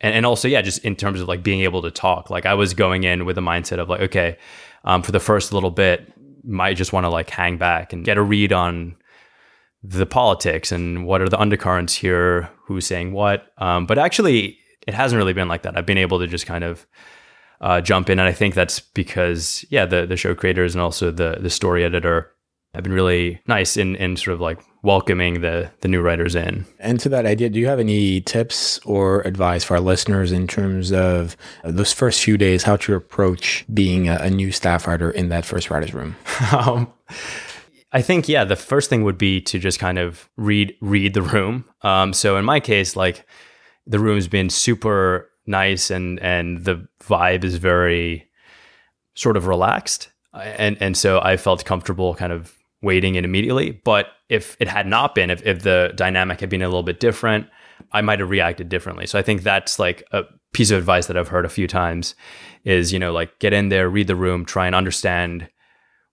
and 0.00 0.14
and 0.14 0.26
also 0.26 0.48
yeah, 0.48 0.62
just 0.62 0.84
in 0.84 0.96
terms 0.96 1.20
of 1.20 1.28
like 1.28 1.42
being 1.42 1.60
able 1.60 1.82
to 1.82 1.90
talk. 1.90 2.30
Like 2.30 2.46
I 2.46 2.54
was 2.54 2.74
going 2.74 3.04
in 3.04 3.24
with 3.24 3.38
a 3.38 3.42
mindset 3.42 3.78
of 3.78 3.88
like 3.88 4.00
okay, 4.00 4.36
um, 4.84 5.02
for 5.02 5.12
the 5.12 5.20
first 5.20 5.52
little 5.52 5.70
bit, 5.70 6.12
might 6.44 6.76
just 6.76 6.92
want 6.92 7.04
to 7.04 7.10
like 7.10 7.30
hang 7.30 7.58
back 7.58 7.92
and 7.92 8.04
get 8.04 8.18
a 8.18 8.22
read 8.22 8.52
on 8.52 8.96
the 9.82 10.06
politics 10.06 10.72
and 10.72 11.06
what 11.06 11.22
are 11.22 11.28
the 11.28 11.40
undercurrents 11.40 11.94
here, 11.94 12.50
who's 12.64 12.86
saying 12.86 13.12
what. 13.12 13.52
Um, 13.58 13.86
but 13.86 13.98
actually, 13.98 14.58
it 14.86 14.94
hasn't 14.94 15.18
really 15.18 15.32
been 15.32 15.48
like 15.48 15.62
that. 15.62 15.76
I've 15.76 15.86
been 15.86 15.98
able 15.98 16.18
to 16.18 16.26
just 16.26 16.46
kind 16.46 16.64
of 16.64 16.86
uh, 17.60 17.80
jump 17.80 18.10
in, 18.10 18.18
and 18.18 18.28
I 18.28 18.32
think 18.32 18.54
that's 18.54 18.80
because 18.80 19.64
yeah, 19.70 19.86
the 19.86 20.06
the 20.06 20.16
show 20.16 20.34
creators 20.34 20.74
and 20.74 20.82
also 20.82 21.10
the 21.10 21.38
the 21.40 21.50
story 21.50 21.84
editor 21.84 22.32
have 22.74 22.84
been 22.84 22.92
really 22.92 23.40
nice 23.46 23.76
in 23.76 23.96
in 23.96 24.16
sort 24.16 24.34
of 24.34 24.40
like 24.40 24.60
welcoming 24.82 25.40
the 25.40 25.70
the 25.80 25.88
new 25.88 26.00
writers 26.00 26.34
in. 26.34 26.66
And 26.78 26.98
to 27.00 27.08
that 27.10 27.26
idea, 27.26 27.48
do 27.50 27.58
you 27.58 27.66
have 27.66 27.80
any 27.80 28.20
tips 28.20 28.78
or 28.80 29.20
advice 29.22 29.64
for 29.64 29.74
our 29.74 29.80
listeners 29.80 30.32
in 30.32 30.46
terms 30.46 30.92
of 30.92 31.36
those 31.64 31.92
first 31.92 32.22
few 32.22 32.38
days, 32.38 32.62
how 32.62 32.76
to 32.76 32.94
approach 32.94 33.64
being 33.72 34.08
a, 34.08 34.16
a 34.16 34.30
new 34.30 34.52
staff 34.52 34.86
writer 34.86 35.10
in 35.10 35.28
that 35.30 35.44
first 35.44 35.70
writers 35.70 35.92
room? 35.92 36.16
um, 36.52 36.92
I 37.92 38.02
think 38.02 38.28
yeah, 38.28 38.44
the 38.44 38.56
first 38.56 38.88
thing 38.88 39.02
would 39.04 39.18
be 39.18 39.40
to 39.42 39.58
just 39.58 39.78
kind 39.78 39.98
of 39.98 40.28
read 40.36 40.74
read 40.80 41.14
the 41.14 41.22
room. 41.22 41.64
Um, 41.82 42.12
so 42.12 42.36
in 42.36 42.44
my 42.44 42.60
case, 42.60 42.96
like 42.96 43.26
the 43.86 43.98
room's 43.98 44.28
been 44.28 44.50
super 44.50 45.30
nice 45.46 45.90
and 45.90 46.20
and 46.20 46.64
the 46.64 46.86
vibe 47.02 47.44
is 47.44 47.56
very 47.56 48.28
sort 49.14 49.36
of 49.36 49.46
relaxed. 49.46 50.10
And 50.34 50.76
and 50.80 50.96
so 50.96 51.20
I 51.20 51.36
felt 51.36 51.64
comfortable 51.64 52.14
kind 52.14 52.32
of 52.32 52.54
waiting 52.82 53.16
in 53.16 53.24
immediately. 53.24 53.72
But 53.72 54.06
if 54.28 54.56
it 54.60 54.68
had 54.68 54.86
not 54.86 55.14
been 55.14 55.28
if, 55.30 55.44
if 55.44 55.62
the 55.62 55.92
dynamic 55.96 56.40
had 56.40 56.48
been 56.48 56.62
a 56.62 56.68
little 56.68 56.84
bit 56.84 57.00
different 57.00 57.48
I 57.92 58.02
might 58.02 58.20
have 58.20 58.30
reacted 58.30 58.68
differently. 58.68 59.06
So 59.06 59.18
I 59.18 59.22
think 59.22 59.42
that's 59.42 59.78
like 59.78 60.04
a 60.12 60.24
piece 60.52 60.70
of 60.70 60.78
advice 60.78 61.06
that 61.06 61.16
I've 61.16 61.28
heard 61.28 61.44
a 61.44 61.50
few 61.50 61.66
times 61.66 62.14
is 62.64 62.92
you 62.92 62.98
know 62.98 63.12
like 63.12 63.38
get 63.38 63.52
in 63.52 63.68
there 63.68 63.88
read 63.88 64.06
the 64.06 64.16
room 64.16 64.44
try 64.44 64.66
and 64.66 64.74
understand 64.74 65.48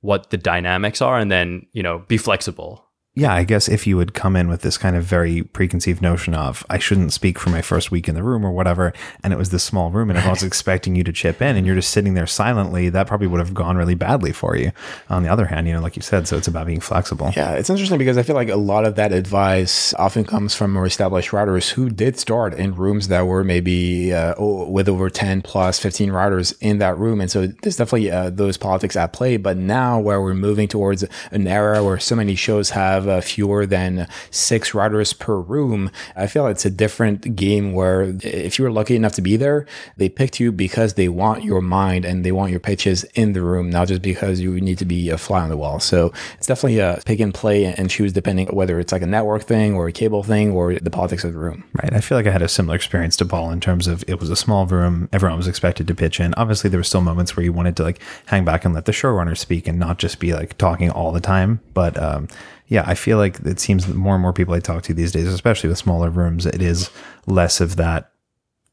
what 0.02 0.30
the 0.30 0.38
dynamics 0.38 1.02
are 1.02 1.18
and 1.18 1.32
then 1.32 1.66
you 1.74 1.84
know 1.84 2.00
be 2.08 2.18
flexible 2.18 2.87
yeah, 3.18 3.34
I 3.34 3.46
guess 3.46 3.68
if 3.68 3.88
you 3.88 3.98
would 3.98 4.14
come 4.14 4.36
in 4.36 4.48
with 4.48 4.62
this 4.62 4.78
kind 4.78 4.96
of 4.96 5.04
very 5.04 5.42
preconceived 5.42 6.04
notion 6.04 6.36
of 6.36 6.64
I 6.70 6.78
shouldn't 6.78 7.12
speak 7.14 7.40
for 7.40 7.50
my 7.50 7.64
first 7.64 7.90
week 7.90 8.08
in 8.08 8.14
the 8.14 8.22
room 8.22 8.46
or 8.46 8.52
whatever, 8.52 8.94
and 9.24 9.34
it 9.34 9.38
was 9.38 9.50
this 9.50 9.64
small 9.64 9.90
room 9.90 10.12
and 10.12 10.20
everyone's 10.20 10.44
expecting 10.44 10.96
you 10.96 11.04
to 11.04 11.12
chip 11.12 11.42
in 11.42 11.56
and 11.56 11.66
you're 11.66 11.76
just 11.76 11.90
sitting 11.90 12.14
there 12.14 12.28
silently, 12.28 12.90
that 12.90 13.08
probably 13.08 13.26
would 13.26 13.40
have 13.40 13.56
gone 13.56 13.76
really 13.76 13.96
badly 13.96 14.32
for 14.32 14.56
you. 14.56 14.72
On 15.10 15.24
the 15.24 15.30
other 15.30 15.48
hand, 15.48 15.66
you 15.66 15.74
know, 15.74 15.82
like 15.82 15.96
you 15.96 16.04
said, 16.04 16.28
so 16.28 16.38
it's 16.38 16.48
about 16.48 16.68
being 16.68 16.80
flexible. 16.80 17.32
Yeah, 17.36 17.54
it's 17.54 17.72
interesting 17.72 17.98
because 17.98 18.20
I 18.20 18.24
feel 18.24 18.36
like 18.36 18.50
a 18.50 18.56
lot 18.56 18.86
of 18.86 18.94
that 18.98 19.12
advice 19.12 19.96
often 19.96 20.24
comes 20.24 20.54
from 20.54 20.72
more 20.72 20.86
established 20.86 21.32
routers 21.32 21.72
who 21.72 21.90
did 21.90 22.20
start 22.20 22.54
in 22.54 22.76
rooms 22.76 23.08
that 23.08 23.26
were 23.26 23.44
maybe 23.44 24.14
uh, 24.14 24.36
with 24.38 24.88
over 24.88 25.10
10 25.10 25.42
plus 25.42 25.80
15 25.80 26.12
routers 26.12 26.56
in 26.62 26.78
that 26.78 26.96
room. 27.00 27.20
And 27.20 27.32
so 27.32 27.48
there's 27.48 27.78
definitely 27.78 28.12
uh, 28.12 28.30
those 28.30 28.58
politics 28.58 28.96
at 28.96 29.12
play. 29.12 29.38
But 29.38 29.58
now 29.58 30.00
where 30.00 30.22
we're 30.22 30.36
moving 30.36 30.68
towards 30.68 31.04
an 31.32 31.48
era 31.48 31.84
where 31.84 31.98
so 31.98 32.16
many 32.16 32.36
shows 32.36 32.70
have 32.70 33.07
have 33.08 33.18
uh, 33.18 33.22
fewer 33.22 33.66
than 33.66 34.08
six 34.32 34.72
routers 34.72 35.18
per 35.18 35.40
room, 35.40 35.90
I 36.16 36.28
feel 36.28 36.48
it's 36.48 36.66
a 36.66 36.70
different 36.70 37.36
game 37.36 37.74
where 37.74 38.16
if 38.22 38.58
you 38.58 38.66
were 38.66 38.72
lucky 38.72 38.96
enough 38.96 39.14
to 39.14 39.22
be 39.22 39.38
there, 39.38 39.66
they 39.98 40.10
picked 40.10 40.40
you 40.40 40.52
because 40.52 40.94
they 40.94 41.10
want 41.10 41.44
your 41.44 41.62
mind 41.62 42.06
and 42.06 42.26
they 42.26 42.32
want 42.32 42.52
your 42.52 42.60
pitches 42.60 43.04
in 43.16 43.34
the 43.34 43.42
room, 43.42 43.70
not 43.70 43.88
just 43.88 44.02
because 44.02 44.40
you 44.40 44.60
need 44.62 44.78
to 44.78 44.86
be 44.86 45.10
a 45.10 45.18
fly 45.18 45.42
on 45.42 45.50
the 45.50 45.58
wall. 45.58 45.80
So 45.80 46.12
it's 46.38 46.48
definitely 46.48 46.80
a 46.80 47.00
pick 47.06 47.20
and 47.20 47.34
play 47.34 47.66
and 47.66 47.90
choose 47.90 48.14
depending 48.14 48.48
whether 48.48 48.80
it's 48.80 48.92
like 48.92 49.02
a 49.02 49.08
network 49.08 49.44
thing 49.44 49.74
or 49.76 49.88
a 49.88 49.92
cable 49.92 50.24
thing 50.24 50.52
or 50.52 50.76
the 50.76 50.90
politics 50.90 51.24
of 51.24 51.34
the 51.34 51.40
room. 51.40 51.64
Right. 51.82 51.94
I 51.94 52.02
feel 52.02 52.18
like 52.18 52.28
I 52.28 52.32
had 52.32 52.42
a 52.42 52.48
similar 52.48 52.76
experience 52.76 53.18
to 53.18 53.26
Paul 53.26 53.52
in 53.52 53.60
terms 53.60 53.88
of 53.88 54.04
it 54.08 54.20
was 54.20 54.30
a 54.30 54.36
small 54.36 54.66
room. 54.66 55.10
Everyone 55.14 55.38
was 55.38 55.48
expected 55.48 55.88
to 55.88 55.96
pitch 55.96 56.20
in. 56.20 56.34
Obviously, 56.36 56.70
there 56.70 56.80
were 56.80 56.84
still 56.84 57.02
moments 57.02 57.36
where 57.36 57.44
you 57.44 57.54
wanted 57.54 57.76
to 57.78 57.84
like 57.84 58.02
hang 58.26 58.46
back 58.46 58.66
and 58.66 58.74
let 58.74 58.86
the 58.86 58.92
showrunner 58.92 59.38
speak 59.38 59.68
and 59.68 59.80
not 59.80 59.98
just 59.98 60.20
be 60.20 60.34
like 60.34 60.58
talking 60.58 60.90
all 60.90 61.12
the 61.12 61.22
time. 61.22 61.60
But 61.74 62.02
um, 62.02 62.28
yeah, 62.68 62.84
I 62.86 62.96
feel 62.96 63.18
like 63.18 63.40
it 63.42 63.60
seems 63.60 63.88
more 63.88 64.16
and 64.16 64.22
more 64.22 64.34
people 64.34 64.54
I 64.54 64.60
talk 64.60 64.84
to 64.84 64.94
these 64.94 65.12
days, 65.12 65.28
especially 65.28 65.70
with 65.70 65.78
smaller 65.78 66.10
rooms, 66.10 66.46
it 66.46 66.62
is 66.62 66.90
less 67.26 67.62
of 67.62 67.78
that. 67.78 68.12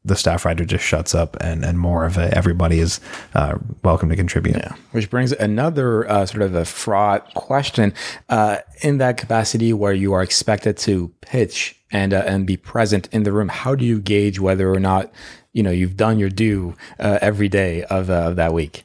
The 0.03 0.15
staff 0.15 0.45
writer 0.45 0.65
just 0.65 0.83
shuts 0.83 1.15
up, 1.15 1.35
and 1.41 1.65
and 1.65 1.79
more 1.79 2.05
of 2.05 2.15
a 2.15 2.31
everybody 2.37 2.79
is 2.79 2.99
uh, 3.33 3.57
welcome 3.83 4.07
to 4.09 4.15
contribute. 4.15 4.57
Yeah, 4.57 4.75
which 4.91 5.09
brings 5.09 5.31
another 5.31 6.07
uh, 6.07 6.27
sort 6.27 6.43
of 6.43 6.53
a 6.53 6.63
fraught 6.63 7.33
question. 7.33 7.91
Uh, 8.29 8.57
in 8.81 8.99
that 8.99 9.17
capacity, 9.17 9.73
where 9.73 9.93
you 9.93 10.13
are 10.13 10.21
expected 10.21 10.77
to 10.77 11.11
pitch 11.21 11.75
and 11.91 12.13
uh, 12.13 12.21
and 12.27 12.45
be 12.45 12.55
present 12.55 13.09
in 13.11 13.23
the 13.23 13.31
room, 13.31 13.47
how 13.47 13.73
do 13.73 13.83
you 13.83 13.99
gauge 13.99 14.39
whether 14.39 14.71
or 14.71 14.79
not 14.79 15.11
you 15.53 15.63
know 15.63 15.71
you've 15.71 15.97
done 15.97 16.19
your 16.19 16.29
due 16.29 16.75
uh, 16.99 17.17
every 17.19 17.49
day 17.49 17.83
of, 17.85 18.07
uh, 18.11 18.29
that 18.31 18.53
week? 18.53 18.83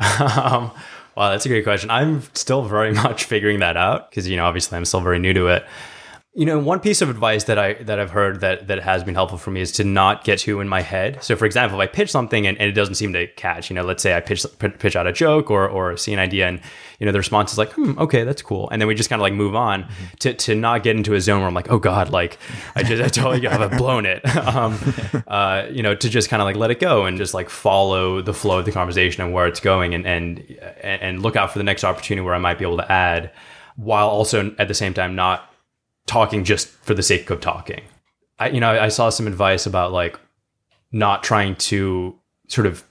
um, 0.36 0.70
Wow, 1.16 1.30
that's 1.30 1.44
a 1.44 1.48
great 1.48 1.64
question. 1.64 1.90
I'm 1.90 2.22
still 2.34 2.62
very 2.62 2.92
much 3.04 3.24
figuring 3.24 3.60
that 3.60 3.76
out 3.76 4.10
because 4.10 4.28
you 4.28 4.36
know 4.36 4.44
obviously 4.44 4.76
I'm 4.76 4.84
still 4.84 5.00
very 5.00 5.18
new 5.18 5.34
to 5.34 5.48
it. 5.48 5.66
You 6.34 6.46
know, 6.46 6.58
one 6.58 6.80
piece 6.80 7.02
of 7.02 7.10
advice 7.10 7.44
that 7.44 7.58
I 7.58 7.74
that 7.74 7.98
I've 7.98 8.10
heard 8.10 8.40
that 8.40 8.68
that 8.68 8.82
has 8.82 9.04
been 9.04 9.14
helpful 9.14 9.36
for 9.36 9.50
me 9.50 9.60
is 9.60 9.70
to 9.72 9.84
not 9.84 10.24
get 10.24 10.38
too 10.38 10.60
in 10.60 10.68
my 10.68 10.80
head. 10.80 11.22
So, 11.22 11.36
for 11.36 11.44
example, 11.44 11.78
if 11.78 11.90
I 11.90 11.92
pitch 11.92 12.10
something 12.10 12.46
and, 12.46 12.56
and 12.56 12.70
it 12.70 12.72
doesn't 12.72 12.94
seem 12.94 13.12
to 13.12 13.26
catch, 13.26 13.68
you 13.68 13.74
know, 13.74 13.82
let's 13.82 14.02
say 14.02 14.16
I 14.16 14.20
pitch 14.20 14.46
pitch 14.78 14.96
out 14.96 15.06
a 15.06 15.12
joke 15.12 15.50
or 15.50 15.68
or 15.68 15.94
see 15.98 16.14
an 16.14 16.18
idea, 16.18 16.48
and 16.48 16.58
you 16.98 17.04
know 17.04 17.12
the 17.12 17.18
response 17.18 17.52
is 17.52 17.58
like, 17.58 17.72
hmm, 17.72 17.98
okay, 17.98 18.24
that's 18.24 18.40
cool, 18.40 18.70
and 18.70 18.80
then 18.80 18.88
we 18.88 18.94
just 18.94 19.10
kind 19.10 19.20
of 19.20 19.24
like 19.24 19.34
move 19.34 19.54
on 19.54 19.82
mm-hmm. 19.82 20.04
to 20.20 20.32
to 20.32 20.54
not 20.54 20.82
get 20.82 20.96
into 20.96 21.12
a 21.12 21.20
zone 21.20 21.40
where 21.40 21.48
I'm 21.48 21.52
like, 21.52 21.70
oh 21.70 21.78
god, 21.78 22.08
like 22.08 22.38
I 22.74 22.82
just 22.82 23.02
I 23.02 23.08
totally 23.08 23.46
have 23.46 23.60
I've 23.60 23.76
blown 23.76 24.06
it. 24.06 24.24
um, 24.36 24.78
uh, 25.26 25.66
you 25.70 25.82
know, 25.82 25.94
to 25.94 26.08
just 26.08 26.30
kind 26.30 26.40
of 26.40 26.46
like 26.46 26.56
let 26.56 26.70
it 26.70 26.80
go 26.80 27.04
and 27.04 27.18
just 27.18 27.34
like 27.34 27.50
follow 27.50 28.22
the 28.22 28.32
flow 28.32 28.60
of 28.60 28.64
the 28.64 28.72
conversation 28.72 29.22
and 29.22 29.34
where 29.34 29.46
it's 29.46 29.60
going, 29.60 29.94
and 29.94 30.06
and 30.06 30.58
and 30.82 31.20
look 31.20 31.36
out 31.36 31.52
for 31.52 31.58
the 31.58 31.64
next 31.64 31.84
opportunity 31.84 32.24
where 32.24 32.34
I 32.34 32.38
might 32.38 32.58
be 32.58 32.64
able 32.64 32.78
to 32.78 32.90
add, 32.90 33.32
while 33.76 34.08
also 34.08 34.54
at 34.58 34.68
the 34.68 34.74
same 34.74 34.94
time 34.94 35.14
not 35.14 35.51
talking 36.06 36.44
just 36.44 36.68
for 36.68 36.94
the 36.94 37.02
sake 37.02 37.30
of 37.30 37.40
talking. 37.40 37.82
I, 38.38 38.48
you 38.48 38.60
know, 38.60 38.70
I 38.70 38.88
saw 38.88 39.10
some 39.10 39.26
advice 39.26 39.66
about 39.66 39.92
like 39.92 40.18
not 40.90 41.22
trying 41.22 41.56
to 41.56 42.18
sort 42.48 42.66
of 42.66 42.84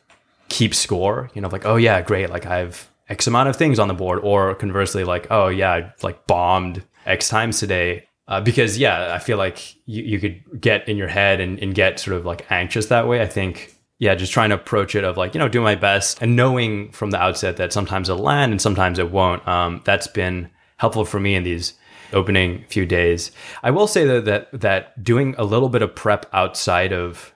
keep 0.49 0.73
score, 0.73 1.29
you 1.33 1.41
know, 1.41 1.49
like, 1.49 1.65
oh 1.65 1.75
yeah, 1.75 2.01
great. 2.01 2.29
Like 2.29 2.45
I've 2.45 2.89
X 3.09 3.27
amount 3.27 3.49
of 3.49 3.55
things 3.55 3.79
on 3.79 3.87
the 3.87 3.93
board. 3.93 4.19
Or 4.23 4.55
conversely, 4.55 5.03
like, 5.03 5.27
oh 5.29 5.47
yeah, 5.47 5.71
I 5.71 5.93
like 6.01 6.25
bombed 6.27 6.83
X 7.05 7.29
times 7.29 7.59
today. 7.59 8.07
Uh, 8.27 8.39
because 8.39 8.77
yeah, 8.77 9.13
I 9.13 9.19
feel 9.19 9.37
like 9.37 9.75
you, 9.85 10.03
you 10.03 10.19
could 10.19 10.61
get 10.61 10.87
in 10.87 10.95
your 10.95 11.09
head 11.09 11.41
and, 11.41 11.59
and 11.59 11.75
get 11.75 11.99
sort 11.99 12.15
of 12.15 12.25
like 12.25 12.49
anxious 12.49 12.85
that 12.85 13.07
way. 13.07 13.21
I 13.21 13.27
think 13.27 13.75
yeah, 14.01 14.15
just 14.15 14.33
trying 14.33 14.49
to 14.49 14.55
approach 14.55 14.95
it 14.95 15.03
of 15.03 15.15
like, 15.15 15.35
you 15.35 15.39
know, 15.39 15.47
doing 15.47 15.63
my 15.63 15.75
best 15.75 16.23
and 16.23 16.35
knowing 16.35 16.91
from 16.91 17.11
the 17.11 17.21
outset 17.21 17.57
that 17.57 17.71
sometimes 17.71 18.09
it'll 18.09 18.23
land 18.23 18.51
and 18.51 18.59
sometimes 18.59 18.97
it 18.97 19.11
won't. 19.11 19.47
Um, 19.47 19.81
that's 19.85 20.07
been 20.07 20.49
helpful 20.77 21.05
for 21.05 21.19
me 21.19 21.35
in 21.35 21.43
these 21.43 21.73
opening 22.13 22.65
few 22.69 22.85
days. 22.85 23.31
I 23.63 23.71
will 23.71 23.87
say 23.87 24.05
though 24.05 24.21
that 24.21 24.49
that 24.51 25.03
doing 25.03 25.35
a 25.37 25.43
little 25.43 25.69
bit 25.69 25.81
of 25.81 25.95
prep 25.95 26.25
outside 26.33 26.93
of 26.93 27.33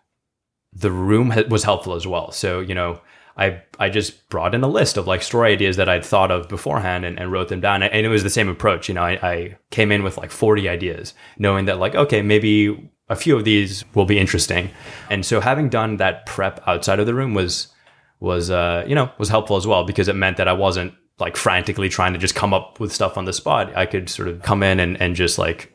the 0.74 0.92
room 0.92 1.34
was 1.50 1.64
helpful 1.64 1.94
as 1.94 2.06
well. 2.06 2.32
So 2.32 2.60
you 2.60 2.76
know, 2.76 3.02
I 3.38 3.62
I 3.80 3.90
just 3.90 4.30
brought 4.30 4.56
in 4.56 4.64
a 4.64 4.68
list 4.68 4.98
of 4.98 5.08
like 5.08 5.22
story 5.22 5.54
ideas 5.54 5.78
that 5.78 5.90
I'd 5.90 6.06
thought 6.06 6.32
of 6.32 6.48
beforehand 6.48 7.06
and, 7.06 7.20
and 7.20 7.32
wrote 7.32 7.50
them 7.50 7.62
down. 7.62 7.84
And 7.84 8.06
it 8.06 8.10
was 8.10 8.24
the 8.24 8.30
same 8.30 8.50
approach. 8.50 8.88
You 8.88 8.96
know, 8.96 9.04
I, 9.04 9.20
I 9.22 9.58
came 9.72 9.92
in 9.92 10.04
with 10.04 10.18
like 10.18 10.32
40 10.32 10.70
ideas, 10.70 11.14
knowing 11.38 11.66
that 11.66 11.80
like 11.80 11.96
okay, 11.96 12.22
maybe 12.22 12.90
a 13.10 13.16
few 13.16 13.36
of 13.36 13.44
these 13.44 13.86
will 13.94 14.06
be 14.06 14.20
interesting. 14.20 14.72
And 15.10 15.26
so 15.26 15.40
having 15.40 15.70
done 15.70 15.98
that 15.98 16.26
prep 16.26 16.62
outside 16.68 17.00
of 17.00 17.06
the 17.06 17.14
room 17.14 17.34
was 17.34 17.68
was 18.20 18.50
uh, 18.50 18.84
you 18.88 18.96
know 18.96 19.12
was 19.18 19.30
helpful 19.30 19.58
as 19.58 19.68
well 19.68 19.84
because 19.84 20.08
it 20.08 20.16
meant 20.16 20.38
that 20.38 20.48
I 20.48 20.54
wasn't 20.54 20.94
like 21.20 21.38
frantically 21.38 21.90
trying 21.90 22.14
to 22.14 22.20
just 22.20 22.36
come 22.36 22.54
up 22.54 22.80
with 22.80 22.92
stuff 22.92 23.18
on 23.18 23.26
the 23.26 23.34
spot. 23.34 23.76
I 23.76 23.86
could 23.86 24.10
sort 24.10 24.28
of 24.28 24.42
come 24.42 24.64
in 24.64 24.80
and, 24.80 25.00
and 25.02 25.16
just 25.16 25.38
like 25.38 25.74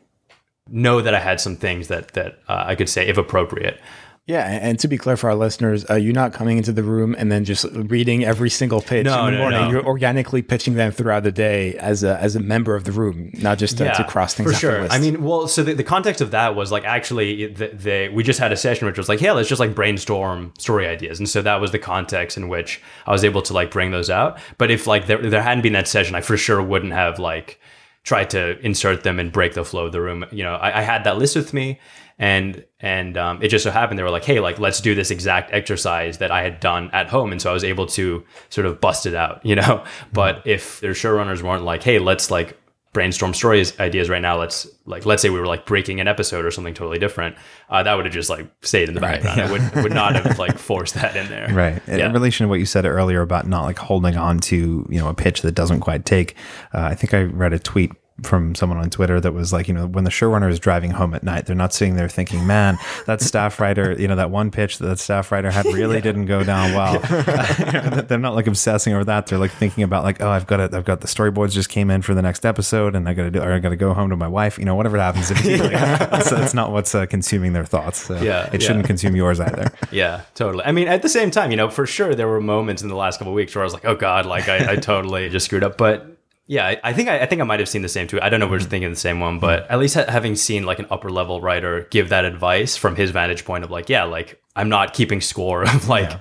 know 0.69 1.01
that 1.01 1.13
I 1.13 1.19
had 1.19 1.39
some 1.41 1.55
things 1.55 1.87
that 1.87 2.09
that 2.09 2.39
uh, 2.47 2.63
I 2.67 2.75
could 2.75 2.89
say 2.89 3.07
if 3.07 3.17
appropriate. 3.17 3.79
Yeah, 4.27 4.47
and 4.47 4.77
to 4.79 4.87
be 4.87 4.99
clear 4.99 5.17
for 5.17 5.31
our 5.31 5.35
listeners, 5.35 5.83
uh, 5.89 5.95
you're 5.95 6.13
not 6.13 6.31
coming 6.31 6.57
into 6.57 6.71
the 6.71 6.83
room 6.83 7.15
and 7.17 7.31
then 7.31 7.43
just 7.43 7.65
reading 7.73 8.23
every 8.23 8.51
single 8.51 8.79
pitch 8.79 9.05
no, 9.05 9.25
in 9.25 9.25
the 9.25 9.31
no, 9.31 9.37
morning. 9.39 9.61
No. 9.61 9.71
You're 9.71 9.85
organically 9.85 10.43
pitching 10.43 10.75
them 10.75 10.91
throughout 10.91 11.23
the 11.23 11.31
day 11.31 11.75
as 11.77 12.03
a 12.03 12.19
as 12.21 12.35
a 12.35 12.39
member 12.39 12.75
of 12.75 12.83
the 12.83 12.91
room, 12.91 13.31
not 13.39 13.57
just 13.57 13.79
to, 13.79 13.85
yeah, 13.85 13.93
to 13.93 14.03
cross 14.03 14.35
things. 14.35 14.51
For 14.51 14.57
sure. 14.57 14.87
I 14.91 14.99
mean, 14.99 15.23
well, 15.23 15.47
so 15.47 15.63
the, 15.63 15.73
the, 15.73 15.83
context 15.83 16.21
of 16.21 16.31
that 16.31 16.55
was 16.55 16.71
like 16.71 16.85
actually 16.85 17.47
the, 17.47 18.09
we 18.13 18.23
just 18.23 18.39
had 18.39 18.51
a 18.51 18.57
session 18.57 18.85
which 18.85 18.97
was 18.97 19.09
like, 19.09 19.19
hey, 19.19 19.31
let's 19.31 19.49
just 19.49 19.59
like 19.59 19.73
brainstorm 19.73 20.53
story 20.59 20.85
ideas, 20.85 21.17
and 21.17 21.27
so 21.27 21.41
that 21.41 21.59
was 21.59 21.71
the 21.71 21.79
context 21.79 22.37
in 22.37 22.47
which 22.47 22.79
I 23.07 23.11
was 23.11 23.23
able 23.23 23.41
to 23.41 23.53
like 23.53 23.71
bring 23.71 23.89
those 23.89 24.11
out. 24.11 24.39
But 24.59 24.69
if 24.69 24.85
like 24.85 25.07
there 25.07 25.17
there 25.17 25.41
hadn't 25.41 25.63
been 25.63 25.73
that 25.73 25.87
session, 25.87 26.13
I 26.13 26.21
for 26.21 26.37
sure 26.37 26.61
wouldn't 26.61 26.93
have 26.93 27.17
like 27.17 27.59
tried 28.03 28.29
to 28.31 28.59
insert 28.59 29.03
them 29.03 29.19
and 29.19 29.31
break 29.31 29.55
the 29.55 29.65
flow 29.65 29.87
of 29.87 29.91
the 29.91 30.01
room. 30.01 30.25
You 30.31 30.43
know, 30.43 30.55
I, 30.55 30.79
I 30.79 30.81
had 30.81 31.03
that 31.05 31.17
list 31.17 31.35
with 31.35 31.53
me 31.53 31.79
and 32.21 32.63
and 32.79 33.17
um, 33.17 33.41
it 33.41 33.49
just 33.49 33.63
so 33.63 33.71
happened 33.71 33.99
they 33.99 34.03
were 34.03 34.11
like 34.11 34.23
hey 34.23 34.39
like 34.39 34.59
let's 34.59 34.79
do 34.79 34.95
this 34.95 35.11
exact 35.11 35.51
exercise 35.51 36.19
that 36.19 36.31
i 36.31 36.41
had 36.41 36.59
done 36.61 36.89
at 36.93 37.09
home 37.09 37.31
and 37.31 37.41
so 37.41 37.49
i 37.49 37.53
was 37.53 37.63
able 37.65 37.87
to 37.87 38.23
sort 38.49 38.65
of 38.65 38.79
bust 38.79 39.05
it 39.05 39.15
out 39.15 39.45
you 39.45 39.55
know 39.55 39.61
mm-hmm. 39.61 40.09
but 40.13 40.41
if 40.45 40.79
their 40.79 40.93
showrunners 40.93 41.41
weren't 41.41 41.63
like 41.63 41.83
hey 41.83 41.99
let's 41.99 42.31
like 42.31 42.57
brainstorm 42.93 43.33
stories 43.33 43.79
ideas 43.79 44.09
right 44.09 44.21
now 44.21 44.37
let's 44.37 44.67
like 44.85 45.05
let's 45.05 45.21
say 45.21 45.29
we 45.29 45.39
were 45.39 45.47
like 45.47 45.65
breaking 45.65 46.01
an 46.01 46.09
episode 46.09 46.43
or 46.43 46.51
something 46.51 46.73
totally 46.73 46.99
different 46.99 47.37
uh, 47.69 47.81
that 47.81 47.95
would 47.95 48.05
have 48.05 48.13
just 48.13 48.29
like 48.29 48.45
stayed 48.63 48.89
in 48.89 48.95
the 48.95 48.99
background 48.99 49.39
right, 49.39 49.49
yeah. 49.49 49.63
i 49.65 49.75
would, 49.75 49.83
would 49.83 49.93
not 49.93 50.13
have 50.13 50.37
like 50.37 50.57
forced 50.57 50.93
that 50.95 51.15
in 51.15 51.25
there 51.29 51.47
right 51.53 51.81
yeah. 51.87 52.05
in 52.05 52.11
relation 52.11 52.43
to 52.43 52.49
what 52.49 52.59
you 52.59 52.65
said 52.65 52.85
earlier 52.85 53.21
about 53.21 53.47
not 53.47 53.63
like 53.63 53.79
holding 53.79 54.17
on 54.17 54.39
to 54.39 54.85
you 54.89 54.99
know 54.99 55.07
a 55.07 55.13
pitch 55.13 55.41
that 55.41 55.53
doesn't 55.53 55.79
quite 55.79 56.05
take 56.05 56.35
uh, 56.73 56.81
i 56.81 56.93
think 56.93 57.13
i 57.13 57.21
read 57.21 57.53
a 57.53 57.59
tweet 57.59 57.93
from 58.23 58.55
someone 58.55 58.77
on 58.77 58.89
Twitter 58.89 59.19
that 59.19 59.33
was 59.33 59.51
like, 59.51 59.67
you 59.67 59.73
know, 59.73 59.87
when 59.87 60.03
the 60.03 60.09
showrunner 60.09 60.49
is 60.49 60.59
driving 60.59 60.91
home 60.91 61.13
at 61.13 61.23
night, 61.23 61.45
they're 61.45 61.55
not 61.55 61.73
sitting 61.73 61.95
there 61.95 62.09
thinking, 62.09 62.45
man, 62.45 62.77
that 63.05 63.21
staff 63.21 63.59
writer, 63.59 63.93
you 63.93 64.07
know, 64.07 64.15
that 64.15 64.31
one 64.31 64.51
pitch 64.51 64.77
that, 64.77 64.87
that 64.87 64.99
staff 64.99 65.31
writer 65.31 65.51
had 65.51 65.65
really 65.73 65.95
yeah. 65.95 66.01
didn't 66.01 66.25
go 66.25 66.43
down 66.43 66.73
well. 66.73 66.99
they're 68.07 68.17
not 68.17 68.35
like 68.35 68.47
obsessing 68.47 68.93
over 68.93 69.03
that. 69.05 69.27
They're 69.27 69.39
like 69.39 69.51
thinking 69.51 69.83
about 69.83 70.03
like, 70.03 70.21
oh, 70.21 70.29
I've 70.29 70.47
got 70.47 70.59
it. 70.59 70.73
I've 70.73 70.85
got 70.85 71.01
the 71.01 71.07
storyboards 71.07 71.51
just 71.51 71.69
came 71.69 71.89
in 71.89 72.01
for 72.01 72.13
the 72.13 72.21
next 72.21 72.45
episode 72.45 72.95
and 72.95 73.07
I 73.07 73.13
got 73.13 73.23
to 73.23 73.31
do, 73.31 73.41
or 73.41 73.51
I 73.51 73.59
got 73.59 73.69
to 73.69 73.75
go 73.75 73.93
home 73.93 74.09
to 74.09 74.15
my 74.15 74.27
wife, 74.27 74.57
you 74.57 74.65
know, 74.65 74.75
whatever 74.75 74.97
happens. 74.97 75.31
If 75.31 75.43
like, 75.45 75.71
that's, 75.71 76.29
that's, 76.29 76.53
not 76.53 76.71
what's 76.71 76.93
uh, 76.93 77.05
consuming 77.05 77.53
their 77.53 77.65
thoughts. 77.65 78.05
So 78.05 78.21
yeah. 78.21 78.49
It 78.51 78.61
shouldn't 78.61 78.85
consume 78.85 79.15
yours 79.15 79.39
either. 79.39 79.71
Yeah, 79.91 80.23
totally. 80.35 80.63
I 80.65 80.71
mean, 80.71 80.87
at 80.87 81.01
the 81.01 81.09
same 81.09 81.31
time, 81.31 81.51
you 81.51 81.57
know, 81.57 81.69
for 81.69 81.85
sure, 81.85 82.13
there 82.15 82.27
were 82.27 82.41
moments 82.41 82.81
in 82.81 82.89
the 82.89 82.95
last 82.95 83.17
couple 83.17 83.33
weeks 83.33 83.55
where 83.55 83.63
I 83.63 83.65
was 83.65 83.73
like, 83.73 83.85
oh 83.85 83.95
God, 83.95 84.25
like 84.25 84.49
I, 84.49 84.73
I 84.73 84.75
totally 84.75 85.29
just 85.29 85.45
screwed 85.45 85.63
up. 85.63 85.77
But 85.77 86.17
Yeah, 86.51 86.67
I, 86.67 86.81
I 86.83 86.91
think 86.91 87.07
I, 87.07 87.21
I 87.21 87.25
think 87.27 87.39
I 87.39 87.45
might 87.45 87.61
have 87.61 87.69
seen 87.69 87.81
the 87.81 87.87
same 87.87 88.07
too. 88.07 88.21
I 88.21 88.27
don't 88.27 88.41
know 88.41 88.45
if 88.47 88.51
we're 88.51 88.57
mm-hmm. 88.57 88.67
thinking 88.67 88.89
the 88.89 88.97
same 88.97 89.21
one, 89.21 89.39
but 89.39 89.63
mm-hmm. 89.63 89.71
at 89.71 89.79
least 89.79 89.95
ha- 89.95 90.03
having 90.09 90.35
seen 90.35 90.65
like 90.65 90.79
an 90.79 90.85
upper 90.91 91.09
level 91.09 91.39
writer 91.39 91.87
give 91.91 92.09
that 92.09 92.25
advice 92.25 92.75
from 92.75 92.97
his 92.97 93.11
vantage 93.11 93.45
point 93.45 93.63
of 93.63 93.71
like, 93.71 93.87
yeah, 93.87 94.03
like 94.03 94.43
I'm 94.53 94.67
not 94.67 94.93
keeping 94.93 95.21
score 95.21 95.63
of 95.63 95.87
like 95.87 96.11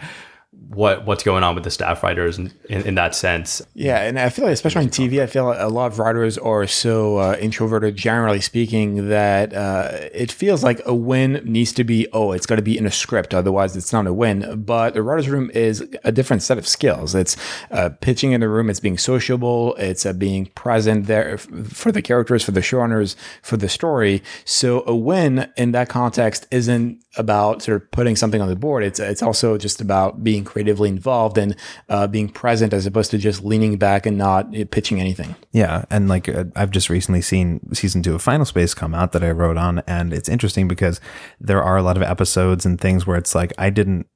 what 0.68 1.04
what's 1.04 1.22
going 1.22 1.42
on 1.42 1.54
with 1.54 1.64
the 1.64 1.70
staff 1.70 2.02
writers 2.02 2.38
in, 2.38 2.52
in, 2.68 2.82
in 2.82 2.94
that 2.94 3.14
sense. 3.14 3.62
Yeah, 3.74 4.02
and 4.02 4.18
I 4.18 4.28
feel 4.28 4.44
like, 4.44 4.52
especially 4.52 4.84
on 4.84 4.90
TV, 4.90 5.20
I 5.22 5.26
feel 5.26 5.46
like 5.46 5.58
a 5.58 5.68
lot 5.68 5.90
of 5.90 5.98
writers 5.98 6.38
are 6.38 6.66
so 6.66 7.16
uh, 7.16 7.36
introverted, 7.40 7.96
generally 7.96 8.40
speaking, 8.40 9.08
that 9.08 9.52
uh, 9.54 9.90
it 10.12 10.30
feels 10.30 10.62
like 10.62 10.80
a 10.86 10.94
win 10.94 11.40
needs 11.44 11.72
to 11.72 11.84
be, 11.84 12.06
oh, 12.12 12.32
it's 12.32 12.46
got 12.46 12.56
to 12.56 12.62
be 12.62 12.76
in 12.76 12.86
a 12.86 12.90
script, 12.90 13.34
otherwise 13.34 13.76
it's 13.76 13.92
not 13.92 14.06
a 14.06 14.12
win. 14.12 14.62
But 14.64 14.94
the 14.94 15.02
writer's 15.02 15.28
room 15.28 15.50
is 15.54 15.84
a 16.04 16.12
different 16.12 16.42
set 16.42 16.58
of 16.58 16.68
skills. 16.68 17.14
It's 17.14 17.36
uh, 17.70 17.90
pitching 18.00 18.32
in 18.32 18.40
the 18.40 18.48
room, 18.48 18.70
it's 18.70 18.80
being 18.80 18.98
sociable, 18.98 19.74
it's 19.76 20.04
uh, 20.04 20.12
being 20.12 20.46
present 20.46 21.06
there 21.06 21.38
for 21.38 21.90
the 21.90 22.02
characters, 22.02 22.44
for 22.44 22.52
the 22.52 22.60
showrunners, 22.60 23.16
for 23.42 23.56
the 23.56 23.68
story. 23.68 24.22
So 24.44 24.84
a 24.86 24.94
win 24.94 25.50
in 25.56 25.72
that 25.72 25.88
context 25.88 26.46
isn't 26.50 27.02
about 27.16 27.62
sort 27.62 27.82
of 27.82 27.90
putting 27.90 28.14
something 28.14 28.40
on 28.40 28.48
the 28.48 28.56
board. 28.56 28.84
It's 28.84 29.00
it's 29.00 29.22
also 29.22 29.58
just 29.58 29.80
about 29.80 30.22
being 30.22 30.44
creatively 30.50 30.88
involved 30.88 31.38
and 31.38 31.56
uh, 31.88 32.06
being 32.06 32.28
present 32.28 32.72
as 32.72 32.84
opposed 32.84 33.10
to 33.12 33.18
just 33.18 33.44
leaning 33.44 33.78
back 33.78 34.04
and 34.04 34.18
not 34.18 34.52
pitching 34.70 35.00
anything. 35.00 35.36
Yeah, 35.52 35.84
and 35.90 36.08
like 36.08 36.28
uh, 36.28 36.44
I've 36.56 36.72
just 36.72 36.90
recently 36.90 37.22
seen 37.22 37.60
season 37.72 38.02
two 38.02 38.14
of 38.14 38.22
Final 38.22 38.44
Space 38.44 38.74
come 38.74 38.94
out 38.94 39.12
that 39.12 39.22
I 39.22 39.30
wrote 39.30 39.56
on, 39.56 39.78
and 39.86 40.12
it's 40.12 40.28
interesting 40.28 40.66
because 40.66 41.00
there 41.40 41.62
are 41.62 41.76
a 41.76 41.82
lot 41.82 41.96
of 41.96 42.02
episodes 42.02 42.66
and 42.66 42.80
things 42.80 43.06
where 43.06 43.16
it's 43.16 43.34
like 43.34 43.52
I 43.58 43.70
didn't 43.70 44.06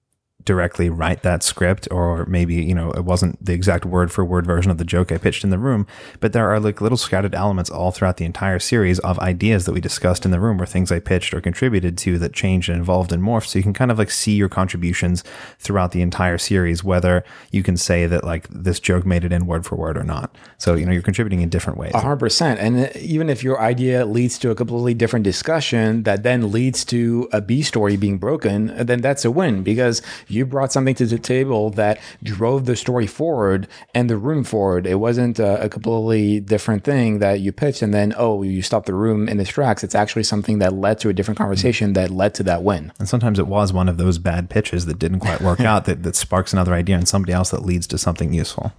directly 0.45 0.91
write 0.91 1.23
that 1.23 1.43
script 1.43 1.89
or 1.91 2.27
maybe 2.27 2.55
you 2.55 2.75
know 2.75 2.91
it 2.93 3.05
wasn't 3.05 3.43
the 3.45 3.53
exact 3.53 3.85
word 3.85 4.13
for 4.13 4.25
word 4.25 4.47
version 4.47 4.71
of 4.71 4.79
the 4.79 4.85
joke 4.85 5.11
i 5.11 5.19
pitched 5.19 5.45
in 5.45 5.51
the 5.51 5.59
room 5.59 5.87
but 6.21 6.33
there 6.33 6.51
are 6.51 6.61
like 6.61 6.81
little 6.81 6.99
scattered 6.99 7.35
elements 7.35 7.71
all 7.71 7.91
throughout 7.91 8.17
the 8.17 8.25
entire 8.25 8.59
series 8.59 8.99
of 9.01 9.19
ideas 9.21 9.65
that 9.65 9.73
we 9.73 9.81
discussed 9.81 10.25
in 10.25 10.31
the 10.31 10.41
room 10.41 10.61
or 10.61 10.67
things 10.67 10.93
i 10.93 10.99
pitched 10.99 11.33
or 11.33 11.41
contributed 11.41 11.97
to 11.97 12.19
that 12.19 12.33
changed 12.33 12.69
and 12.69 12.81
evolved 12.81 13.13
and 13.13 13.23
morphed. 13.23 13.47
So 13.47 13.59
you 13.59 13.63
can 13.63 13.73
kind 13.73 13.91
of 13.91 13.99
like 13.99 14.11
see 14.11 14.35
your 14.35 14.49
contributions 14.49 15.25
throughout 15.59 15.93
the 15.93 16.03
entire 16.03 16.39
series 16.39 16.85
whether 16.85 17.25
you 17.51 17.63
can 17.63 17.77
say 17.77 18.07
that 18.07 18.25
like 18.25 18.49
this 18.49 18.81
joke 18.81 19.07
made 19.07 19.25
it 19.25 19.33
in 19.33 19.47
word 19.47 19.65
for 19.65 19.77
word 19.77 19.97
or 19.97 20.05
not. 20.05 20.37
So 20.59 20.75
you 20.75 20.85
know 20.85 20.93
you're 20.93 21.03
contributing 21.03 21.41
in 21.41 21.49
different 21.49 21.79
ways. 21.79 21.93
100%. 21.93 22.57
And 22.59 22.87
uh, 22.87 22.89
even 22.97 23.31
if 23.31 23.43
your 23.43 23.61
idea 23.61 24.05
leads 24.05 24.39
to 24.39 24.51
a 24.51 24.55
completely 24.55 24.95
different 24.95 25.25
discussion 25.25 26.03
that 26.03 26.23
then 26.23 26.51
leads 26.51 26.85
to 26.87 27.29
a 27.33 27.41
B 27.41 27.63
story 27.63 27.97
being 27.97 28.19
broken, 28.19 28.75
then 28.77 29.01
that's 29.01 29.25
a 29.25 29.31
win 29.31 29.63
because 29.63 30.03
you 30.35 30.45
brought 30.45 30.73
something 30.73 30.95
to 30.97 31.07
the 31.07 31.19
table 31.19 31.71
that 31.71 32.01
drove 32.23 32.67
the 32.67 32.77
story 32.77 33.07
forward 33.07 33.69
and 33.95 34.11
the 34.11 34.17
room 34.17 34.45
forward. 34.45 34.87
It 34.87 34.97
wasn't 34.97 35.39
a, 35.39 35.65
a 35.65 35.69
completely 35.69 36.41
different 36.41 36.85
thing 36.85 37.21
that 37.21 37.41
you 37.41 37.53
pitched 37.53 37.83
and 37.83 37.95
then, 37.95 38.15
oh, 38.17 38.43
you 38.43 38.63
stopped 38.63 38.87
the 38.87 38.95
room 38.95 39.29
in 39.29 39.41
its 39.41 39.51
tracks. 39.51 39.85
It's 39.85 39.95
actually 39.95 40.25
something 40.25 40.59
that 40.59 40.73
led 40.73 40.99
to 41.01 41.09
a 41.09 41.13
different 41.13 41.37
mm-hmm. 41.39 41.45
conversation 41.45 41.93
that 41.95 42.11
led 42.11 42.35
to 42.35 42.43
that 42.45 42.63
win. 42.63 42.93
And 42.99 43.09
sometimes 43.09 43.39
it 43.39 43.47
was 43.47 43.73
one 43.73 43.89
of 43.89 43.97
those 43.97 44.19
bad 44.19 44.51
pitches 44.51 44.87
that 44.87 44.99
didn't 44.99 45.21
quite 45.21 45.41
work 45.41 45.61
out 45.73 45.85
that, 45.87 46.03
that 46.03 46.17
sparks 46.17 46.53
another 46.53 46.75
idea 46.75 46.97
and 46.97 47.09
somebody 47.09 47.33
else 47.33 47.51
that 47.51 47.65
leads 47.65 47.87
to 47.89 47.99
something 47.99 48.33
useful. 48.33 48.73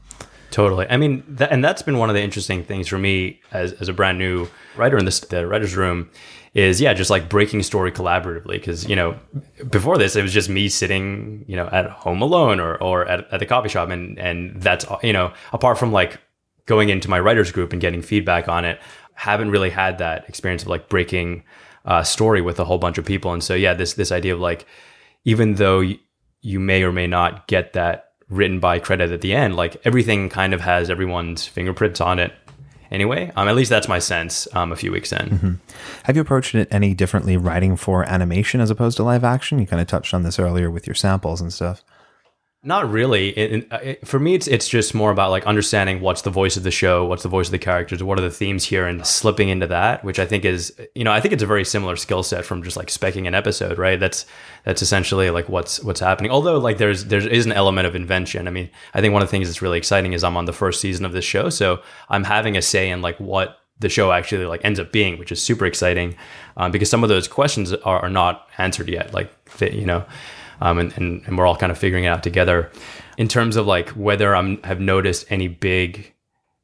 Totally. 0.55 0.87
I 0.89 0.95
mean, 0.95 1.21
that, 1.27 1.51
and 1.51 1.61
that's 1.61 1.81
been 1.81 1.97
one 1.97 2.09
of 2.09 2.15
the 2.15 2.21
interesting 2.21 2.63
things 2.63 2.87
for 2.87 2.97
me 2.97 3.41
as, 3.51 3.73
as 3.73 3.89
a 3.89 3.93
brand 3.93 4.17
new 4.17 4.47
writer 4.77 4.97
in 4.97 5.03
this 5.03 5.19
the 5.19 5.45
writers' 5.45 5.75
room 5.75 6.09
is 6.53 6.79
yeah, 6.79 6.93
just 6.93 7.09
like 7.09 7.27
breaking 7.27 7.61
story 7.61 7.91
collaboratively. 7.91 8.53
Because 8.53 8.87
you 8.87 8.95
know, 8.95 9.19
before 9.69 9.97
this, 9.97 10.15
it 10.15 10.21
was 10.21 10.31
just 10.31 10.47
me 10.47 10.69
sitting 10.69 11.43
you 11.45 11.57
know 11.57 11.67
at 11.73 11.89
home 11.89 12.21
alone 12.21 12.61
or 12.61 12.81
or 12.81 13.05
at, 13.05 13.29
at 13.33 13.41
the 13.41 13.45
coffee 13.45 13.67
shop, 13.67 13.89
and 13.89 14.17
and 14.17 14.61
that's 14.61 14.85
you 15.03 15.11
know 15.11 15.33
apart 15.51 15.77
from 15.77 15.91
like 15.91 16.21
going 16.67 16.87
into 16.87 17.09
my 17.09 17.19
writers 17.19 17.51
group 17.51 17.73
and 17.73 17.81
getting 17.81 18.01
feedback 18.01 18.47
on 18.47 18.63
it, 18.63 18.79
haven't 19.13 19.51
really 19.51 19.71
had 19.71 19.97
that 19.97 20.23
experience 20.29 20.61
of 20.61 20.69
like 20.69 20.87
breaking 20.87 21.43
uh, 21.83 22.01
story 22.01 22.39
with 22.39 22.61
a 22.61 22.63
whole 22.63 22.77
bunch 22.77 22.97
of 22.97 23.03
people. 23.03 23.33
And 23.33 23.43
so 23.43 23.55
yeah, 23.55 23.73
this 23.73 23.95
this 23.95 24.13
idea 24.13 24.33
of 24.33 24.39
like 24.39 24.65
even 25.25 25.55
though 25.55 25.83
you 26.39 26.59
may 26.61 26.81
or 26.81 26.93
may 26.93 27.07
not 27.07 27.45
get 27.47 27.73
that 27.73 28.04
written 28.29 28.59
by 28.59 28.79
credit 28.79 29.11
at 29.11 29.21
the 29.21 29.33
end, 29.33 29.55
like 29.55 29.77
everything 29.85 30.29
kind 30.29 30.53
of 30.53 30.61
has 30.61 30.89
everyone's 30.89 31.45
fingerprints 31.45 32.01
on 32.01 32.19
it 32.19 32.33
anyway. 32.91 33.31
Um, 33.35 33.47
at 33.47 33.55
least 33.55 33.69
that's 33.69 33.87
my 33.87 33.99
sense. 33.99 34.47
Um, 34.53 34.71
a 34.71 34.75
few 34.75 34.91
weeks 34.91 35.11
in. 35.11 35.59
Have 36.03 36.15
you 36.15 36.21
approached 36.21 36.55
it 36.55 36.67
any 36.71 36.93
differently 36.93 37.37
writing 37.37 37.75
for 37.75 38.03
animation 38.09 38.61
as 38.61 38.69
opposed 38.69 38.97
to 38.97 39.03
live 39.03 39.23
action? 39.23 39.59
You 39.59 39.67
kind 39.67 39.81
of 39.81 39.87
touched 39.87 40.13
on 40.13 40.23
this 40.23 40.39
earlier 40.39 40.71
with 40.71 40.87
your 40.87 40.95
samples 40.95 41.41
and 41.41 41.53
stuff. 41.53 41.83
Not 42.67 42.89
really. 42.89 43.29
It, 43.29 43.51
it- 43.71 43.83
it- 43.83 44.07
for 44.07 44.17
me, 44.19 44.33
it's 44.33 44.47
it's 44.47 44.67
just 44.67 44.95
more 44.95 45.11
about 45.11 45.29
like 45.29 45.45
understanding 45.45 46.01
what's 46.01 46.23
the 46.23 46.31
voice 46.31 46.57
of 46.57 46.63
the 46.63 46.71
show, 46.71 47.05
what's 47.05 47.21
the 47.21 47.29
voice 47.29 47.47
of 47.47 47.51
the 47.51 47.59
characters, 47.59 48.01
what 48.01 48.17
are 48.17 48.23
the 48.23 48.31
themes 48.31 48.63
here, 48.63 48.87
and 48.87 49.05
slipping 49.05 49.49
into 49.49 49.67
that, 49.67 50.03
which 50.03 50.17
I 50.17 50.25
think 50.25 50.45
is, 50.45 50.73
you 50.95 51.03
know, 51.03 51.11
I 51.11 51.21
think 51.21 51.31
it's 51.35 51.43
a 51.43 51.45
very 51.45 51.63
similar 51.63 51.95
skill 51.95 52.23
set 52.23 52.43
from 52.43 52.63
just 52.63 52.75
like 52.75 52.87
specking 52.87 53.27
an 53.27 53.35
episode, 53.35 53.77
right? 53.77 53.99
That's 53.99 54.25
that's 54.63 54.81
essentially 54.81 55.29
like 55.29 55.47
what's 55.47 55.79
what's 55.83 55.99
happening. 55.99 56.31
Although 56.31 56.57
like 56.57 56.79
there's 56.79 57.05
there 57.05 57.19
is 57.27 57.45
an 57.45 57.51
element 57.51 57.85
of 57.85 57.95
invention. 57.95 58.47
I 58.47 58.51
mean, 58.51 58.71
I 58.95 58.99
think 59.01 59.13
one 59.13 59.21
of 59.21 59.27
the 59.27 59.31
things 59.31 59.47
that's 59.47 59.61
really 59.61 59.77
exciting 59.77 60.13
is 60.13 60.23
I'm 60.23 60.35
on 60.35 60.45
the 60.45 60.53
first 60.53 60.81
season 60.81 61.05
of 61.05 61.11
this 61.13 61.23
show, 61.25 61.49
so 61.49 61.81
I'm 62.09 62.23
having 62.23 62.57
a 62.57 62.63
say 62.63 62.89
in 62.89 63.03
like 63.03 63.19
what 63.19 63.59
the 63.79 63.89
show 63.89 64.11
actually 64.11 64.45
like 64.47 64.65
ends 64.65 64.79
up 64.79 64.91
being, 64.91 65.19
which 65.19 65.31
is 65.31 65.39
super 65.39 65.67
exciting 65.67 66.15
um, 66.57 66.71
because 66.71 66.89
some 66.89 67.03
of 67.03 67.09
those 67.09 67.27
questions 67.27 67.73
are, 67.73 67.99
are 67.99 68.09
not 68.09 68.47
answered 68.57 68.89
yet. 68.89 69.13
Like 69.13 69.31
you 69.61 69.85
know, 69.85 70.03
um, 70.61 70.77
and, 70.79 70.93
and 70.97 71.21
and 71.25 71.37
we're 71.37 71.45
all 71.45 71.55
kind 71.55 71.71
of 71.71 71.77
figuring 71.77 72.05
it 72.05 72.09
out 72.09 72.23
together. 72.23 72.71
In 73.17 73.27
terms 73.27 73.55
of 73.55 73.65
like 73.65 73.89
whether 73.89 74.35
I'm 74.35 74.61
have 74.63 74.79
noticed 74.79 75.25
any 75.29 75.47
big 75.47 76.13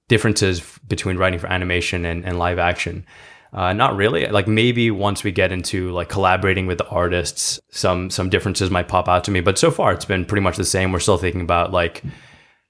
differences 0.07 0.61
between 0.89 1.15
writing 1.15 1.39
for 1.39 1.47
animation 1.47 2.03
and, 2.03 2.25
and 2.25 2.37
live 2.37 2.59
action. 2.59 3.05
Uh, 3.53 3.71
not 3.71 3.95
really. 3.95 4.27
Like 4.27 4.47
maybe 4.47 4.91
once 4.91 5.23
we 5.23 5.31
get 5.31 5.51
into 5.53 5.91
like 5.91 6.09
collaborating 6.09 6.67
with 6.67 6.77
the 6.77 6.87
artists, 6.87 7.59
some 7.69 8.09
some 8.09 8.29
differences 8.29 8.69
might 8.69 8.89
pop 8.89 9.07
out 9.07 9.23
to 9.25 9.31
me. 9.31 9.39
But 9.39 9.57
so 9.57 9.71
far, 9.71 9.93
it's 9.93 10.05
been 10.05 10.25
pretty 10.25 10.41
much 10.41 10.57
the 10.57 10.65
same. 10.65 10.91
We're 10.91 10.99
still 10.99 11.17
thinking 11.17 11.41
about 11.41 11.71
like, 11.71 12.03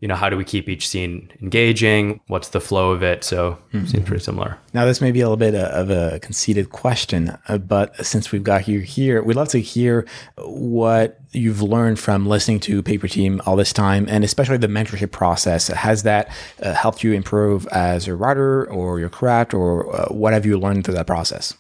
you 0.02 0.08
know, 0.08 0.16
how 0.16 0.30
do 0.30 0.36
we 0.36 0.44
keep 0.44 0.68
each 0.68 0.88
scene 0.88 1.32
engaging? 1.42 2.20
What's 2.26 2.50
the 2.50 2.60
flow 2.60 2.92
of 2.92 3.04
it? 3.04 3.24
So 3.24 3.60
it 3.72 3.88
seems 3.88 4.04
pretty 4.04 4.24
similar. 4.24 4.58
Now, 4.74 4.86
this 4.86 5.00
may 5.00 5.12
be 5.12 5.22
a 5.22 5.26
little 5.26 5.38
bit 5.38 5.54
of 5.54 5.92
a 5.92 6.20
conceited 6.20 6.72
question, 6.72 7.38
uh, 7.48 7.60
but 7.60 7.96
since 8.04 8.32
we've 8.32 8.44
got 8.44 8.68
you 8.68 8.80
here, 8.80 9.22
we'd 9.22 9.36
love 9.38 9.50
to 9.50 9.62
hear 9.62 10.08
what 10.40 11.20
you've 11.34 11.62
learned 11.62 12.00
from 12.00 12.26
listening 12.26 12.60
to 12.62 12.82
Paper 12.82 13.08
Team 13.08 13.42
all 13.46 13.56
this 13.56 13.72
time, 13.72 14.08
and 14.10 14.24
especially 14.24 14.58
the 14.58 14.68
mentorship 14.68 15.12
process. 15.12 15.68
Has 15.68 16.02
that 16.02 16.32
uh, 16.64 16.74
helped 16.74 17.04
you 17.04 17.14
improve 17.14 17.68
as 17.68 18.08
a 18.08 18.16
writer 18.16 18.68
or 18.72 19.00
your 19.00 19.10
craft, 19.10 19.54
or 19.54 19.96
uh, 19.96 20.08
what 20.08 20.34
have 20.34 20.48
you 20.48 20.58
learned 20.58 20.84
through 20.84 20.96
that 20.96 21.08
process? 21.08 21.54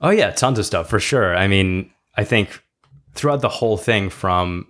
Oh 0.00 0.10
yeah, 0.10 0.32
tons 0.32 0.58
of 0.58 0.66
stuff 0.66 0.90
for 0.90 0.98
sure. 0.98 1.36
I 1.36 1.46
mean, 1.46 1.92
I 2.16 2.24
think 2.24 2.60
throughout 3.14 3.40
the 3.40 3.48
whole 3.48 3.76
thing, 3.76 4.10
from 4.10 4.66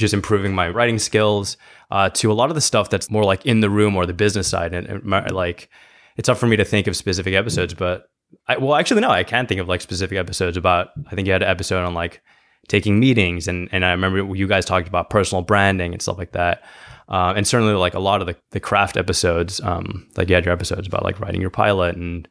just 0.00 0.14
improving 0.14 0.54
my 0.54 0.68
writing 0.68 0.98
skills 0.98 1.56
uh, 1.90 2.10
to 2.10 2.32
a 2.32 2.34
lot 2.34 2.50
of 2.50 2.54
the 2.54 2.60
stuff 2.60 2.90
that's 2.90 3.10
more 3.10 3.24
like 3.24 3.46
in 3.46 3.60
the 3.60 3.70
room 3.70 3.96
or 3.96 4.06
the 4.06 4.14
business 4.14 4.48
side, 4.48 4.72
and, 4.74 4.86
and 4.86 5.04
my- 5.04 5.26
like 5.28 5.68
it's 6.16 6.26
tough 6.26 6.38
for 6.38 6.46
me 6.46 6.56
to 6.56 6.64
think 6.64 6.86
of 6.86 6.96
specific 6.96 7.34
episodes. 7.34 7.74
But 7.74 8.08
I, 8.48 8.58
well, 8.58 8.74
actually, 8.74 9.00
no, 9.00 9.10
I 9.10 9.24
can 9.24 9.46
think 9.46 9.60
of 9.60 9.68
like 9.68 9.80
specific 9.80 10.18
episodes 10.18 10.56
about. 10.56 10.88
I 11.10 11.14
think 11.14 11.26
you 11.26 11.32
had 11.32 11.42
an 11.42 11.48
episode 11.48 11.84
on 11.84 11.94
like 11.94 12.22
taking 12.68 12.98
meetings, 12.98 13.46
and 13.46 13.68
and 13.72 13.84
I 13.84 13.92
remember 13.92 14.34
you 14.34 14.48
guys 14.48 14.64
talked 14.64 14.88
about 14.88 15.10
personal 15.10 15.42
branding 15.42 15.92
and 15.92 16.02
stuff 16.02 16.18
like 16.18 16.32
that. 16.32 16.64
Uh, 17.08 17.34
and 17.36 17.46
certainly, 17.46 17.74
like 17.74 17.94
a 17.94 17.98
lot 18.00 18.20
of 18.20 18.28
the, 18.28 18.36
the 18.52 18.60
craft 18.60 18.96
episodes, 18.96 19.60
um, 19.62 20.08
like 20.16 20.28
you 20.28 20.34
had 20.34 20.44
your 20.44 20.54
episodes 20.54 20.86
about 20.86 21.02
like 21.02 21.18
writing 21.18 21.40
your 21.40 21.50
pilot 21.50 21.96
and 21.96 22.28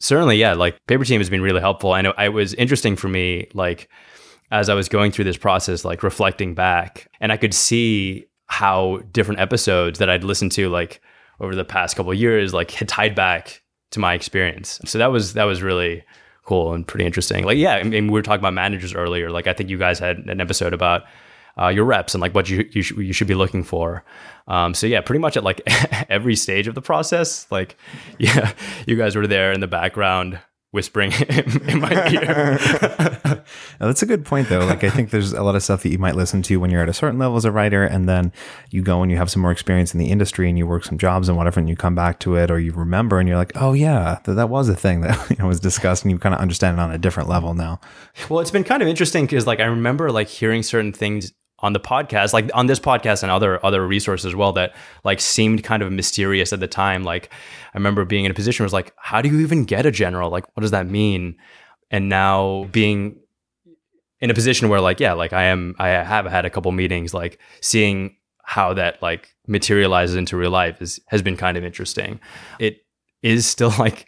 certainly 0.00 0.36
yeah 0.36 0.52
like 0.52 0.84
paper 0.88 1.04
team 1.04 1.20
has 1.20 1.30
been 1.30 1.40
really 1.40 1.60
helpful 1.60 1.94
and 1.94 2.08
it, 2.08 2.14
it 2.18 2.30
was 2.30 2.54
interesting 2.54 2.96
for 2.96 3.06
me 3.06 3.46
like 3.54 3.88
as 4.52 4.68
i 4.68 4.74
was 4.74 4.88
going 4.88 5.10
through 5.10 5.24
this 5.24 5.36
process 5.36 5.84
like 5.84 6.04
reflecting 6.04 6.54
back 6.54 7.08
and 7.20 7.32
i 7.32 7.36
could 7.36 7.52
see 7.52 8.24
how 8.46 8.98
different 9.10 9.40
episodes 9.40 9.98
that 9.98 10.08
i'd 10.08 10.22
listened 10.22 10.52
to 10.52 10.68
like 10.68 11.00
over 11.40 11.54
the 11.54 11.64
past 11.64 11.96
couple 11.96 12.14
years 12.14 12.54
like 12.54 12.70
had 12.70 12.88
tied 12.88 13.14
back 13.14 13.62
to 13.92 14.00
my 14.00 14.14
experience. 14.14 14.80
So 14.84 14.98
that 14.98 15.08
was 15.08 15.34
that 15.34 15.44
was 15.44 15.62
really 15.62 16.04
cool 16.44 16.72
and 16.72 16.86
pretty 16.86 17.04
interesting. 17.04 17.44
Like 17.44 17.58
yeah 17.58 17.74
i 17.74 17.82
mean 17.82 18.06
we 18.06 18.12
were 18.12 18.22
talking 18.22 18.40
about 18.40 18.54
managers 18.54 18.94
earlier. 18.94 19.30
Like 19.30 19.46
i 19.46 19.52
think 19.52 19.70
you 19.70 19.78
guys 19.78 19.98
had 19.98 20.18
an 20.18 20.40
episode 20.40 20.72
about 20.72 21.04
uh, 21.60 21.68
your 21.68 21.84
reps 21.84 22.14
and 22.14 22.22
like 22.22 22.34
what 22.34 22.48
you 22.48 22.66
you, 22.72 22.80
sh- 22.80 22.92
you 22.92 23.12
should 23.12 23.28
be 23.28 23.34
looking 23.34 23.62
for. 23.62 24.04
Um, 24.48 24.72
so 24.72 24.86
yeah, 24.86 25.02
pretty 25.02 25.18
much 25.20 25.36
at 25.36 25.44
like 25.44 25.60
every 26.08 26.34
stage 26.34 26.66
of 26.66 26.74
the 26.74 26.80
process, 26.80 27.46
like 27.50 27.76
yeah, 28.18 28.52
you 28.86 28.96
guys 28.96 29.14
were 29.14 29.26
there 29.26 29.52
in 29.52 29.60
the 29.60 29.66
background 29.66 30.38
whispering 30.72 31.12
in, 31.28 31.68
in 31.68 31.80
my 31.80 32.10
ear. 32.10 32.58
Now, 33.80 33.86
that's 33.88 34.02
a 34.02 34.06
good 34.06 34.24
point, 34.24 34.48
though. 34.48 34.64
Like, 34.64 34.84
I 34.84 34.90
think 34.90 35.10
there's 35.10 35.32
a 35.32 35.42
lot 35.42 35.56
of 35.56 35.62
stuff 35.62 35.82
that 35.82 35.90
you 35.90 35.98
might 35.98 36.14
listen 36.14 36.42
to 36.42 36.58
when 36.58 36.70
you're 36.70 36.82
at 36.82 36.88
a 36.88 36.94
certain 36.94 37.18
level 37.18 37.36
as 37.36 37.44
a 37.44 37.50
writer, 37.50 37.82
and 37.82 38.08
then 38.08 38.32
you 38.70 38.82
go 38.82 39.02
and 39.02 39.10
you 39.10 39.16
have 39.16 39.30
some 39.30 39.42
more 39.42 39.50
experience 39.50 39.92
in 39.92 39.98
the 39.98 40.10
industry 40.10 40.48
and 40.48 40.56
you 40.56 40.66
work 40.66 40.84
some 40.84 40.96
jobs 40.96 41.28
and 41.28 41.36
whatever, 41.36 41.58
and 41.58 41.68
you 41.68 41.74
come 41.74 41.94
back 41.94 42.20
to 42.20 42.36
it 42.36 42.50
or 42.50 42.60
you 42.60 42.72
remember 42.72 43.18
and 43.18 43.28
you're 43.28 43.36
like, 43.36 43.52
oh, 43.56 43.72
yeah, 43.72 44.20
that, 44.24 44.34
that 44.34 44.48
was 44.48 44.68
a 44.68 44.76
thing 44.76 45.00
that 45.00 45.30
you 45.30 45.36
know, 45.36 45.48
was 45.48 45.58
discussed, 45.60 46.04
and 46.04 46.12
you 46.12 46.18
kind 46.18 46.34
of 46.34 46.40
understand 46.40 46.78
it 46.78 46.80
on 46.80 46.92
a 46.92 46.98
different 46.98 47.28
level 47.28 47.54
now. 47.54 47.80
well, 48.28 48.40
it's 48.40 48.52
been 48.52 48.64
kind 48.64 48.82
of 48.82 48.88
interesting 48.88 49.24
because 49.24 49.46
like 49.46 49.60
I 49.60 49.64
remember 49.64 50.12
like 50.12 50.28
hearing 50.28 50.62
certain 50.62 50.92
things 50.92 51.32
on 51.62 51.72
the 51.72 51.80
podcast, 51.80 52.32
like 52.32 52.50
on 52.54 52.66
this 52.66 52.80
podcast 52.80 53.22
and 53.22 53.30
other 53.30 53.64
other 53.64 53.86
resources 53.86 54.26
as 54.26 54.34
well, 54.34 54.52
that 54.52 54.74
like 55.04 55.20
seemed 55.20 55.62
kind 55.64 55.82
of 55.82 55.92
mysterious 55.92 56.52
at 56.52 56.60
the 56.60 56.68
time. 56.68 57.04
Like 57.04 57.32
I 57.74 57.78
remember 57.78 58.04
being 58.04 58.24
in 58.24 58.30
a 58.30 58.34
position 58.34 58.62
where 58.62 58.66
was 58.66 58.72
like, 58.72 58.92
how 58.96 59.22
do 59.22 59.28
you 59.28 59.40
even 59.40 59.64
get 59.64 59.86
a 59.86 59.90
general? 59.90 60.30
Like, 60.30 60.44
what 60.54 60.62
does 60.62 60.72
that 60.72 60.86
mean? 60.86 61.36
And 61.90 62.08
now 62.08 62.64
being 62.72 63.16
in 64.20 64.30
a 64.30 64.34
position 64.34 64.68
where 64.68 64.80
like, 64.80 65.00
yeah, 65.00 65.12
like 65.12 65.32
I 65.32 65.44
am, 65.44 65.74
I 65.78 65.88
have 65.88 66.26
had 66.26 66.44
a 66.44 66.50
couple 66.50 66.72
meetings, 66.72 67.12
like 67.12 67.38
seeing 67.60 68.16
how 68.44 68.74
that 68.74 69.00
like 69.02 69.34
materializes 69.46 70.16
into 70.16 70.36
real 70.36 70.50
life 70.50 70.80
is 70.82 71.00
has 71.08 71.22
been 71.22 71.36
kind 71.36 71.56
of 71.56 71.64
interesting. 71.64 72.20
It 72.58 72.84
is 73.22 73.46
still 73.46 73.72
like 73.78 74.06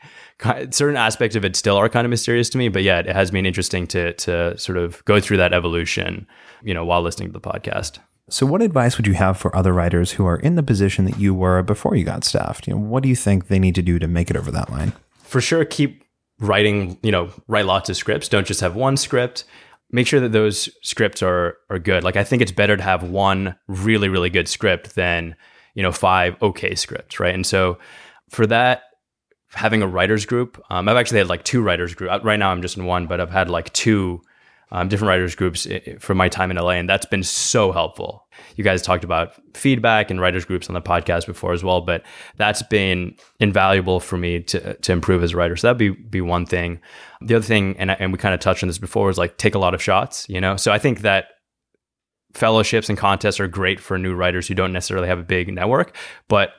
certain 0.70 0.96
aspects 0.96 1.36
of 1.36 1.44
it 1.44 1.56
still 1.56 1.76
are 1.76 1.88
kind 1.88 2.04
of 2.04 2.10
mysterious 2.10 2.48
to 2.50 2.58
me, 2.58 2.68
but 2.68 2.82
yeah, 2.82 2.98
it 2.98 3.06
has 3.06 3.30
been 3.30 3.46
interesting 3.46 3.86
to 3.88 4.12
to 4.14 4.56
sort 4.58 4.78
of 4.78 5.04
go 5.04 5.20
through 5.20 5.38
that 5.38 5.52
evolution, 5.52 6.26
you 6.64 6.74
know, 6.74 6.84
while 6.84 7.02
listening 7.02 7.28
to 7.28 7.32
the 7.32 7.40
podcast. 7.40 7.98
So, 8.30 8.46
what 8.46 8.62
advice 8.62 8.96
would 8.96 9.06
you 9.06 9.14
have 9.14 9.36
for 9.36 9.54
other 9.54 9.72
writers 9.72 10.12
who 10.12 10.26
are 10.26 10.38
in 10.38 10.54
the 10.54 10.62
position 10.62 11.04
that 11.04 11.18
you 11.18 11.34
were 11.34 11.62
before 11.62 11.94
you 11.94 12.04
got 12.04 12.24
staffed? 12.24 12.66
You 12.66 12.74
know, 12.74 12.80
what 12.80 13.02
do 13.02 13.08
you 13.08 13.16
think 13.16 13.48
they 13.48 13.58
need 13.58 13.74
to 13.74 13.82
do 13.82 13.98
to 13.98 14.08
make 14.08 14.30
it 14.30 14.36
over 14.36 14.50
that 14.50 14.70
line? 14.70 14.92
For 15.22 15.40
sure, 15.40 15.64
keep 15.64 16.04
writing. 16.40 16.98
You 17.02 17.12
know, 17.12 17.30
write 17.48 17.66
lots 17.66 17.90
of 17.90 17.96
scripts. 17.96 18.28
Don't 18.28 18.46
just 18.46 18.60
have 18.60 18.74
one 18.74 18.96
script. 18.96 19.44
Make 19.90 20.06
sure 20.06 20.20
that 20.20 20.32
those 20.32 20.70
scripts 20.82 21.22
are 21.22 21.58
are 21.68 21.78
good. 21.78 22.02
Like 22.02 22.16
I 22.16 22.24
think 22.24 22.40
it's 22.40 22.52
better 22.52 22.76
to 22.76 22.82
have 22.82 23.02
one 23.02 23.56
really 23.68 24.08
really 24.08 24.30
good 24.30 24.48
script 24.48 24.94
than 24.94 25.36
you 25.74 25.82
know 25.82 25.92
five 25.92 26.40
okay 26.40 26.74
scripts, 26.74 27.20
right? 27.20 27.34
And 27.34 27.46
so 27.46 27.78
for 28.30 28.46
that, 28.46 28.84
having 29.54 29.82
a 29.82 29.86
writers 29.86 30.26
group. 30.26 30.62
Um, 30.70 30.88
I've 30.88 30.96
actually 30.96 31.18
had 31.18 31.28
like 31.28 31.44
two 31.44 31.62
writers 31.62 31.94
group. 31.94 32.24
Right 32.24 32.38
now, 32.38 32.50
I'm 32.50 32.62
just 32.62 32.76
in 32.76 32.84
one, 32.84 33.06
but 33.06 33.20
I've 33.20 33.30
had 33.30 33.50
like 33.50 33.72
two 33.72 34.22
um, 34.70 34.88
different 34.88 35.08
writers 35.08 35.34
groups 35.34 35.66
from 35.98 36.16
my 36.16 36.28
time 36.28 36.50
in 36.50 36.56
LA, 36.56 36.70
and 36.70 36.88
that's 36.88 37.06
been 37.06 37.22
so 37.22 37.72
helpful. 37.72 38.26
You 38.56 38.64
guys 38.64 38.82
talked 38.82 39.04
about 39.04 39.34
feedback 39.56 40.10
and 40.10 40.20
writers 40.20 40.44
groups 40.44 40.68
on 40.68 40.74
the 40.74 40.82
podcast 40.82 41.26
before 41.26 41.52
as 41.52 41.62
well, 41.62 41.80
but 41.80 42.02
that's 42.36 42.62
been 42.62 43.16
invaluable 43.40 44.00
for 44.00 44.16
me 44.16 44.40
to 44.40 44.74
to 44.74 44.92
improve 44.92 45.22
as 45.22 45.32
a 45.32 45.36
writer. 45.36 45.56
So 45.56 45.68
that'd 45.68 45.78
be 45.78 45.90
be 45.90 46.20
one 46.20 46.46
thing. 46.46 46.80
The 47.20 47.36
other 47.36 47.44
thing, 47.44 47.76
and 47.78 47.90
and 47.90 48.12
we 48.12 48.18
kind 48.18 48.34
of 48.34 48.40
touched 48.40 48.62
on 48.62 48.68
this 48.68 48.78
before, 48.78 49.10
is 49.10 49.18
like 49.18 49.36
take 49.38 49.54
a 49.54 49.58
lot 49.58 49.74
of 49.74 49.82
shots. 49.82 50.28
You 50.28 50.40
know, 50.40 50.56
so 50.56 50.72
I 50.72 50.78
think 50.78 51.00
that 51.00 51.26
fellowships 52.32 52.88
and 52.88 52.98
contests 52.98 53.38
are 53.40 53.46
great 53.46 53.80
for 53.80 53.96
new 53.96 54.14
writers 54.14 54.48
who 54.48 54.54
don't 54.54 54.72
necessarily 54.72 55.08
have 55.08 55.20
a 55.20 55.24
big 55.24 55.52
network, 55.52 55.96
but 56.28 56.54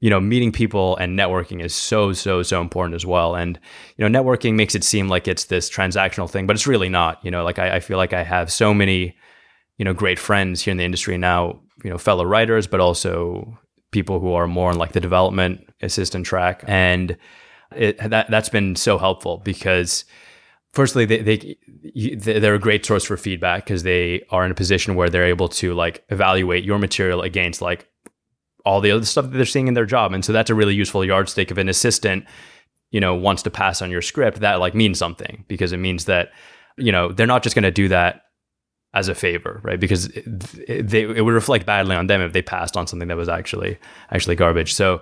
you 0.00 0.10
know, 0.10 0.20
meeting 0.20 0.52
people 0.52 0.96
and 0.96 1.18
networking 1.18 1.64
is 1.64 1.74
so, 1.74 2.12
so, 2.12 2.42
so 2.42 2.60
important 2.60 2.94
as 2.94 3.06
well. 3.06 3.34
And, 3.34 3.58
you 3.96 4.08
know, 4.08 4.22
networking 4.22 4.54
makes 4.54 4.74
it 4.74 4.84
seem 4.84 5.08
like 5.08 5.26
it's 5.26 5.44
this 5.44 5.70
transactional 5.70 6.30
thing, 6.30 6.46
but 6.46 6.54
it's 6.54 6.66
really 6.66 6.88
not. 6.88 7.24
You 7.24 7.30
know, 7.30 7.44
like 7.44 7.58
I, 7.58 7.76
I 7.76 7.80
feel 7.80 7.96
like 7.96 8.12
I 8.12 8.22
have 8.22 8.52
so 8.52 8.74
many, 8.74 9.16
you 9.78 9.84
know, 9.84 9.94
great 9.94 10.18
friends 10.18 10.62
here 10.62 10.72
in 10.72 10.76
the 10.76 10.84
industry 10.84 11.16
now, 11.16 11.60
you 11.82 11.90
know, 11.90 11.98
fellow 11.98 12.24
writers, 12.24 12.66
but 12.66 12.80
also 12.80 13.58
people 13.90 14.20
who 14.20 14.32
are 14.34 14.46
more 14.46 14.70
on 14.70 14.78
like 14.78 14.92
the 14.92 15.00
development 15.00 15.66
assistant 15.80 16.26
track. 16.26 16.62
And 16.66 17.16
it, 17.74 17.98
that, 17.98 18.30
that's 18.30 18.50
been 18.50 18.76
so 18.76 18.98
helpful 18.98 19.38
because, 19.44 20.04
firstly 20.72 21.06
they, 21.06 21.22
they 21.22 21.56
they're 22.18 22.54
a 22.54 22.58
great 22.58 22.84
source 22.84 23.04
for 23.04 23.16
feedback 23.16 23.64
because 23.64 23.82
they 23.82 24.22
are 24.28 24.44
in 24.44 24.50
a 24.50 24.54
position 24.54 24.94
where 24.94 25.08
they're 25.08 25.24
able 25.24 25.48
to 25.48 25.72
like 25.72 26.04
evaluate 26.10 26.64
your 26.64 26.78
material 26.78 27.22
against 27.22 27.62
like 27.62 27.88
all 28.66 28.80
the 28.80 28.90
other 28.90 29.06
stuff 29.06 29.26
that 29.26 29.36
they're 29.36 29.46
seeing 29.46 29.68
in 29.68 29.74
their 29.74 29.86
job. 29.86 30.12
And 30.12 30.24
so 30.24 30.32
that's 30.32 30.50
a 30.50 30.54
really 30.54 30.74
useful 30.74 31.04
yardstick 31.04 31.50
if 31.50 31.56
an 31.56 31.68
assistant, 31.68 32.26
you 32.90 33.00
know, 33.00 33.14
wants 33.14 33.42
to 33.44 33.50
pass 33.50 33.80
on 33.80 33.90
your 33.90 34.02
script, 34.02 34.40
that 34.40 34.60
like 34.60 34.74
means 34.74 34.98
something 34.98 35.44
because 35.46 35.72
it 35.72 35.78
means 35.78 36.06
that, 36.06 36.32
you 36.76 36.90
know, 36.90 37.12
they're 37.12 37.26
not 37.26 37.44
just 37.44 37.54
going 37.54 37.62
to 37.62 37.70
do 37.70 37.88
that 37.88 38.22
as 38.92 39.08
a 39.08 39.14
favor, 39.14 39.60
right? 39.62 39.78
Because 39.78 40.06
it, 40.06 40.88
they, 40.88 41.02
it 41.02 41.24
would 41.24 41.32
reflect 41.32 41.64
badly 41.64 41.94
on 41.94 42.08
them 42.08 42.20
if 42.20 42.32
they 42.32 42.42
passed 42.42 42.76
on 42.76 42.86
something 42.88 43.08
that 43.08 43.16
was 43.16 43.28
actually 43.28 43.78
actually 44.10 44.34
garbage. 44.34 44.74
So, 44.74 45.00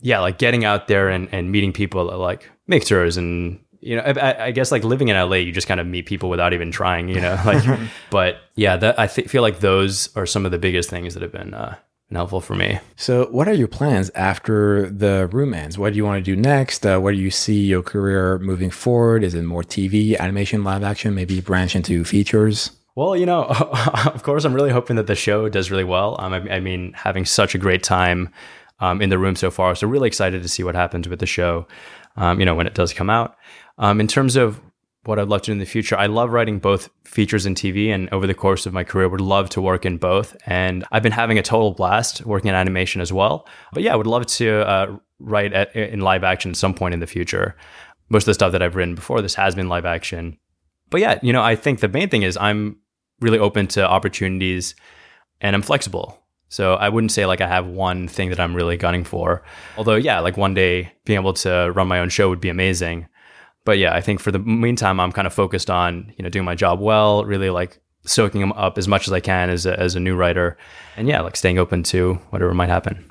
yeah, 0.00 0.20
like 0.20 0.38
getting 0.38 0.64
out 0.64 0.86
there 0.86 1.08
and, 1.08 1.28
and 1.32 1.50
meeting 1.50 1.72
people 1.72 2.04
like 2.16 2.48
mixers 2.68 3.16
and 3.16 3.60
you 3.80 3.96
know, 3.96 4.02
I, 4.02 4.46
I, 4.46 4.50
guess 4.50 4.72
like 4.72 4.82
living 4.82 5.08
in 5.08 5.16
LA, 5.16 5.36
you 5.36 5.52
just 5.52 5.68
kind 5.68 5.78
of 5.78 5.86
meet 5.86 6.06
people 6.06 6.30
without 6.30 6.54
even 6.54 6.70
trying, 6.70 7.10
you 7.10 7.20
know, 7.20 7.38
like, 7.44 7.62
but 8.10 8.36
yeah, 8.54 8.78
that, 8.78 8.98
I 8.98 9.06
th- 9.08 9.28
feel 9.28 9.42
like 9.42 9.60
those 9.60 10.14
are 10.16 10.24
some 10.24 10.46
of 10.46 10.52
the 10.52 10.58
biggest 10.58 10.88
things 10.88 11.12
that 11.12 11.22
have 11.22 11.32
been, 11.32 11.52
uh, 11.52 11.76
been 12.14 12.20
helpful 12.20 12.40
for 12.40 12.54
me. 12.54 12.78
So, 12.94 13.26
what 13.32 13.48
are 13.48 13.52
your 13.52 13.66
plans 13.66 14.08
after 14.14 14.88
the 14.88 15.26
room 15.32 15.52
ends? 15.52 15.76
What 15.76 15.92
do 15.92 15.96
you 15.96 16.04
want 16.04 16.24
to 16.24 16.30
do 16.34 16.40
next? 16.40 16.86
Uh, 16.86 17.00
where 17.00 17.12
do 17.12 17.18
you 17.18 17.30
see 17.30 17.64
your 17.64 17.82
career 17.82 18.38
moving 18.38 18.70
forward? 18.70 19.24
Is 19.24 19.34
it 19.34 19.42
more 19.42 19.64
TV, 19.64 20.16
animation, 20.16 20.62
live 20.62 20.84
action, 20.84 21.12
maybe 21.14 21.40
branch 21.40 21.74
into 21.74 22.04
features? 22.04 22.70
Well, 22.94 23.16
you 23.16 23.26
know, 23.26 23.44
of 24.14 24.22
course, 24.22 24.44
I'm 24.44 24.54
really 24.54 24.70
hoping 24.70 24.94
that 24.94 25.08
the 25.08 25.16
show 25.16 25.48
does 25.48 25.72
really 25.72 25.82
well. 25.82 26.16
Um, 26.20 26.32
I, 26.32 26.56
I, 26.56 26.60
mean, 26.60 26.92
having 26.92 27.24
such 27.24 27.56
a 27.56 27.58
great 27.58 27.82
time 27.82 28.30
um, 28.78 29.02
in 29.02 29.10
the 29.10 29.18
room 29.18 29.34
so 29.34 29.50
far. 29.50 29.74
So, 29.74 29.88
really 29.88 30.06
excited 30.06 30.40
to 30.40 30.48
see 30.48 30.62
what 30.62 30.76
happens 30.76 31.08
with 31.08 31.18
the 31.18 31.26
show, 31.26 31.66
um, 32.16 32.38
you 32.38 32.46
know, 32.46 32.54
when 32.54 32.68
it 32.68 32.74
does 32.74 32.92
come 32.92 33.10
out. 33.10 33.36
Um, 33.76 34.00
in 34.00 34.06
terms 34.06 34.36
of 34.36 34.60
what 35.04 35.18
I'd 35.18 35.28
love 35.28 35.42
to 35.42 35.46
do 35.46 35.52
in 35.52 35.58
the 35.58 35.66
future. 35.66 35.96
I 35.96 36.06
love 36.06 36.30
writing 36.30 36.58
both 36.58 36.88
features 37.04 37.46
and 37.46 37.56
TV, 37.56 37.88
and 37.88 38.08
over 38.12 38.26
the 38.26 38.34
course 38.34 38.66
of 38.66 38.72
my 38.72 38.84
career, 38.84 39.08
would 39.08 39.20
love 39.20 39.50
to 39.50 39.60
work 39.60 39.84
in 39.84 39.98
both. 39.98 40.36
And 40.46 40.84
I've 40.92 41.02
been 41.02 41.12
having 41.12 41.38
a 41.38 41.42
total 41.42 41.72
blast 41.72 42.24
working 42.24 42.48
in 42.48 42.54
animation 42.54 43.00
as 43.00 43.12
well. 43.12 43.46
But 43.72 43.82
yeah, 43.82 43.92
I 43.92 43.96
would 43.96 44.06
love 44.06 44.26
to 44.26 44.66
uh, 44.66 44.96
write 45.18 45.52
at, 45.52 45.74
in 45.76 46.00
live 46.00 46.24
action 46.24 46.50
at 46.52 46.56
some 46.56 46.74
point 46.74 46.94
in 46.94 47.00
the 47.00 47.06
future. 47.06 47.56
Most 48.08 48.22
of 48.22 48.26
the 48.26 48.34
stuff 48.34 48.52
that 48.52 48.62
I've 48.62 48.76
written 48.76 48.94
before 48.94 49.20
this 49.20 49.34
has 49.34 49.54
been 49.54 49.68
live 49.68 49.84
action. 49.84 50.38
But 50.90 51.00
yeah, 51.00 51.18
you 51.22 51.32
know, 51.32 51.42
I 51.42 51.56
think 51.56 51.80
the 51.80 51.88
main 51.88 52.08
thing 52.08 52.22
is 52.22 52.36
I'm 52.36 52.76
really 53.20 53.38
open 53.38 53.66
to 53.68 53.88
opportunities, 53.88 54.74
and 55.40 55.54
I'm 55.54 55.62
flexible. 55.62 56.20
So 56.48 56.74
I 56.74 56.88
wouldn't 56.88 57.12
say 57.12 57.26
like 57.26 57.40
I 57.40 57.48
have 57.48 57.66
one 57.66 58.06
thing 58.06 58.30
that 58.30 58.38
I'm 58.40 58.54
really 58.54 58.76
gunning 58.76 59.04
for. 59.04 59.42
Although 59.76 59.96
yeah, 59.96 60.20
like 60.20 60.36
one 60.36 60.54
day 60.54 60.92
being 61.04 61.18
able 61.18 61.32
to 61.34 61.72
run 61.74 61.88
my 61.88 61.98
own 61.98 62.08
show 62.08 62.28
would 62.28 62.40
be 62.40 62.48
amazing 62.48 63.08
but 63.64 63.78
yeah, 63.78 63.94
I 63.94 64.00
think 64.00 64.20
for 64.20 64.30
the 64.30 64.38
meantime, 64.38 65.00
I'm 65.00 65.12
kind 65.12 65.26
of 65.26 65.32
focused 65.32 65.70
on 65.70 66.12
you 66.16 66.22
know 66.22 66.28
doing 66.28 66.44
my 66.44 66.54
job 66.54 66.80
well, 66.80 67.24
really 67.24 67.50
like 67.50 67.80
soaking 68.06 68.40
them 68.40 68.52
up 68.52 68.76
as 68.76 68.86
much 68.86 69.06
as 69.08 69.12
I 69.12 69.20
can 69.20 69.48
as 69.48 69.64
a, 69.64 69.78
as 69.78 69.96
a 69.96 70.00
new 70.00 70.14
writer, 70.14 70.56
and 70.96 71.08
yeah, 71.08 71.20
like 71.20 71.36
staying 71.36 71.58
open 71.58 71.82
to 71.84 72.14
whatever 72.30 72.54
might 72.54 72.68
happen. 72.68 73.10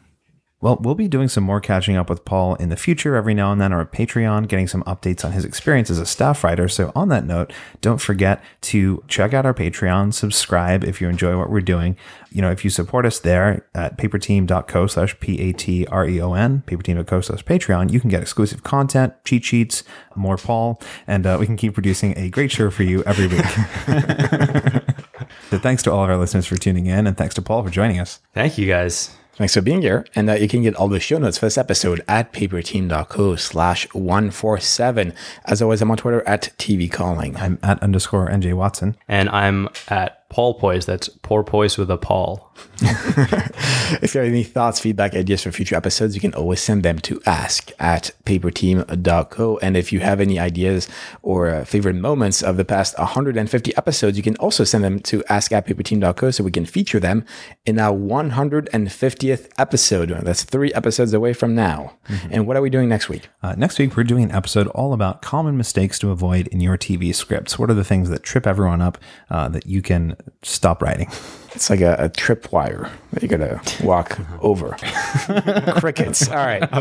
Well, 0.63 0.77
we'll 0.79 0.95
be 0.95 1.09
doing 1.09 1.27
some 1.27 1.43
more 1.43 1.59
catching 1.59 1.97
up 1.97 2.09
with 2.09 2.23
Paul 2.23 2.55
in 2.55 2.69
the 2.69 2.77
future 2.77 3.17
every 3.17 3.33
now 3.33 3.51
and 3.51 3.59
then, 3.59 3.73
or 3.73 3.81
at 3.81 3.91
Patreon, 3.91 4.47
getting 4.47 4.69
some 4.69 4.81
updates 4.83 5.25
on 5.25 5.33
his 5.33 5.43
experience 5.43 5.89
as 5.89 5.99
a 5.99 6.05
staff 6.05 6.41
writer. 6.41 6.69
So, 6.69 6.93
on 6.95 7.09
that 7.09 7.25
note, 7.25 7.51
don't 7.81 7.99
forget 7.99 8.41
to 8.61 9.03
check 9.09 9.33
out 9.33 9.45
our 9.45 9.53
Patreon, 9.53 10.13
subscribe 10.13 10.85
if 10.85 11.01
you 11.01 11.09
enjoy 11.09 11.37
what 11.37 11.49
we're 11.49 11.59
doing. 11.59 11.97
You 12.31 12.41
know, 12.41 12.49
if 12.49 12.63
you 12.63 12.69
support 12.69 13.05
us 13.05 13.19
there 13.19 13.67
at 13.75 13.97
paperteam.co 13.97 14.87
slash 14.87 15.19
P 15.19 15.41
A 15.41 15.51
T 15.51 15.85
R 15.87 16.07
E 16.07 16.21
O 16.21 16.31
N, 16.31 16.63
paperteam.co 16.65 17.19
slash 17.19 17.43
Patreon, 17.43 17.91
you 17.91 17.99
can 17.99 18.09
get 18.09 18.21
exclusive 18.21 18.63
content, 18.63 19.13
cheat 19.25 19.43
sheets, 19.43 19.83
more 20.15 20.37
Paul, 20.37 20.81
and 21.07 21.27
uh, 21.27 21.35
we 21.37 21.45
can 21.45 21.57
keep 21.57 21.73
producing 21.73 22.17
a 22.17 22.29
great 22.29 22.51
show 22.51 22.69
for 22.69 22.83
you 22.83 23.03
every 23.03 23.27
week. 23.27 23.45
so, 25.49 25.59
thanks 25.59 25.83
to 25.83 25.91
all 25.91 26.05
of 26.05 26.09
our 26.09 26.15
listeners 26.15 26.45
for 26.45 26.55
tuning 26.55 26.85
in, 26.85 27.05
and 27.05 27.17
thanks 27.17 27.35
to 27.35 27.41
Paul 27.41 27.63
for 27.63 27.69
joining 27.69 27.99
us. 27.99 28.21
Thank 28.33 28.57
you 28.57 28.65
guys. 28.65 29.13
Thanks 29.35 29.55
for 29.55 29.61
being 29.61 29.81
here. 29.81 30.05
And 30.15 30.29
uh, 30.29 30.33
you 30.33 30.47
can 30.47 30.61
get 30.61 30.75
all 30.75 30.87
the 30.87 30.99
show 30.99 31.17
notes 31.17 31.39
for 31.39 31.47
this 31.47 31.57
episode 31.57 32.03
at 32.07 32.31
paperteam.co 32.33 33.35
slash 33.35 33.91
147. 33.93 35.13
As 35.45 35.61
always, 35.61 35.81
I'm 35.81 35.89
on 35.89 35.97
Twitter 35.97 36.21
at 36.27 36.53
TV 36.59 36.91
Calling. 36.91 37.35
I'm 37.37 37.57
at 37.63 37.81
underscore 37.81 38.29
NJ 38.29 38.53
Watson. 38.53 38.95
And 39.07 39.29
I'm 39.29 39.69
at 39.87 40.22
Paul 40.33 40.55
Poise. 40.55 40.87
That's 40.87 41.09
poor 41.09 41.43
Poise 41.43 41.77
with 41.77 41.91
a 41.91 41.97
Paul. 41.97 42.51
if 42.81 44.15
you 44.15 44.21
have 44.21 44.29
any 44.29 44.43
thoughts, 44.43 44.79
feedback, 44.79 45.13
ideas 45.13 45.43
for 45.43 45.51
future 45.51 45.75
episodes, 45.75 46.15
you 46.15 46.21
can 46.21 46.33
always 46.33 46.59
send 46.59 46.81
them 46.81 46.97
to 46.99 47.21
ask 47.27 47.71
at 47.77 48.09
paperteam.co. 48.25 49.59
And 49.59 49.77
if 49.77 49.93
you 49.93 49.99
have 49.99 50.19
any 50.19 50.39
ideas 50.39 50.89
or 51.21 51.49
uh, 51.49 51.65
favorite 51.65 51.95
moments 51.95 52.41
of 52.41 52.57
the 52.57 52.65
past 52.65 52.97
150 52.97 53.77
episodes, 53.77 54.17
you 54.17 54.23
can 54.23 54.35
also 54.37 54.63
send 54.63 54.83
them 54.83 54.99
to 55.01 55.23
ask 55.29 55.51
at 55.51 55.67
paperteam.co 55.67 56.31
so 56.31 56.43
we 56.43 56.49
can 56.49 56.65
feature 56.65 56.99
them 56.99 57.25
in 57.67 57.77
our 57.77 57.95
150th 57.95 59.49
episode. 59.59 60.09
That's 60.23 60.43
three 60.43 60.73
episodes 60.73 61.13
away 61.13 61.33
from 61.33 61.53
now. 61.53 61.93
Mm-hmm. 62.09 62.27
And 62.31 62.47
what 62.47 62.57
are 62.57 62.61
we 62.61 62.71
doing 62.71 62.89
next 62.89 63.07
week? 63.07 63.29
Uh, 63.43 63.53
next 63.55 63.77
week, 63.77 63.95
we're 63.95 64.03
doing 64.03 64.23
an 64.23 64.31
episode 64.31 64.65
all 64.69 64.93
about 64.93 65.21
common 65.21 65.57
mistakes 65.57 65.99
to 65.99 66.09
avoid 66.09 66.47
in 66.47 66.59
your 66.59 66.75
TV 66.75 67.13
scripts. 67.13 67.59
What 67.59 67.69
are 67.69 67.75
the 67.75 67.83
things 67.83 68.09
that 68.09 68.23
trip 68.23 68.47
everyone 68.47 68.81
up 68.81 68.97
uh, 69.29 69.47
that 69.49 69.67
you 69.67 69.83
can 69.83 70.15
stop 70.41 70.81
writing. 70.81 71.07
It's 71.55 71.69
like 71.69 71.81
a, 71.81 71.95
a 71.99 72.09
trip 72.09 72.51
wire 72.51 72.89
that 73.11 73.21
you 73.21 73.29
gotta 73.29 73.61
walk 73.83 74.19
over. 74.41 74.69
Crickets. 75.79 76.27
All 76.29 76.35
right. 76.37 76.61
All 76.73 76.79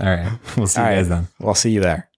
right. 0.00 0.38
We'll 0.56 0.66
see 0.66 0.80
All 0.80 0.90
you 0.90 0.96
guys 0.96 1.08
right. 1.10 1.16
then. 1.16 1.28
We'll 1.40 1.54
see 1.54 1.70
you 1.70 1.80
there. 1.80 2.08